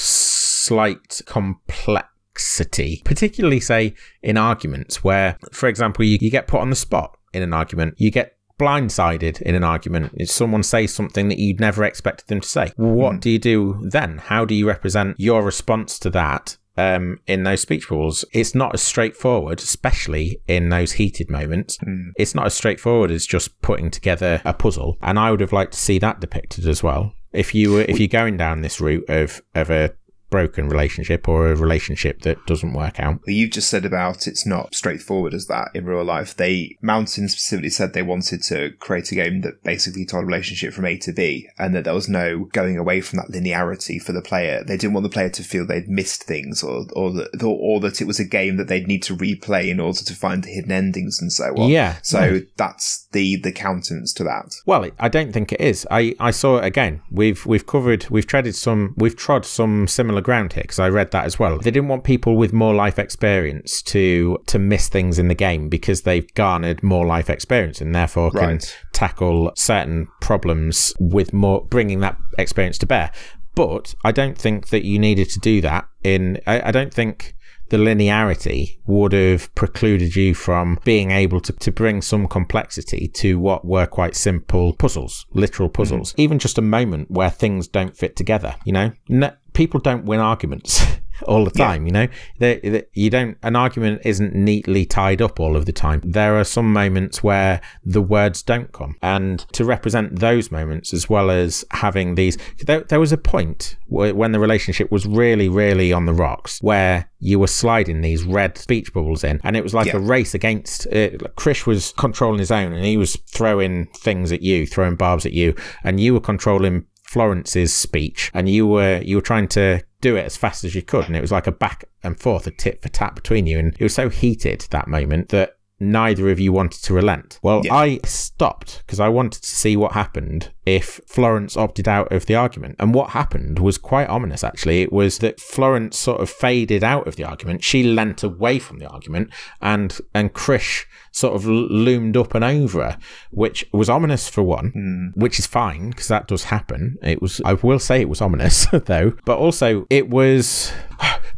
slight 0.65 1.21
complexity, 1.25 3.01
particularly 3.05 3.59
say 3.59 3.93
in 4.21 4.37
arguments 4.37 5.03
where, 5.03 5.37
for 5.51 5.67
example, 5.67 6.05
you, 6.05 6.17
you 6.21 6.31
get 6.31 6.47
put 6.47 6.61
on 6.61 6.69
the 6.69 6.75
spot 6.75 7.17
in 7.33 7.43
an 7.43 7.53
argument, 7.53 7.95
you 7.97 8.11
get 8.11 8.37
blindsided 8.59 9.41
in 9.41 9.55
an 9.55 9.63
argument 9.63 10.13
if 10.15 10.29
someone 10.29 10.63
says 10.63 10.93
something 10.93 11.27
that 11.27 11.39
you'd 11.39 11.59
never 11.59 11.83
expected 11.83 12.27
them 12.27 12.41
to 12.41 12.47
say. 12.47 12.71
What 12.77 13.19
do 13.19 13.29
you 13.29 13.39
do 13.39 13.79
then? 13.89 14.17
How 14.17 14.45
do 14.45 14.55
you 14.55 14.67
represent 14.67 15.19
your 15.19 15.43
response 15.43 15.99
to 15.99 16.09
that 16.11 16.57
um, 16.77 17.19
in 17.25 17.43
those 17.43 17.61
speech 17.61 17.87
bubbles 17.87 18.25
it's 18.33 18.53
not 18.53 18.73
as 18.73 18.81
straightforward 18.81 19.59
especially 19.59 20.41
in 20.47 20.69
those 20.69 20.93
heated 20.93 21.29
moments. 21.29 21.77
It's 22.17 22.35
not 22.35 22.45
as 22.45 22.53
straightforward 22.53 23.11
as 23.11 23.25
just 23.25 23.61
putting 23.61 23.89
together 23.89 24.41
a 24.43 24.53
puzzle 24.53 24.97
and 25.01 25.17
i 25.17 25.31
would 25.31 25.39
have 25.39 25.53
liked 25.53 25.73
to 25.73 25.79
see 25.79 25.99
that 25.99 26.19
depicted 26.19 26.67
as 26.67 26.83
well. 26.83 27.13
If 27.31 27.55
you 27.55 27.71
were 27.71 27.81
if 27.81 27.99
you're 27.99 28.07
going 28.07 28.37
down 28.37 28.61
this 28.61 28.81
route 28.81 29.09
of 29.09 29.41
of 29.53 29.69
a 29.69 29.93
broken 30.29 30.67
relationship 30.67 31.27
or 31.27 31.47
a 31.47 31.55
relationship 31.55 32.21
that 32.21 32.45
doesn't 32.45 32.73
work 32.73 32.99
out 32.99 33.21
Well, 33.25 33.35
you've 33.35 33.51
just 33.51 33.69
said 33.69 33.85
about 33.85 34.27
it's 34.27 34.45
not 34.45 34.75
straightforward 34.75 35.33
as 35.33 35.47
that 35.47 35.69
in 35.73 35.85
real 35.85 36.03
life. 36.03 36.35
They 36.35 36.77
Mountain 36.81 37.29
specifically 37.29 37.69
said 37.69 37.93
they 37.93 38.01
wanted 38.01 38.41
to 38.43 38.71
create 38.79 39.11
a 39.11 39.15
game 39.15 39.41
that 39.41 39.63
basically 39.63 40.05
told 40.05 40.23
a 40.23 40.27
relationship 40.27 40.73
from 40.73 40.85
A 40.85 40.97
to 40.97 41.13
B, 41.13 41.47
and 41.57 41.73
that 41.75 41.83
there 41.85 41.93
was 41.93 42.09
no 42.09 42.45
going 42.45 42.77
away 42.77 43.01
from 43.01 43.17
that 43.17 43.31
linearity 43.31 44.01
for 44.01 44.11
the 44.11 44.21
player. 44.21 44.63
They 44.63 44.77
didn't 44.77 44.93
want 44.93 45.03
the 45.03 45.09
player 45.09 45.29
to 45.29 45.43
feel 45.43 45.65
they'd 45.65 45.87
missed 45.87 46.23
things, 46.23 46.63
or 46.63 46.85
or 46.93 47.11
that 47.13 47.43
or, 47.43 47.57
or 47.59 47.79
that 47.81 48.01
it 48.01 48.07
was 48.07 48.19
a 48.19 48.25
game 48.25 48.57
that 48.57 48.67
they'd 48.67 48.87
need 48.87 49.03
to 49.03 49.15
replay 49.15 49.69
in 49.69 49.79
order 49.79 49.99
to 49.99 50.13
find 50.13 50.43
the 50.43 50.49
hidden 50.49 50.71
endings 50.71 51.21
and 51.21 51.31
so 51.31 51.53
on. 51.57 51.69
Yeah, 51.69 51.97
So 52.01 52.19
no. 52.19 52.41
that's 52.57 53.07
the 53.11 53.37
the 53.37 53.51
countenance 53.51 54.13
to 54.13 54.23
that. 54.23 54.53
Well, 54.65 54.89
I 54.99 55.07
don't 55.07 55.31
think 55.31 55.51
it 55.51 55.61
is. 55.61 55.87
I, 55.89 56.15
I 56.19 56.31
saw 56.31 56.57
it 56.57 56.65
again. 56.65 57.01
We've 57.11 57.45
we've 57.45 57.65
covered 57.65 58.07
we've 58.09 58.27
treaded 58.27 58.55
some 58.55 58.93
we've 58.97 59.15
trod 59.15 59.45
some 59.45 59.87
similar 59.87 60.14
similar 60.15 60.21
ground 60.23 60.53
here 60.53 60.63
because 60.63 60.79
I 60.79 60.89
read 60.89 61.11
that 61.11 61.25
as 61.25 61.37
well. 61.39 61.57
They 61.59 61.71
didn't 61.71 61.89
want 61.89 62.03
people 62.03 62.37
with 62.37 62.53
more 62.53 62.73
life 62.73 62.99
experience 62.99 63.81
to 63.83 64.37
to 64.47 64.59
miss 64.59 64.89
things 64.89 65.19
in 65.19 65.27
the 65.27 65.35
game 65.35 65.69
because 65.69 66.01
they've 66.03 66.27
garnered 66.35 66.81
more 66.83 67.05
life 67.05 67.29
experience 67.29 67.81
and 67.81 67.93
therefore 67.93 68.31
can 68.31 68.45
Right. 68.45 68.83
tackle 68.93 69.51
certain 69.55 70.07
problems 70.21 70.93
with 70.99 71.33
more 71.33 71.65
bringing 71.65 71.99
that 72.01 72.17
experience 72.37 72.77
to 72.79 72.85
bear. 72.85 73.11
But 73.55 73.95
I 74.03 74.11
don't 74.11 74.37
think 74.37 74.67
that 74.69 74.85
you 74.85 74.99
needed 74.99 75.29
to 75.29 75.39
do 75.39 75.61
that 75.61 75.85
in 76.03 76.39
I, 76.47 76.69
I 76.69 76.71
don't 76.71 76.93
think 76.93 77.35
the 77.69 77.77
linearity 77.77 78.77
would 78.85 79.11
have 79.11 79.53
precluded 79.55 80.15
you 80.15 80.35
from 80.35 80.77
being 80.83 81.09
able 81.11 81.41
to, 81.41 81.51
to 81.51 81.71
bring 81.71 82.01
some 82.01 82.27
complexity 82.27 83.07
to 83.07 83.39
what 83.39 83.65
were 83.65 83.87
quite 83.87 84.15
simple 84.15 84.73
puzzles, 84.73 85.25
literal 85.33 85.67
puzzles. 85.69 86.11
Mm-hmm. 86.11 86.21
Even 86.21 86.39
just 86.39 86.59
a 86.59 86.61
moment 86.61 87.09
where 87.09 87.31
things 87.31 87.67
don't 87.67 87.97
fit 87.97 88.15
together, 88.15 88.55
you 88.65 88.71
know? 88.71 88.91
No, 89.09 89.31
people 89.55 89.79
don't 89.79 90.05
win 90.05 90.19
arguments. 90.19 90.85
All 91.29 91.45
the 91.45 91.51
Yeah. 91.55 91.67
time, 91.67 91.85
you 91.85 91.93
know, 91.93 92.07
they, 92.39 92.59
they, 92.59 92.83
you 92.93 93.09
don't. 93.09 93.37
An 93.41 93.55
argument 93.55 94.01
isn't 94.03 94.35
neatly 94.35 94.85
tied 94.85 95.21
up 95.21 95.39
all 95.39 95.55
of 95.55 95.65
the 95.65 95.71
time. 95.71 96.01
There 96.03 96.37
are 96.37 96.43
some 96.43 96.73
moments 96.73 97.23
where 97.23 97.61
the 97.85 98.01
words 98.01 98.43
don't 98.43 98.69
come, 98.73 98.97
and 99.01 99.39
to 99.53 99.63
represent 99.63 100.19
those 100.19 100.51
moments, 100.51 100.93
as 100.93 101.09
well 101.09 101.31
as 101.31 101.63
having 101.71 102.15
these, 102.15 102.37
there, 102.65 102.81
there 102.81 102.99
was 102.99 103.13
a 103.13 103.17
point 103.17 103.77
where, 103.87 104.13
when 104.13 104.33
the 104.33 104.41
relationship 104.41 104.91
was 104.91 105.05
really, 105.05 105.47
really 105.47 105.93
on 105.93 106.05
the 106.05 106.13
rocks, 106.13 106.61
where 106.61 107.09
you 107.21 107.39
were 107.39 107.47
sliding 107.47 108.01
these 108.01 108.25
red 108.25 108.57
speech 108.57 108.93
bubbles 108.93 109.23
in, 109.23 109.39
and 109.45 109.55
it 109.55 109.63
was 109.63 109.73
like 109.73 109.87
Yeah. 109.87 109.95
a 109.95 109.99
race 109.99 110.33
against. 110.33 110.85
Uh, 110.87 111.11
Krish 111.37 111.65
was 111.65 111.93
controlling 111.97 112.39
his 112.39 112.51
own, 112.51 112.73
and 112.73 112.83
he 112.83 112.97
was 112.97 113.15
throwing 113.31 113.85
things 113.95 114.33
at 114.33 114.41
you, 114.41 114.67
throwing 114.67 114.97
barbs 114.97 115.25
at 115.25 115.31
you, 115.31 115.55
and 115.81 115.97
you 116.01 116.13
were 116.13 116.19
controlling 116.19 116.83
Florence's 117.15 117.73
speech, 117.73 118.29
and 118.33 118.49
you 118.49 118.67
were 118.67 119.01
you 119.01 119.15
were 119.15 119.21
trying 119.21 119.47
to 119.47 119.81
do 120.01 120.17
it 120.17 120.25
as 120.25 120.35
fast 120.35 120.65
as 120.65 120.75
you 120.75 120.81
could, 120.81 121.05
and 121.05 121.15
it 121.15 121.21
was 121.21 121.31
like 121.31 121.47
a 121.47 121.51
back 121.53 121.85
and 122.03 122.19
forth, 122.19 122.45
a 122.45 122.51
tit 122.51 122.81
for 122.81 122.89
tat 122.89 123.15
between 123.15 123.47
you, 123.47 123.57
and 123.57 123.73
it 123.79 123.83
was 123.83 123.93
so 123.93 124.09
heated 124.09 124.67
that 124.71 124.89
moment 124.89 125.29
that 125.29 125.54
neither 125.79 126.29
of 126.29 126.39
you 126.39 126.53
wanted 126.53 126.81
to 126.83 126.93
relent. 126.93 127.39
Well, 127.41 127.61
Yeah. 127.65 127.75
I 127.75 127.99
stopped 128.05 128.83
because 128.85 128.99
I 128.99 129.09
wanted 129.09 129.41
to 129.41 129.49
see 129.49 129.75
what 129.75 129.91
happened 129.91 130.51
if 130.65 130.99
Florence 131.05 131.55
opted 131.55 131.87
out 131.87 132.11
of 132.11 132.25
the 132.25 132.35
argument. 132.35 132.75
And 132.79 132.93
what 132.93 133.11
happened 133.11 133.59
was 133.59 133.77
quite 133.77 134.09
ominous, 134.09 134.43
actually. 134.43 134.81
It 134.81 134.91
was 134.91 135.19
that 135.19 135.39
Florence 135.39 135.97
sort 135.97 136.21
of 136.21 136.29
faded 136.29 136.83
out 136.83 137.07
of 137.07 137.17
the 137.17 137.23
argument. 137.23 137.63
She 137.63 137.83
leant 137.83 138.23
away 138.23 138.59
from 138.59 138.79
the 138.79 138.87
argument, 138.87 139.31
and 139.61 139.97
and 140.13 140.33
Krish 140.33 140.85
sort 141.11 141.35
of 141.35 141.45
loomed 141.45 142.17
up 142.17 142.35
and 142.35 142.43
over 142.43 142.83
her, 142.83 142.97
which 143.31 143.65
was 143.71 143.89
ominous 143.89 144.27
for 144.27 144.43
one, 144.43 144.71
hmm. 144.71 145.19
which 145.19 145.39
is 145.39 145.45
fine 145.45 145.91
because 145.91 146.07
that 146.07 146.27
does 146.27 146.45
happen. 146.45 146.97
It 147.01 147.21
was, 147.21 147.41
I 147.45 147.53
will 147.53 147.79
say, 147.79 148.01
it 148.01 148.09
was 148.09 148.21
ominous 148.21 148.67
though, 148.71 149.13
but 149.25 149.37
also 149.37 149.85
it 149.89 150.09
was. 150.09 150.71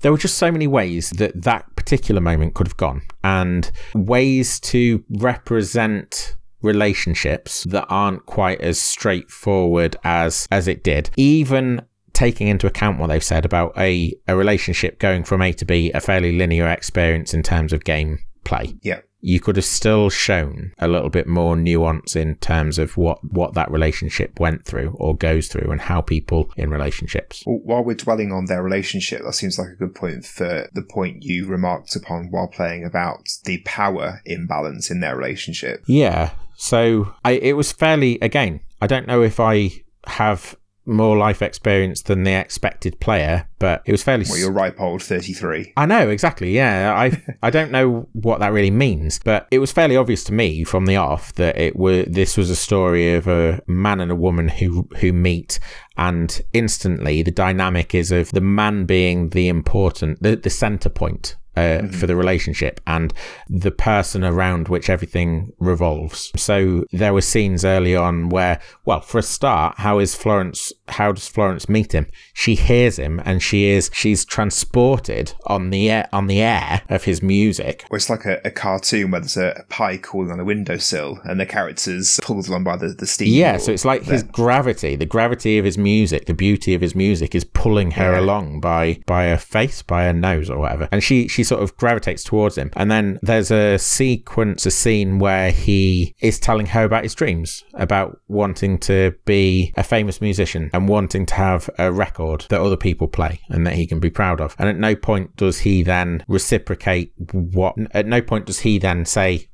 There 0.01 0.11
were 0.11 0.17
just 0.17 0.37
so 0.37 0.51
many 0.51 0.67
ways 0.67 1.09
that 1.11 1.41
that 1.43 1.75
particular 1.75 2.21
moment 2.21 2.53
could 2.53 2.67
have 2.67 2.77
gone, 2.77 3.01
and 3.23 3.69
ways 3.93 4.59
to 4.61 5.03
represent 5.09 6.35
relationships 6.61 7.63
that 7.65 7.85
aren't 7.87 8.25
quite 8.25 8.59
as 8.61 8.79
straightforward 8.79 9.95
as 10.03 10.47
as 10.51 10.67
it 10.67 10.83
did. 10.83 11.09
Even 11.15 11.81
taking 12.13 12.47
into 12.47 12.65
account 12.65 12.97
what 12.97 13.07
they've 13.07 13.23
said 13.23 13.45
about 13.45 13.77
a, 13.77 14.11
a 14.27 14.35
relationship 14.35 14.97
going 14.97 15.23
from 15.23 15.39
A 15.39 15.53
to 15.53 15.65
B, 15.65 15.91
a 15.91 16.01
fairly 16.01 16.35
linear 16.35 16.67
experience 16.67 17.31
in 17.31 17.43
terms 17.43 17.71
of 17.73 17.83
game 17.83 18.17
play 18.43 18.73
Yeah. 18.81 19.01
You 19.19 19.39
could 19.39 19.55
have 19.55 19.65
still 19.65 20.09
shown 20.09 20.71
a 20.79 20.87
little 20.87 21.09
bit 21.09 21.27
more 21.27 21.55
nuance 21.55 22.15
in 22.15 22.35
terms 22.35 22.77
of 22.77 22.97
what 22.97 23.17
what 23.23 23.53
that 23.55 23.71
relationship 23.71 24.39
went 24.39 24.63
through 24.65 24.95
or 24.99 25.15
goes 25.15 25.47
through 25.47 25.71
and 25.71 25.81
how 25.81 26.01
people 26.01 26.51
in 26.55 26.69
relationships 26.69 27.43
Well, 27.45 27.59
while 27.63 27.83
we're 27.83 27.95
dwelling 27.95 28.31
on 28.31 28.45
their 28.45 28.61
relationship, 28.63 29.21
that 29.23 29.33
seems 29.33 29.57
like 29.57 29.69
a 29.69 29.75
good 29.75 29.95
point 29.95 30.25
for 30.25 30.69
the 30.73 30.81
point 30.83 31.23
you 31.23 31.47
remarked 31.47 31.95
upon 31.95 32.27
while 32.31 32.47
playing 32.47 32.85
about 32.85 33.27
the 33.45 33.57
power 33.65 34.21
imbalance 34.25 34.91
in 34.91 34.99
their 34.99 35.15
relationship. 35.15 35.83
yeah 35.87 36.31
so 36.55 37.13
I, 37.23 37.31
it 37.33 37.53
was 37.53 37.71
fairly 37.71 38.17
again 38.21 38.61
i 38.81 38.87
don't 38.87 39.07
know 39.07 39.21
if 39.21 39.39
i 39.39 39.71
have 40.07 40.55
more 40.87 41.17
life 41.17 41.41
experience 41.41 42.01
than 42.01 42.23
the 42.23 42.33
expected 42.33 42.99
player 42.99 43.47
but 43.59 43.81
it 43.85 43.91
was 43.91 44.03
fairly 44.03 44.25
Well, 44.29 44.37
you're 44.37 44.51
ripe 44.51 44.79
old 44.79 45.01
33. 45.01 45.73
I 45.75 45.85
know 45.85 46.09
exactly. 46.09 46.51
Yeah, 46.51 46.93
I 46.95 47.23
I 47.41 47.49
don't 47.49 47.71
know 47.71 48.07
what 48.13 48.39
that 48.39 48.53
really 48.53 48.71
means, 48.71 49.19
but 49.19 49.47
it 49.51 49.59
was 49.59 49.71
fairly 49.71 49.97
obvious 49.97 50.23
to 50.25 50.33
me 50.33 50.63
from 50.63 50.85
the 50.85 50.95
off 50.95 51.33
that 51.33 51.57
it 51.57 51.75
were 51.75 52.03
this 52.03 52.37
was 52.37 52.49
a 52.49 52.55
story 52.55 53.15
of 53.15 53.27
a 53.27 53.61
man 53.67 53.99
and 53.99 54.11
a 54.11 54.15
woman 54.15 54.47
who 54.47 54.87
who 54.99 55.11
meet, 55.11 55.59
and 55.97 56.41
instantly 56.53 57.23
the 57.23 57.31
dynamic 57.31 57.95
is 57.95 58.11
of 58.11 58.31
the 58.31 58.41
man 58.41 58.85
being 58.85 59.29
the 59.29 59.47
important, 59.47 60.21
the 60.21 60.35
the 60.35 60.49
center 60.49 60.89
point. 60.89 61.35
Uh, 61.55 61.87
For 61.87 62.05
the 62.05 62.15
relationship 62.15 62.79
and 62.85 63.11
the 63.49 63.71
person 63.71 64.23
around 64.23 64.67
which 64.67 64.91
everything 64.91 65.53
revolves. 65.57 66.31
So 66.35 66.85
there 66.91 67.15
were 67.15 67.21
scenes 67.21 67.65
early 67.65 67.95
on 67.95 68.29
where, 68.29 68.59
well, 68.85 69.01
for 69.01 69.17
a 69.17 69.23
start, 69.23 69.79
how 69.79 69.97
is 69.97 70.13
Florence? 70.13 70.71
How 70.89 71.11
does 71.11 71.27
Florence 71.27 71.67
meet 71.69 71.93
him? 71.93 72.07
She 72.33 72.55
hears 72.55 72.97
him, 72.97 73.21
and 73.25 73.41
she 73.41 73.65
is 73.65 73.89
she's 73.93 74.25
transported 74.25 75.33
on 75.45 75.69
the 75.69 75.89
air 75.89 76.09
on 76.11 76.27
the 76.27 76.41
air 76.41 76.81
of 76.89 77.03
his 77.03 77.21
music. 77.21 77.85
Well, 77.89 77.97
it's 77.97 78.09
like 78.09 78.25
a, 78.25 78.41
a 78.45 78.51
cartoon 78.51 79.11
where 79.11 79.21
there's 79.21 79.37
a, 79.37 79.49
a 79.57 79.63
pie 79.63 79.97
crawling 79.97 80.31
on 80.31 80.39
a 80.39 80.45
windowsill 80.45 81.19
and 81.23 81.39
the 81.39 81.45
characters 81.45 82.19
pulled 82.23 82.47
along 82.47 82.63
by 82.63 82.75
the, 82.77 82.89
the 82.89 83.05
steam. 83.07 83.27
Yeah, 83.33 83.57
so 83.57 83.71
it's 83.71 83.85
like 83.85 84.03
his 84.03 84.23
gravity, 84.23 84.95
the 84.95 85.05
gravity 85.05 85.57
of 85.57 85.65
his 85.65 85.77
music, 85.77 86.25
the 86.25 86.33
beauty 86.33 86.73
of 86.73 86.81
his 86.81 86.95
music 86.95 87.35
is 87.35 87.43
pulling 87.43 87.91
her 87.91 88.13
Yeah. 88.13 88.19
along 88.19 88.59
by 88.61 88.99
by 89.05 89.25
her 89.25 89.37
face, 89.37 89.81
by 89.81 90.05
her 90.05 90.13
nose 90.13 90.49
or 90.49 90.57
whatever. 90.59 90.87
And 90.91 91.03
she 91.03 91.27
she 91.27 91.43
sort 91.43 91.61
of 91.63 91.75
gravitates 91.77 92.23
towards 92.23 92.57
him. 92.57 92.71
And 92.75 92.89
then 92.89 93.19
there's 93.21 93.51
a 93.51 93.77
sequence, 93.77 94.65
a 94.65 94.71
scene 94.71 95.19
where 95.19 95.51
he 95.51 96.15
is 96.21 96.39
telling 96.39 96.67
her 96.67 96.83
about 96.83 97.03
his 97.03 97.15
dreams, 97.15 97.63
about 97.73 98.19
wanting 98.27 98.77
to 98.79 99.13
be 99.25 99.73
a 99.77 99.83
famous 99.83 100.21
musician 100.21 100.69
and 100.77 100.87
wanting 100.87 101.25
to 101.25 101.33
have 101.33 101.69
a 101.79 101.91
record 101.91 102.45
that 102.49 102.61
other 102.61 102.77
people 102.77 103.07
play 103.07 103.41
and 103.49 103.65
that 103.65 103.73
he 103.73 103.87
can 103.87 103.99
be 103.99 104.11
proud 104.11 104.39
of. 104.39 104.55
And 104.59 104.69
at 104.69 104.77
no 104.77 104.95
point 104.95 105.35
does 105.35 105.59
he 105.59 105.81
then 105.83 106.23
reciprocate 106.27 107.13
what 107.31 107.75
at 107.91 108.05
no 108.05 108.21
point 108.21 108.45
does 108.45 108.59
he 108.59 108.77
then 108.77 109.05
say, 109.05 109.49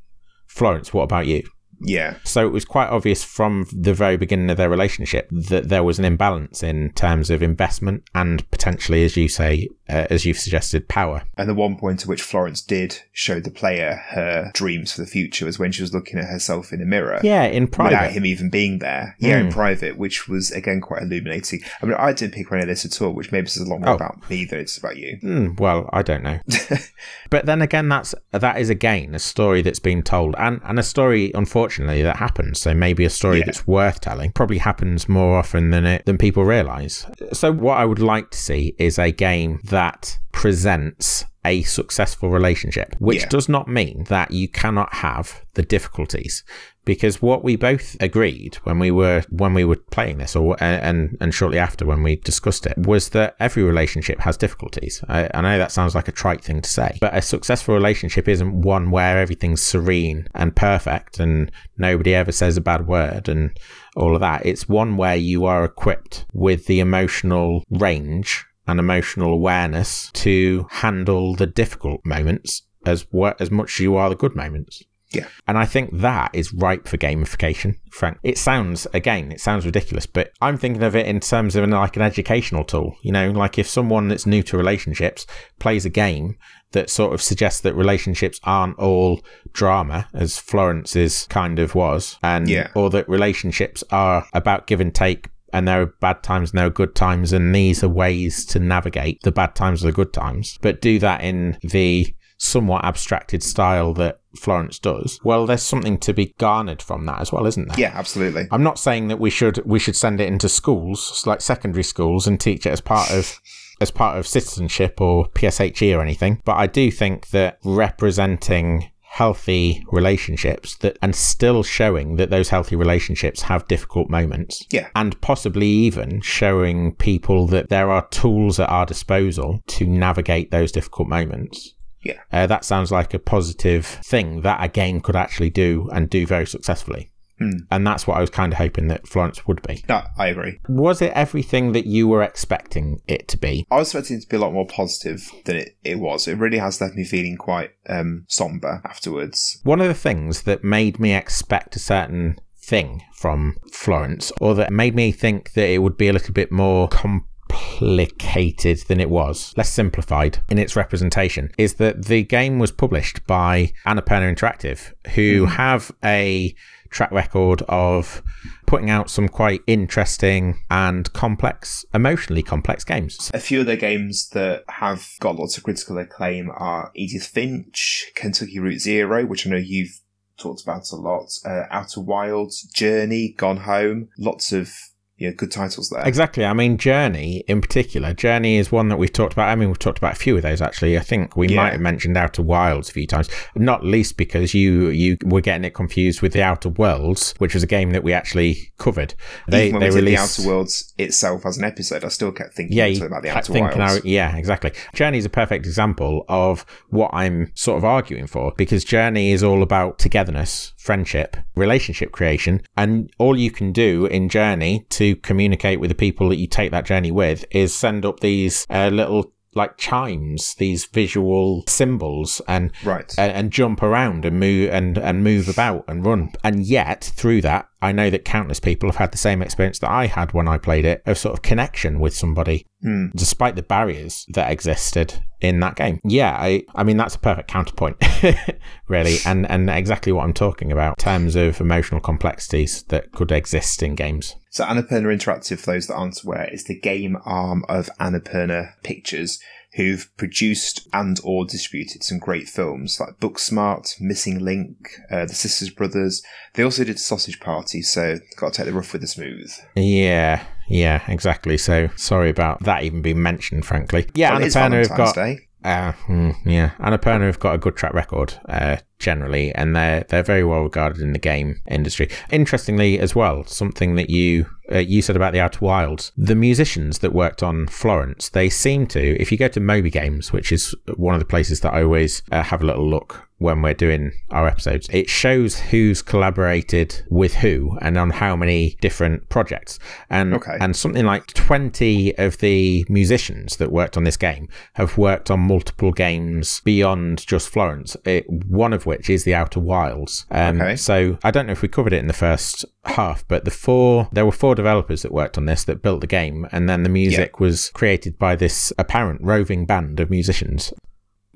Florence, 0.45 0.93
what 0.93 1.03
about 1.03 1.25
you? 1.25 1.43
Yeah. 1.85 2.15
So 2.23 2.45
it 2.45 2.51
was 2.51 2.65
quite 2.65 2.89
obvious 2.89 3.23
from 3.23 3.65
the 3.71 3.93
very 3.93 4.17
beginning 4.17 4.49
of 4.49 4.57
their 4.57 4.69
relationship 4.69 5.29
that 5.31 5.69
there 5.69 5.83
was 5.83 5.99
an 5.99 6.05
imbalance 6.05 6.61
in 6.61 6.91
terms 6.91 7.29
of 7.29 7.41
investment 7.41 8.03
and 8.13 8.49
potentially, 8.51 9.03
as 9.03 9.17
you 9.17 9.27
say, 9.27 9.67
uh, 9.93 10.07
as 10.09 10.25
you've 10.25 10.39
suggested, 10.39 10.87
power. 10.87 11.23
And 11.37 11.47
the 11.49 11.53
one 11.53 11.77
point 11.77 12.01
at 12.01 12.07
which 12.07 12.21
Florence 12.21 12.61
did 12.61 12.99
show 13.11 13.39
the 13.39 13.51
player 13.51 14.01
her 14.09 14.51
dreams 14.53 14.93
for 14.93 15.01
the 15.01 15.07
future 15.07 15.45
was 15.45 15.59
when 15.59 15.71
she 15.71 15.81
was 15.81 15.93
looking 15.93 16.19
at 16.19 16.25
herself 16.25 16.73
in 16.73 16.81
a 16.81 16.85
mirror. 16.85 17.19
Yeah, 17.23 17.43
in 17.43 17.67
private. 17.67 17.95
Without 17.95 18.11
him 18.11 18.25
even 18.25 18.49
being 18.49 18.79
there. 18.79 19.15
Yeah, 19.19 19.37
in 19.39 19.45
Hmm. 19.47 19.51
private, 19.51 19.97
which 19.97 20.27
was 20.27 20.51
again 20.51 20.81
quite 20.81 21.01
illuminating. 21.03 21.61
I 21.81 21.85
mean, 21.85 21.95
I 21.97 22.13
didn't 22.13 22.33
pick 22.33 22.51
any 22.51 22.61
of 22.61 22.67
this 22.67 22.85
at 22.85 23.01
all, 23.01 23.13
which 23.13 23.31
maybe 23.31 23.47
says 23.47 23.63
a 23.67 23.69
lot 23.69 23.81
more 23.81 23.89
Oh. 23.91 23.95
about 23.95 24.29
me 24.29 24.45
than 24.45 24.59
it's 24.59 24.77
about 24.77 24.97
you. 24.97 25.17
Hmm, 25.21 25.55
well, 25.57 25.89
I 25.93 26.01
don't 26.01 26.23
know. 26.23 26.39
but 27.29 27.45
then 27.45 27.61
again, 27.61 27.89
that's 27.89 28.15
that 28.31 28.59
is 28.59 28.69
again 28.69 29.13
a 29.15 29.19
story 29.19 29.61
that's 29.61 29.79
been 29.79 30.01
told, 30.03 30.35
and 30.37 30.59
and 30.63 30.79
a 30.79 30.83
story, 30.83 31.31
unfortunately, 31.35 32.01
that 32.03 32.17
happens. 32.17 32.59
So 32.59 32.73
maybe 32.73 33.05
a 33.05 33.09
story 33.09 33.39
Yeah. 33.39 33.45
that's 33.45 33.67
worth 33.67 34.01
telling. 34.01 34.31
Probably 34.31 34.57
happens 34.59 35.07
more 35.09 35.37
often 35.37 35.69
than 35.71 35.85
it 35.85 36.05
than 36.05 36.17
people 36.17 36.43
realise. 36.45 37.05
So 37.33 37.51
what 37.51 37.77
I 37.77 37.85
would 37.85 37.99
like 37.99 38.31
to 38.31 38.37
see 38.37 38.75
is 38.77 38.97
a 38.99 39.11
game 39.11 39.59
that 39.65 39.82
presents 40.31 41.25
a 41.45 41.61
successful 41.63 42.29
relationship, 42.29 42.95
which 42.99 43.21
Yeah. 43.23 43.27
does 43.29 43.49
not 43.49 43.67
mean 43.67 44.05
that 44.07 44.31
you 44.31 44.47
cannot 44.47 44.93
have 44.95 45.41
the 45.55 45.61
difficulties. 45.63 46.43
Because 46.85 47.21
what 47.21 47.43
we 47.45 47.55
both 47.55 47.95
agreed 48.01 48.55
when 48.65 48.77
we 48.77 48.91
were 48.91 49.23
when 49.29 49.53
we 49.53 49.63
were 49.63 49.77
playing 49.91 50.17
this, 50.17 50.35
or 50.35 50.57
and 50.61 51.17
and 51.21 51.33
shortly 51.33 51.57
after 51.59 51.85
when 51.85 52.03
we 52.03 52.17
discussed 52.17 52.65
it, 52.65 52.77
was 52.77 53.09
that 53.09 53.35
every 53.39 53.63
relationship 53.63 54.19
has 54.21 54.35
difficulties. 54.35 55.01
I, 55.07 55.29
I 55.33 55.39
know 55.41 55.57
that 55.57 55.71
sounds 55.71 55.95
like 55.95 56.09
a 56.09 56.13
trite 56.13 56.43
thing 56.43 56.61
to 56.61 56.69
say, 56.69 56.97
but 56.99 57.15
a 57.15 57.21
successful 57.21 57.73
relationship 57.73 58.27
isn't 58.27 58.61
one 58.61 58.91
where 58.91 59.17
everything's 59.17 59.61
serene 59.61 60.27
and 60.35 60.55
perfect 60.55 61.19
and 61.19 61.51
nobody 61.77 62.13
ever 62.15 62.33
says 62.33 62.57
a 62.57 62.61
bad 62.61 62.85
word 62.87 63.29
and 63.29 63.51
all 63.95 64.13
of 64.15 64.19
that. 64.21 64.45
It's 64.45 64.67
one 64.67 64.97
where 64.97 65.15
you 65.31 65.45
are 65.45 65.63
equipped 65.63 66.25
with 66.33 66.65
the 66.65 66.79
emotional 66.81 67.63
range 67.69 68.45
and 68.67 68.79
emotional 68.79 69.31
awareness 69.33 70.09
to 70.13 70.67
handle 70.71 71.35
the 71.35 71.47
difficult 71.47 72.01
moments 72.05 72.63
as 72.85 73.05
wa- 73.11 73.33
as 73.39 73.51
much 73.51 73.73
as 73.75 73.79
you 73.79 73.95
are 73.95 74.09
the 74.09 74.15
good 74.15 74.35
moments. 74.35 74.83
Yeah. 75.11 75.27
And 75.47 75.59
I 75.59 75.65
think 75.65 75.99
that 75.99 76.31
is 76.33 76.53
ripe 76.53 76.87
for 76.87 76.97
gamification, 76.97 77.75
Frank. 77.91 78.17
It 78.23 78.35
sounds, 78.39 78.87
again, 78.95 79.31
it 79.31 79.39
sounds 79.39 79.63
ridiculous, 79.63 80.07
but 80.07 80.31
I'm 80.41 80.57
thinking 80.57 80.81
of 80.81 80.95
it 80.95 81.05
in 81.05 81.19
terms 81.19 81.55
of 81.55 81.63
an, 81.63 81.69
like 81.69 81.95
an 81.95 82.01
educational 82.01 82.63
tool. 82.63 82.95
You 83.03 83.11
know, 83.11 83.29
like 83.29 83.59
if 83.59 83.67
someone 83.67 84.07
that's 84.07 84.25
new 84.25 84.41
to 84.43 84.57
relationships 84.57 85.27
plays 85.59 85.85
a 85.85 85.91
game 85.91 86.35
that 86.71 86.89
sort 86.89 87.13
of 87.13 87.21
suggests 87.21 87.61
that 87.61 87.75
relationships 87.75 88.39
aren't 88.43 88.79
all 88.79 89.21
drama, 89.51 90.07
as 90.15 90.39
Florence's 90.39 91.27
kind 91.29 91.59
of 91.59 91.75
was, 91.75 92.17
and 92.23 92.49
Yeah. 92.49 92.69
or 92.73 92.89
that 92.89 93.07
relationships 93.07 93.83
are 93.91 94.25
about 94.33 94.65
give 94.65 94.81
and 94.81 94.95
take 94.95 95.29
and 95.53 95.67
there 95.67 95.81
are 95.81 95.93
bad 96.01 96.23
times 96.23 96.51
and 96.51 96.59
there 96.59 96.67
are 96.67 96.71
good 96.71 96.95
times, 96.95 97.31
and 97.31 97.53
these 97.53 97.83
are 97.83 97.89
ways 97.89 98.45
to 98.47 98.59
navigate 98.59 99.21
the 99.23 99.31
bad 99.31 99.55
times 99.55 99.83
or 99.83 99.87
the 99.87 99.93
good 99.93 100.13
times, 100.13 100.57
but 100.61 100.81
do 100.81 100.99
that 100.99 101.21
in 101.21 101.57
the 101.61 102.13
somewhat 102.37 102.83
abstracted 102.83 103.41
style 103.41 103.93
that 103.93 104.19
Florence 104.37 104.79
does, 104.79 105.19
well, 105.23 105.45
there's 105.45 105.63
something 105.63 105.97
to 105.99 106.13
be 106.13 106.33
garnered 106.37 106.81
from 106.81 107.05
that 107.05 107.21
as 107.21 107.31
well, 107.31 107.45
isn't 107.45 107.67
there? 107.69 107.79
Yeah, 107.79 107.91
absolutely. 107.93 108.47
I'm 108.51 108.63
not 108.63 108.79
saying 108.79 109.07
that 109.07 109.19
we 109.19 109.29
should 109.29 109.63
we 109.65 109.79
should 109.79 109.95
send 109.95 110.19
it 110.19 110.27
into 110.27 110.49
schools, 110.49 111.23
like 111.25 111.41
secondary 111.41 111.83
schools, 111.83 112.27
and 112.27 112.39
teach 112.39 112.65
it 112.65 112.71
as 112.71 112.81
part 112.81 113.11
of 113.11 113.39
as 113.81 113.91
part 113.91 114.17
of 114.17 114.27
citizenship 114.27 114.99
or 115.01 115.27
PSHE 115.29 115.97
or 115.97 116.01
anything, 116.01 116.41
but 116.45 116.55
I 116.57 116.67
do 116.67 116.91
think 116.91 117.29
that 117.29 117.59
representing 117.63 118.91
healthy 119.13 119.85
relationships 119.91 120.75
that 120.77 120.97
and 120.99 121.15
still 121.15 121.61
showing 121.61 122.15
that 122.15 122.31
those 122.31 122.49
healthy 122.49 122.75
relationships 122.75 123.43
have 123.43 123.67
difficult 123.67 124.09
moments. 124.09 124.65
Yeah. 124.71 124.89
And 124.95 125.19
possibly 125.21 125.67
even 125.67 126.19
showing 126.21 126.95
people 126.95 127.45
that 127.47 127.69
there 127.69 127.91
are 127.91 128.07
tools 128.07 128.59
at 128.59 128.69
our 128.69 128.87
disposal 128.87 129.61
to 129.67 129.85
navigate 129.85 130.49
those 130.49 130.71
difficult 130.71 131.09
moments. 131.09 131.75
Yeah. 132.03 132.21
Uh, 132.31 132.47
that 132.47 132.65
sounds 132.65 132.91
like 132.91 133.13
a 133.13 133.19
positive 133.19 133.85
thing 133.85 134.41
that 134.41 134.63
a 134.63 134.67
game 134.67 134.99
could 134.99 135.15
actually 135.15 135.51
do 135.51 135.87
and 135.93 136.09
do 136.09 136.25
very 136.25 136.47
successfully. 136.47 137.11
Hmm. 137.39 137.51
And 137.71 137.85
that's 137.85 138.05
what 138.05 138.17
I 138.17 138.21
was 138.21 138.29
kind 138.29 138.53
of 138.53 138.57
hoping 138.57 138.87
that 138.89 139.07
Florence 139.07 139.47
would 139.47 139.61
be. 139.63 139.83
No, 139.89 140.03
I 140.17 140.27
agree. 140.27 140.59
Was 140.69 141.01
it 141.01 141.11
everything 141.13 141.71
that 141.71 141.87
you 141.87 142.07
were 142.07 142.21
expecting 142.21 143.01
it 143.07 143.27
to 143.29 143.37
be? 143.37 143.65
I 143.71 143.77
was 143.77 143.89
expecting 143.89 144.17
it 144.17 144.21
to 144.21 144.29
be 144.29 144.37
a 144.37 144.39
lot 144.39 144.53
more 144.53 144.67
positive 144.67 145.31
than 145.45 145.57
it, 145.57 145.75
it 145.83 145.99
was. 145.99 146.27
It 146.27 146.37
really 146.37 146.59
has 146.59 146.79
left 146.79 146.95
me 146.95 147.03
feeling 147.03 147.37
quite 147.37 147.71
um, 147.89 148.25
somber 148.27 148.81
afterwards. 148.85 149.59
One 149.63 149.81
of 149.81 149.87
the 149.87 149.93
things 149.93 150.43
that 150.43 150.63
made 150.63 150.99
me 150.99 151.15
expect 151.15 151.75
a 151.75 151.79
certain 151.79 152.39
thing 152.63 153.03
from 153.13 153.57
Florence, 153.71 154.31
or 154.39 154.55
that 154.55 154.71
made 154.71 154.95
me 154.95 155.11
think 155.11 155.53
that 155.53 155.67
it 155.67 155.79
would 155.79 155.97
be 155.97 156.07
a 156.07 156.13
little 156.13 156.33
bit 156.33 156.51
more 156.51 156.87
complicated 156.87 158.79
than 158.87 158.99
it 158.99 159.09
was, 159.09 159.53
less 159.57 159.69
simplified 159.69 160.39
in 160.49 160.57
its 160.57 160.75
representation, 160.75 161.51
is 161.57 161.75
that 161.75 162.05
the 162.05 162.23
game 162.23 162.59
was 162.59 162.71
published 162.71 163.25
by 163.27 163.71
Annapurna 163.85 164.33
Interactive, 164.33 164.93
who 165.13 165.45
have 165.45 165.91
a 166.03 166.55
track 166.93 167.11
record 167.11 167.61
of 167.67 168.21
putting 168.65 168.89
out 168.89 169.09
some 169.09 169.27
quite 169.27 169.61
interesting 169.67 170.61
and 170.71 171.11
complex, 171.13 171.85
emotionally 171.93 172.43
complex 172.43 172.83
games. 172.83 173.29
A 173.33 173.39
few 173.39 173.61
of 173.61 173.65
the 173.65 173.75
games 173.75 174.29
that 174.29 174.63
have 174.69 175.07
got 175.19 175.35
lots 175.35 175.57
of 175.57 175.63
critical 175.63 175.97
acclaim 175.97 176.49
are 176.55 176.91
Edith 176.95 177.27
Finch, 177.27 178.11
Kentucky 178.15 178.59
Route 178.59 178.79
Zero, 178.79 179.25
which 179.25 179.45
I 179.45 179.49
know 179.49 179.57
you've 179.57 179.99
talked 180.37 180.61
about 180.61 180.91
a 180.91 180.95
lot, 180.95 181.29
uh, 181.45 181.63
Outer 181.69 182.01
Wilds, 182.01 182.63
Journey, 182.63 183.33
Gone 183.37 183.57
Home, 183.57 184.09
lots 184.17 184.51
of 184.51 184.71
yeah, 185.17 185.29
good 185.31 185.51
titles 185.51 185.89
there. 185.89 186.05
Exactly. 186.05 186.43
I 186.43 186.53
mean, 186.53 186.77
Journey 186.77 187.43
in 187.47 187.61
particular. 187.61 188.13
Journey 188.13 188.57
is 188.57 188.71
one 188.71 188.89
that 188.89 188.97
we've 188.97 189.13
talked 189.13 189.33
about. 189.33 189.47
I 189.49 189.55
mean, 189.55 189.69
we've 189.69 189.79
talked 189.79 189.97
about 189.99 190.13
a 190.13 190.17
few 190.17 190.35
of 190.35 190.41
those 190.41 190.61
actually. 190.61 190.97
I 190.97 191.01
think 191.01 191.37
we 191.37 191.47
Yeah. 191.49 191.57
might 191.57 191.71
have 191.73 191.81
mentioned 191.81 192.17
Outer 192.17 192.41
Wilds 192.41 192.89
a 192.89 192.93
few 192.93 193.05
times, 193.07 193.29
not 193.55 193.85
least 193.85 194.17
because 194.17 194.53
you 194.53 194.89
you 194.89 195.17
were 195.23 195.39
getting 195.41 195.63
it 195.63 195.73
confused 195.73 196.21
with 196.21 196.33
the 196.33 196.41
Outer 196.41 196.69
Worlds, 196.69 197.35
which 197.37 197.53
was 197.53 197.63
a 197.63 197.67
game 197.67 197.91
that 197.91 198.03
we 198.03 198.11
actually 198.11 198.71
covered. 198.79 199.13
They 199.47 199.67
Even 199.67 199.79
when 199.81 199.89
they 199.89 199.95
released 199.95 200.37
the 200.37 200.43
Outer 200.43 200.49
Worlds 200.49 200.93
itself 200.97 201.45
as 201.45 201.57
an 201.57 201.63
episode, 201.63 202.03
I 202.03 202.07
still 202.09 202.31
kept 202.31 202.55
thinking 202.55 202.75
yeah, 202.75 202.85
about 202.85 203.21
the 203.23 203.29
Outer 203.29 203.53
Wilds. 203.53 204.03
yeah, 204.03 204.35
exactly. 204.35 204.71
Journey 204.93 205.19
is 205.19 205.25
a 205.25 205.29
perfect 205.29 205.65
example 205.65 206.25
of 206.27 206.65
what 206.89 207.11
I'm 207.13 207.51
sort 207.55 207.77
of 207.77 207.85
arguing 207.85 208.27
for 208.27 208.51
because 208.57 208.83
Journey 208.83 209.31
is 209.31 209.43
all 209.43 209.61
about 209.63 209.99
togetherness, 209.99 210.72
friendship, 210.83 211.37
relationship 211.55 212.11
creation, 212.11 212.61
and 212.75 213.09
all 213.17 213.37
you 213.37 213.49
can 213.49 213.71
do 213.71 214.05
in 214.05 214.27
Journey 214.27 214.85
to 214.89 215.15
communicate 215.17 215.79
with 215.79 215.89
the 215.89 215.95
people 215.95 216.27
that 216.29 216.35
you 216.37 216.47
take 216.47 216.71
that 216.71 216.85
journey 216.85 217.11
with 217.11 217.45
is 217.51 217.73
send 217.73 218.05
up 218.05 218.19
these 218.19 218.67
uh, 218.69 218.89
little 218.89 219.31
like 219.55 219.77
chimes, 219.77 220.55
these 220.55 220.85
visual 220.85 221.63
symbols, 221.67 222.41
and 222.47 222.71
Right. 222.83 223.13
and, 223.17 223.31
and 223.31 223.51
jump 223.51 223.83
around 223.83 224.25
and 224.25 224.39
move 224.39 224.71
and, 224.71 224.97
and 224.97 225.23
move 225.23 225.47
about 225.47 225.85
and 225.87 226.03
run. 226.03 226.31
And 226.43 226.65
yet, 226.65 227.11
through 227.15 227.41
that, 227.43 227.67
I 227.83 227.91
know 227.91 228.09
that 228.09 228.23
countless 228.23 228.59
people 228.59 228.89
have 228.89 228.95
had 228.95 229.11
the 229.11 229.17
same 229.17 229.41
experience 229.41 229.79
that 229.79 229.91
I 229.91 230.07
had 230.07 230.33
when 230.33 230.47
I 230.47 230.57
played 230.57 230.85
it 230.85 231.03
of 231.05 231.17
sort 231.17 231.33
of 231.33 231.41
connection 231.41 231.99
with 231.99 232.15
somebody, 232.15 232.65
Hmm. 232.81 233.07
despite 233.15 233.55
the 233.55 233.63
barriers 233.63 234.25
that 234.33 234.51
existed 234.51 235.23
in 235.41 235.59
that 235.59 235.75
game. 235.75 235.99
Yeah, 236.03 236.35
I, 236.39 236.63
I 236.75 236.83
mean 236.83 236.97
that's 236.97 237.15
a 237.15 237.19
perfect 237.19 237.49
counterpoint, 237.49 237.97
really, 238.87 239.17
and 239.25 239.49
and 239.49 239.69
exactly 239.69 240.11
what 240.11 240.23
I'm 240.23 240.33
talking 240.33 240.71
about 240.71 240.97
in 240.99 241.03
terms 241.03 241.35
of 241.35 241.59
emotional 241.61 241.99
complexities 242.01 242.83
that 242.83 243.11
could 243.11 243.31
exist 243.31 243.83
in 243.83 243.95
games. 243.95 244.35
So 244.49 244.63
Annapurna 244.65 245.13
Interactive, 245.13 245.59
for 245.59 245.73
those 245.73 245.87
that 245.87 245.95
aren't 245.95 246.23
aware, 246.23 246.49
is 246.51 246.63
the 246.65 246.79
game 246.79 247.17
arm 247.25 247.65
of 247.67 247.89
Annapurna 247.99 248.73
Pictures, 248.83 249.39
who've 249.75 250.09
produced 250.17 250.87
and 250.93 251.19
or 251.23 251.45
distributed 251.45 252.03
some 252.03 252.19
great 252.19 252.47
films 252.47 252.99
like 252.99 253.19
Booksmart, 253.19 253.99
Missing 253.99 254.39
Link, 254.39 254.99
uh, 255.11 255.25
The 255.25 255.33
Sisters 255.33 255.69
Brothers. 255.69 256.21
They 256.53 256.63
also 256.63 256.83
did 256.83 256.99
Sausage 256.99 257.39
Party, 257.39 257.81
so 257.81 258.17
got 258.37 258.53
to 258.53 258.57
take 258.57 258.67
the 258.67 258.73
rough 258.73 258.93
with 258.93 259.01
the 259.01 259.07
smooth. 259.07 259.51
Yeah, 259.75 260.43
yeah, 260.67 261.03
exactly. 261.07 261.57
So 261.57 261.89
sorry 261.95 262.29
about 262.29 262.63
that 262.63 262.83
even 262.83 263.01
being 263.01 263.21
mentioned, 263.21 263.65
frankly. 263.65 264.07
Yeah, 264.13 264.33
Well, 264.33 264.41
Annapurna 264.41 264.87
have 264.87 264.97
got 264.97 265.15
Day. 265.15 265.47
Uh, 265.63 265.93
hmm, 265.93 266.31
yeah, 266.45 266.71
Annapurna 266.79 267.25
have 267.25 267.39
got 267.39 267.55
a 267.55 267.57
good 267.57 267.75
track 267.77 267.93
record 267.93 268.39
uh, 268.49 268.77
generally, 268.99 269.53
and 269.55 269.75
they're 269.75 270.03
they're 270.09 270.23
very 270.23 270.43
well 270.43 270.63
regarded 270.63 271.01
in 271.01 271.13
the 271.13 271.19
game 271.19 271.61
industry. 271.69 272.09
Interestingly, 272.31 272.99
as 272.99 273.15
well, 273.15 273.45
something 273.45 273.95
that 273.95 274.09
you 274.09 274.47
uh, 274.71 274.79
you 274.79 275.01
said 275.01 275.15
about 275.15 275.31
the 275.31 275.39
Outer 275.39 275.63
Wilds, 275.63 276.11
the 276.17 276.35
musicians 276.35 276.99
that 276.99 277.13
worked 277.13 277.41
on 277.41 277.67
Florence, 277.67 278.29
they 278.29 278.49
seem 278.49 278.87
to. 278.87 279.21
If 279.21 279.31
you 279.31 279.37
go 279.37 279.47
to 279.47 279.59
Moby 279.59 279.89
Games, 279.89 280.33
which 280.33 280.51
is 280.51 280.75
one 280.95 281.15
of 281.15 281.19
the 281.19 281.25
places 281.25 281.61
that 281.61 281.73
I 281.73 281.83
always 281.83 282.23
uh, 282.31 282.43
have 282.43 282.61
a 282.61 282.65
little 282.65 282.89
look 282.89 283.29
when 283.43 283.61
we're 283.61 283.73
doing 283.73 284.11
our 284.31 284.47
episodes, 284.47 284.87
it 284.91 285.09
shows 285.09 285.59
who's 285.59 286.01
collaborated 286.01 287.03
with 287.09 287.35
who 287.35 287.77
and 287.81 287.97
on 287.97 288.09
how 288.09 288.35
many 288.35 288.77
different 288.81 289.29
projects. 289.29 289.77
And 290.09 290.33
Okay. 290.35 290.57
and 290.59 290.75
something 290.75 291.05
like 291.05 291.27
20 291.33 292.17
of 292.17 292.37
the 292.39 292.85
musicians 292.89 293.57
that 293.57 293.71
worked 293.71 293.97
on 293.97 294.03
this 294.05 294.17
game 294.17 294.47
have 294.73 294.97
worked 294.97 295.29
on 295.29 295.41
multiple 295.41 295.91
games 295.91 296.61
beyond 296.63 297.25
just 297.27 297.49
Florence, 297.49 297.95
it, 298.05 298.25
one 298.29 298.73
of 298.73 298.85
which 298.85 299.09
is 299.09 299.23
The 299.25 299.35
Outer 299.35 299.59
Wilds. 299.59 300.25
Um, 300.31 300.61
Okay. 300.61 300.75
So 300.75 301.17
I 301.23 301.31
don't 301.31 301.45
know 301.45 301.51
if 301.51 301.61
we 301.61 301.67
covered 301.67 301.93
it 301.93 301.97
in 301.99 302.07
the 302.07 302.13
first 302.13 302.65
half, 302.85 303.27
but 303.27 303.43
the 303.45 303.51
four, 303.51 304.07
there 304.13 304.25
were 304.25 304.31
four 304.31 304.55
developers 304.55 305.01
that 305.01 305.11
worked 305.11 305.37
on 305.37 305.45
this 305.45 305.63
that 305.65 305.81
built 305.81 306.01
the 306.01 306.07
game, 306.07 306.47
and 306.51 306.69
then 306.69 306.83
the 306.83 306.89
music 306.89 307.39
was 307.39 307.69
created 307.71 308.17
by 308.17 308.35
this 308.35 308.71
apparent 308.77 309.21
roving 309.21 309.65
band 309.65 309.99
of 309.99 310.09
musicians. 310.09 310.71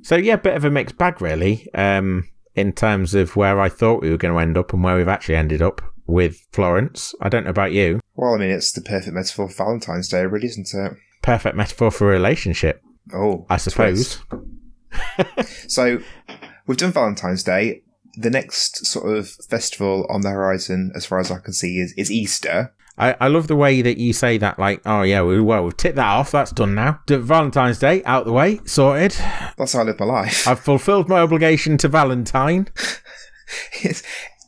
So 0.08 0.16
yeah, 0.16 0.38
bit 0.38 0.56
of 0.56 0.64
a 0.64 0.72
mixed 0.72 0.98
bag, 0.98 1.22
really, 1.22 1.68
um, 1.74 2.30
in 2.56 2.72
terms 2.72 3.14
of 3.14 3.36
where 3.36 3.60
I 3.60 3.68
thought 3.68 4.02
we 4.02 4.10
were 4.10 4.16
going 4.16 4.34
to 4.34 4.40
end 4.40 4.58
up 4.58 4.72
and 4.72 4.82
where 4.82 4.96
we've 4.96 5.06
actually 5.10 5.36
ended 5.36 5.62
up 5.62 5.82
with 6.06 6.48
Florence. 6.54 7.14
I 7.20 7.28
don't 7.28 7.44
know 7.44 7.50
about 7.50 7.74
you. 7.74 8.00
Well, 8.16 8.34
I 8.34 8.38
mean, 8.38 8.50
it's 8.50 8.72
the 8.72 8.80
perfect 8.80 9.14
metaphor 9.14 9.50
for 9.50 9.66
Valentine's 9.66 10.08
Day, 10.08 10.26
really, 10.26 10.48
isn't 10.48 10.74
it? 10.74 10.94
Perfect 11.24 11.58
metaphor 11.58 11.92
for 11.92 12.08
a 12.08 12.14
relationship, 12.14 12.82
Oh, 13.14 13.46
I 13.50 13.58
suppose. 13.58 14.20
So 15.68 16.00
we've 16.68 16.78
done 16.78 16.94
Valentine's 16.94 17.44
Day. 17.44 17.82
The 18.14 18.30
next 18.30 18.86
sort 18.86 19.14
of 19.14 19.28
festival 19.50 20.08
on 20.10 20.22
the 20.22 20.30
horizon, 20.30 20.94
as 20.96 21.06
far 21.06 21.20
as 21.20 21.32
I 21.32 21.40
can 21.40 21.52
see, 21.52 21.80
is, 21.80 21.94
is 21.98 22.10
Easter. 22.10 22.74
I, 22.98 23.16
I 23.20 23.28
love 23.28 23.48
the 23.48 23.56
way 23.56 23.82
that 23.82 23.98
you 23.98 24.12
say 24.12 24.38
that, 24.40 24.58
like, 24.58 24.82
oh 24.86 25.04
yeah, 25.04 25.22
we, 25.22 25.40
well, 25.40 25.64
we've 25.64 25.78
ticked 25.78 25.98
that 25.98 26.08
off. 26.08 26.32
That's 26.32 26.52
done 26.52 26.76
now. 26.76 27.00
D- 27.06 27.18
Valentine's 27.18 27.80
Day 27.80 28.04
out 28.06 28.26
the 28.26 28.34
way, 28.34 28.60
sorted. 28.66 29.12
That's 29.58 29.74
how 29.74 29.82
I 29.82 29.84
live 29.84 30.00
my 30.00 30.06
life. 30.06 30.48
I've 30.48 30.60
fulfilled 30.60 31.08
my 31.08 31.20
obligation 31.20 31.78
to 31.78 31.88
Valentine. 31.88 32.70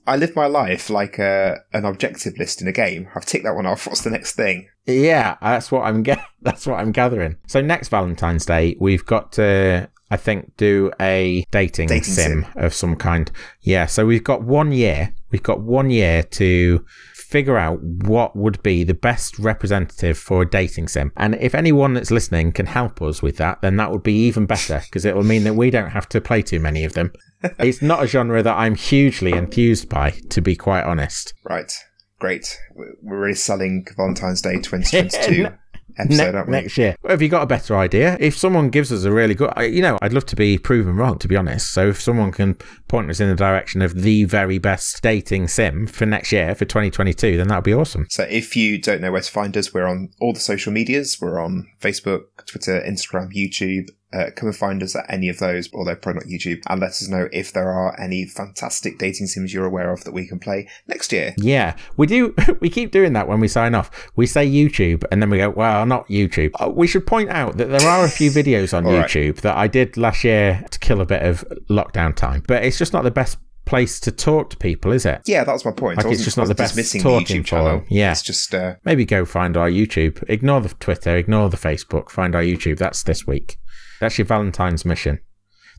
I 0.08 0.16
live 0.16 0.36
my 0.36 0.48
life 0.48 0.90
like 0.90 1.20
a, 1.20 1.58
an 1.72 1.86
objective 1.86 2.38
list 2.40 2.62
in 2.62 2.68
a 2.68 2.72
game. 2.72 3.10
I've 3.16 3.26
ticked 3.26 3.44
that 3.44 3.54
one 3.54 3.68
off. 3.68 3.86
What's 3.86 4.02
the 4.02 4.10
next 4.10 4.34
thing? 4.34 4.68
Yeah, 4.88 5.38
that's 5.40 5.72
what 5.72 5.82
I'm 5.84 6.02
get. 6.02 6.20
That's 6.42 6.66
what 6.66 6.80
I'm 6.80 6.94
gathering. 6.94 7.36
So 7.48 7.60
next 7.60 7.90
Valentine's 7.90 8.46
Day, 8.46 8.78
we've 8.80 9.06
got 9.06 9.34
to, 9.34 9.90
I 10.10 10.16
think, 10.16 10.56
do 10.56 10.90
a 11.00 11.46
dating, 11.52 11.90
Dating 11.90 12.04
sim, 12.06 12.46
of 12.56 12.74
some 12.74 12.96
kind. 12.96 13.30
Yeah. 13.60 13.88
So 13.88 14.06
we've 14.06 14.24
got 14.24 14.42
one 14.42 14.72
year. 14.72 15.14
We've 15.32 15.44
got 15.44 15.60
one 15.60 15.90
year 15.90 16.24
to 16.24 16.86
figure 17.30 17.58
out 17.58 17.80
what 17.84 18.36
would 18.36 18.62
be 18.64 18.84
the 18.84 18.94
best 18.94 19.38
representative 19.38 20.18
for 20.18 20.42
a 20.42 20.50
dating 20.50 20.88
sim. 20.88 21.12
And 21.16 21.36
if 21.36 21.54
anyone 21.54 21.94
that's 21.94 22.10
listening 22.10 22.52
can 22.52 22.66
help 22.66 23.04
us 23.04 23.22
with 23.22 23.38
that, 23.38 23.62
then 23.62 23.78
that 23.78 23.92
would 23.92 24.02
be 24.02 24.16
even 24.26 24.48
better 24.48 24.82
because 24.84 25.06
it 25.06 25.16
will 25.16 25.24
mean 25.24 25.44
that 25.44 25.54
we 25.54 25.70
don't 25.70 25.92
have 25.92 26.10
to 26.10 26.22
play 26.22 26.42
too 26.42 26.60
many 26.60 26.84
of 26.84 26.94
them. 26.94 27.14
it's 27.60 27.84
not 27.84 28.04
a 28.04 28.08
genre 28.08 28.42
that 28.42 28.58
I'm 28.58 28.74
hugely 28.74 29.34
enthused 29.34 29.90
by, 29.90 30.12
to 30.32 30.42
be 30.42 30.56
quite 30.56 30.86
honest. 30.86 31.36
Right. 31.48 31.72
Great. 32.18 32.60
We're 32.76 33.20
really 33.20 33.36
selling 33.36 33.86
Valentine's 33.96 34.42
Day 34.42 34.56
2022 34.62 35.50
episode, 36.00 36.34
Ne- 36.36 36.52
next 36.52 36.78
year. 36.78 36.96
Well, 37.02 37.12
have 37.12 37.22
you 37.22 37.30
got 37.30 37.44
a 37.44 37.48
better 37.48 37.78
idea? 37.78 38.18
If 38.20 38.38
someone 38.38 38.70
gives 38.70 38.92
us 38.92 39.04
a 39.04 39.12
really 39.12 39.36
good, 39.36 39.52
you 39.58 39.82
know, 39.82 39.98
I'd 40.02 40.14
love 40.14 40.26
to 40.28 40.36
be 40.36 40.58
proven 40.58 40.96
wrong, 40.96 41.20
to 41.20 41.28
be 41.28 41.36
honest. 41.36 41.72
So 41.72 41.90
if 41.90 42.02
someone 42.02 42.32
can 42.32 42.56
point 42.88 43.10
us 43.10 43.20
in 43.20 43.30
the 43.30 43.36
direction 43.36 43.82
of 43.82 44.02
the 44.02 44.24
very 44.26 44.58
best 44.58 45.02
dating 45.02 45.48
sim 45.48 45.88
for 45.88 46.06
next 46.06 46.32
year, 46.32 46.56
for 46.56 46.66
2022, 46.66 47.38
then 47.38 47.48
that 47.48 47.56
would 47.56 47.64
be 47.64 47.74
awesome. 47.74 48.08
So 48.10 48.24
if 48.24 48.56
you 48.56 48.80
don't 48.80 49.02
know 49.02 49.12
where 49.12 49.22
to 49.22 49.32
find 49.32 49.56
us, 49.58 49.74
we're 49.74 49.88
on 49.88 50.10
all 50.20 50.34
the 50.34 50.40
social 50.40 50.72
medias. 50.72 51.20
We're 51.22 51.40
on 51.40 51.68
Facebook, 51.82 52.39
Twitter, 52.50 52.82
Instagram, 52.82 53.34
YouTube. 53.34 53.90
Uh, 54.12 54.32
come 54.36 54.48
and 54.48 54.56
find 54.58 54.82
us 54.82 54.96
at 54.96 55.06
any 55.08 55.30
of 55.30 55.38
those, 55.38 55.72
although 55.72 55.96
probably 55.96 56.22
not 56.22 56.28
YouTube, 56.28 56.60
and 56.68 56.82
let 56.82 56.90
us 56.90 57.08
know 57.08 57.30
if 57.32 57.54
there 57.54 57.70
are 57.70 58.00
any 58.02 58.26
fantastic 58.26 58.98
dating 58.98 59.28
sims 59.28 59.54
you're 59.54 59.66
aware 59.68 59.94
of 59.94 60.04
that 60.04 60.14
we 60.14 60.28
can 60.28 60.40
play 60.40 60.68
next 60.88 61.12
year. 61.12 61.36
Yeah, 61.38 61.76
we 61.96 62.08
do. 62.08 62.34
We 62.60 62.70
keep 62.72 62.92
doing 62.92 63.14
that 63.14 63.28
when 63.28 63.40
we 63.40 63.48
sign 63.48 63.76
off. 63.76 64.10
We 64.16 64.26
say 64.26 64.50
YouTube 64.50 65.04
and 65.12 65.22
then 65.22 65.30
we 65.30 65.38
go, 65.38 65.52
well, 65.52 65.86
not 65.86 66.08
YouTube. 66.08 66.52
Uh, 66.60 66.70
We 66.70 66.88
should 66.88 67.06
point 67.06 67.30
out 67.30 67.58
that 67.58 67.70
there 67.70 67.88
are 67.88 68.04
a 68.04 68.10
few 68.10 68.32
videos 68.32 68.76
on 68.76 68.86
All 68.88 68.94
right. 68.94 69.06
YouTube 69.08 69.42
that 69.42 69.56
I 69.56 69.68
did 69.68 69.96
last 69.96 70.24
year 70.24 70.66
to 70.72 70.80
kill 70.80 71.02
a 71.02 71.06
bit 71.06 71.22
of 71.22 71.46
lockdown 71.70 72.16
time, 72.16 72.44
but 72.48 72.64
it's 72.66 72.80
just 72.80 72.94
not 72.94 73.04
the 73.04 73.12
best 73.12 73.38
place 73.70 74.00
to 74.02 74.12
talk 74.12 74.50
to 74.50 74.58
people, 74.58 74.92
is 74.92 75.06
it? 75.06 75.22
Yeah, 75.26 75.44
that's 75.44 75.64
my 75.64 75.72
point. 75.72 75.98
Like, 75.98 76.08
it's 76.08 76.24
just 76.24 76.38
not 76.38 76.48
the 76.48 76.56
best 76.56 76.76
the 76.76 77.00
talking 77.00 77.42
YouTube 77.42 77.46
channel. 77.46 77.84
Yeah. 77.90 78.12
It's 78.12 78.22
just, 78.24 78.54
uh, 78.54 78.76
Maybe 78.84 79.06
go 79.06 79.26
find 79.26 79.56
our 79.56 79.70
YouTube. 79.70 80.24
Ignore 80.28 80.62
the 80.62 80.70
Twitter, 80.70 81.16
ignore 81.16 81.50
the 81.50 81.58
Facebook, 81.58 82.10
find 82.10 82.36
our 82.36 82.42
YouTube. 82.42 82.78
That's 82.80 83.04
this 83.04 83.28
week. 83.28 83.58
That's 84.00 84.18
your 84.18 84.26
Valentine's 84.26 84.86
mission. 84.86 85.20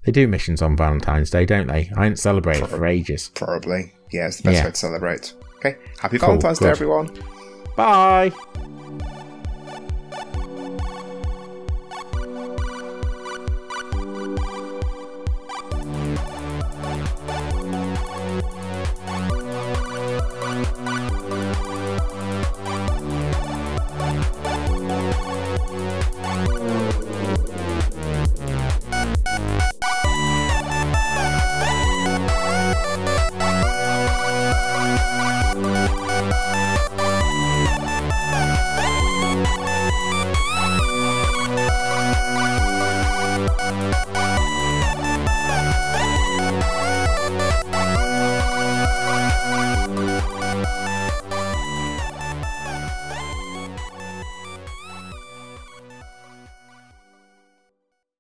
They 0.06 0.12
do 0.12 0.26
missions 0.28 0.62
on 0.62 0.76
Valentine's 0.76 1.30
Day, 1.30 1.44
don't 1.44 1.66
they? 1.66 1.90
I 1.96 2.06
ain't 2.06 2.18
celebrated 2.18 2.68
for 2.68 2.86
ages. 2.86 3.30
probably. 3.34 3.92
Yeah, 4.12 4.28
it's 4.28 4.38
the 4.38 4.44
best 4.44 4.56
Yeah. 4.56 4.64
way 4.64 4.70
to 4.70 4.76
celebrate. 4.76 5.34
Okay. 5.56 5.76
Happy 6.00 6.18
Cool, 6.18 6.28
Valentine's 6.28 6.58
Day, 6.60 6.70
everyone. 6.70 7.10
Bye. 7.76 8.32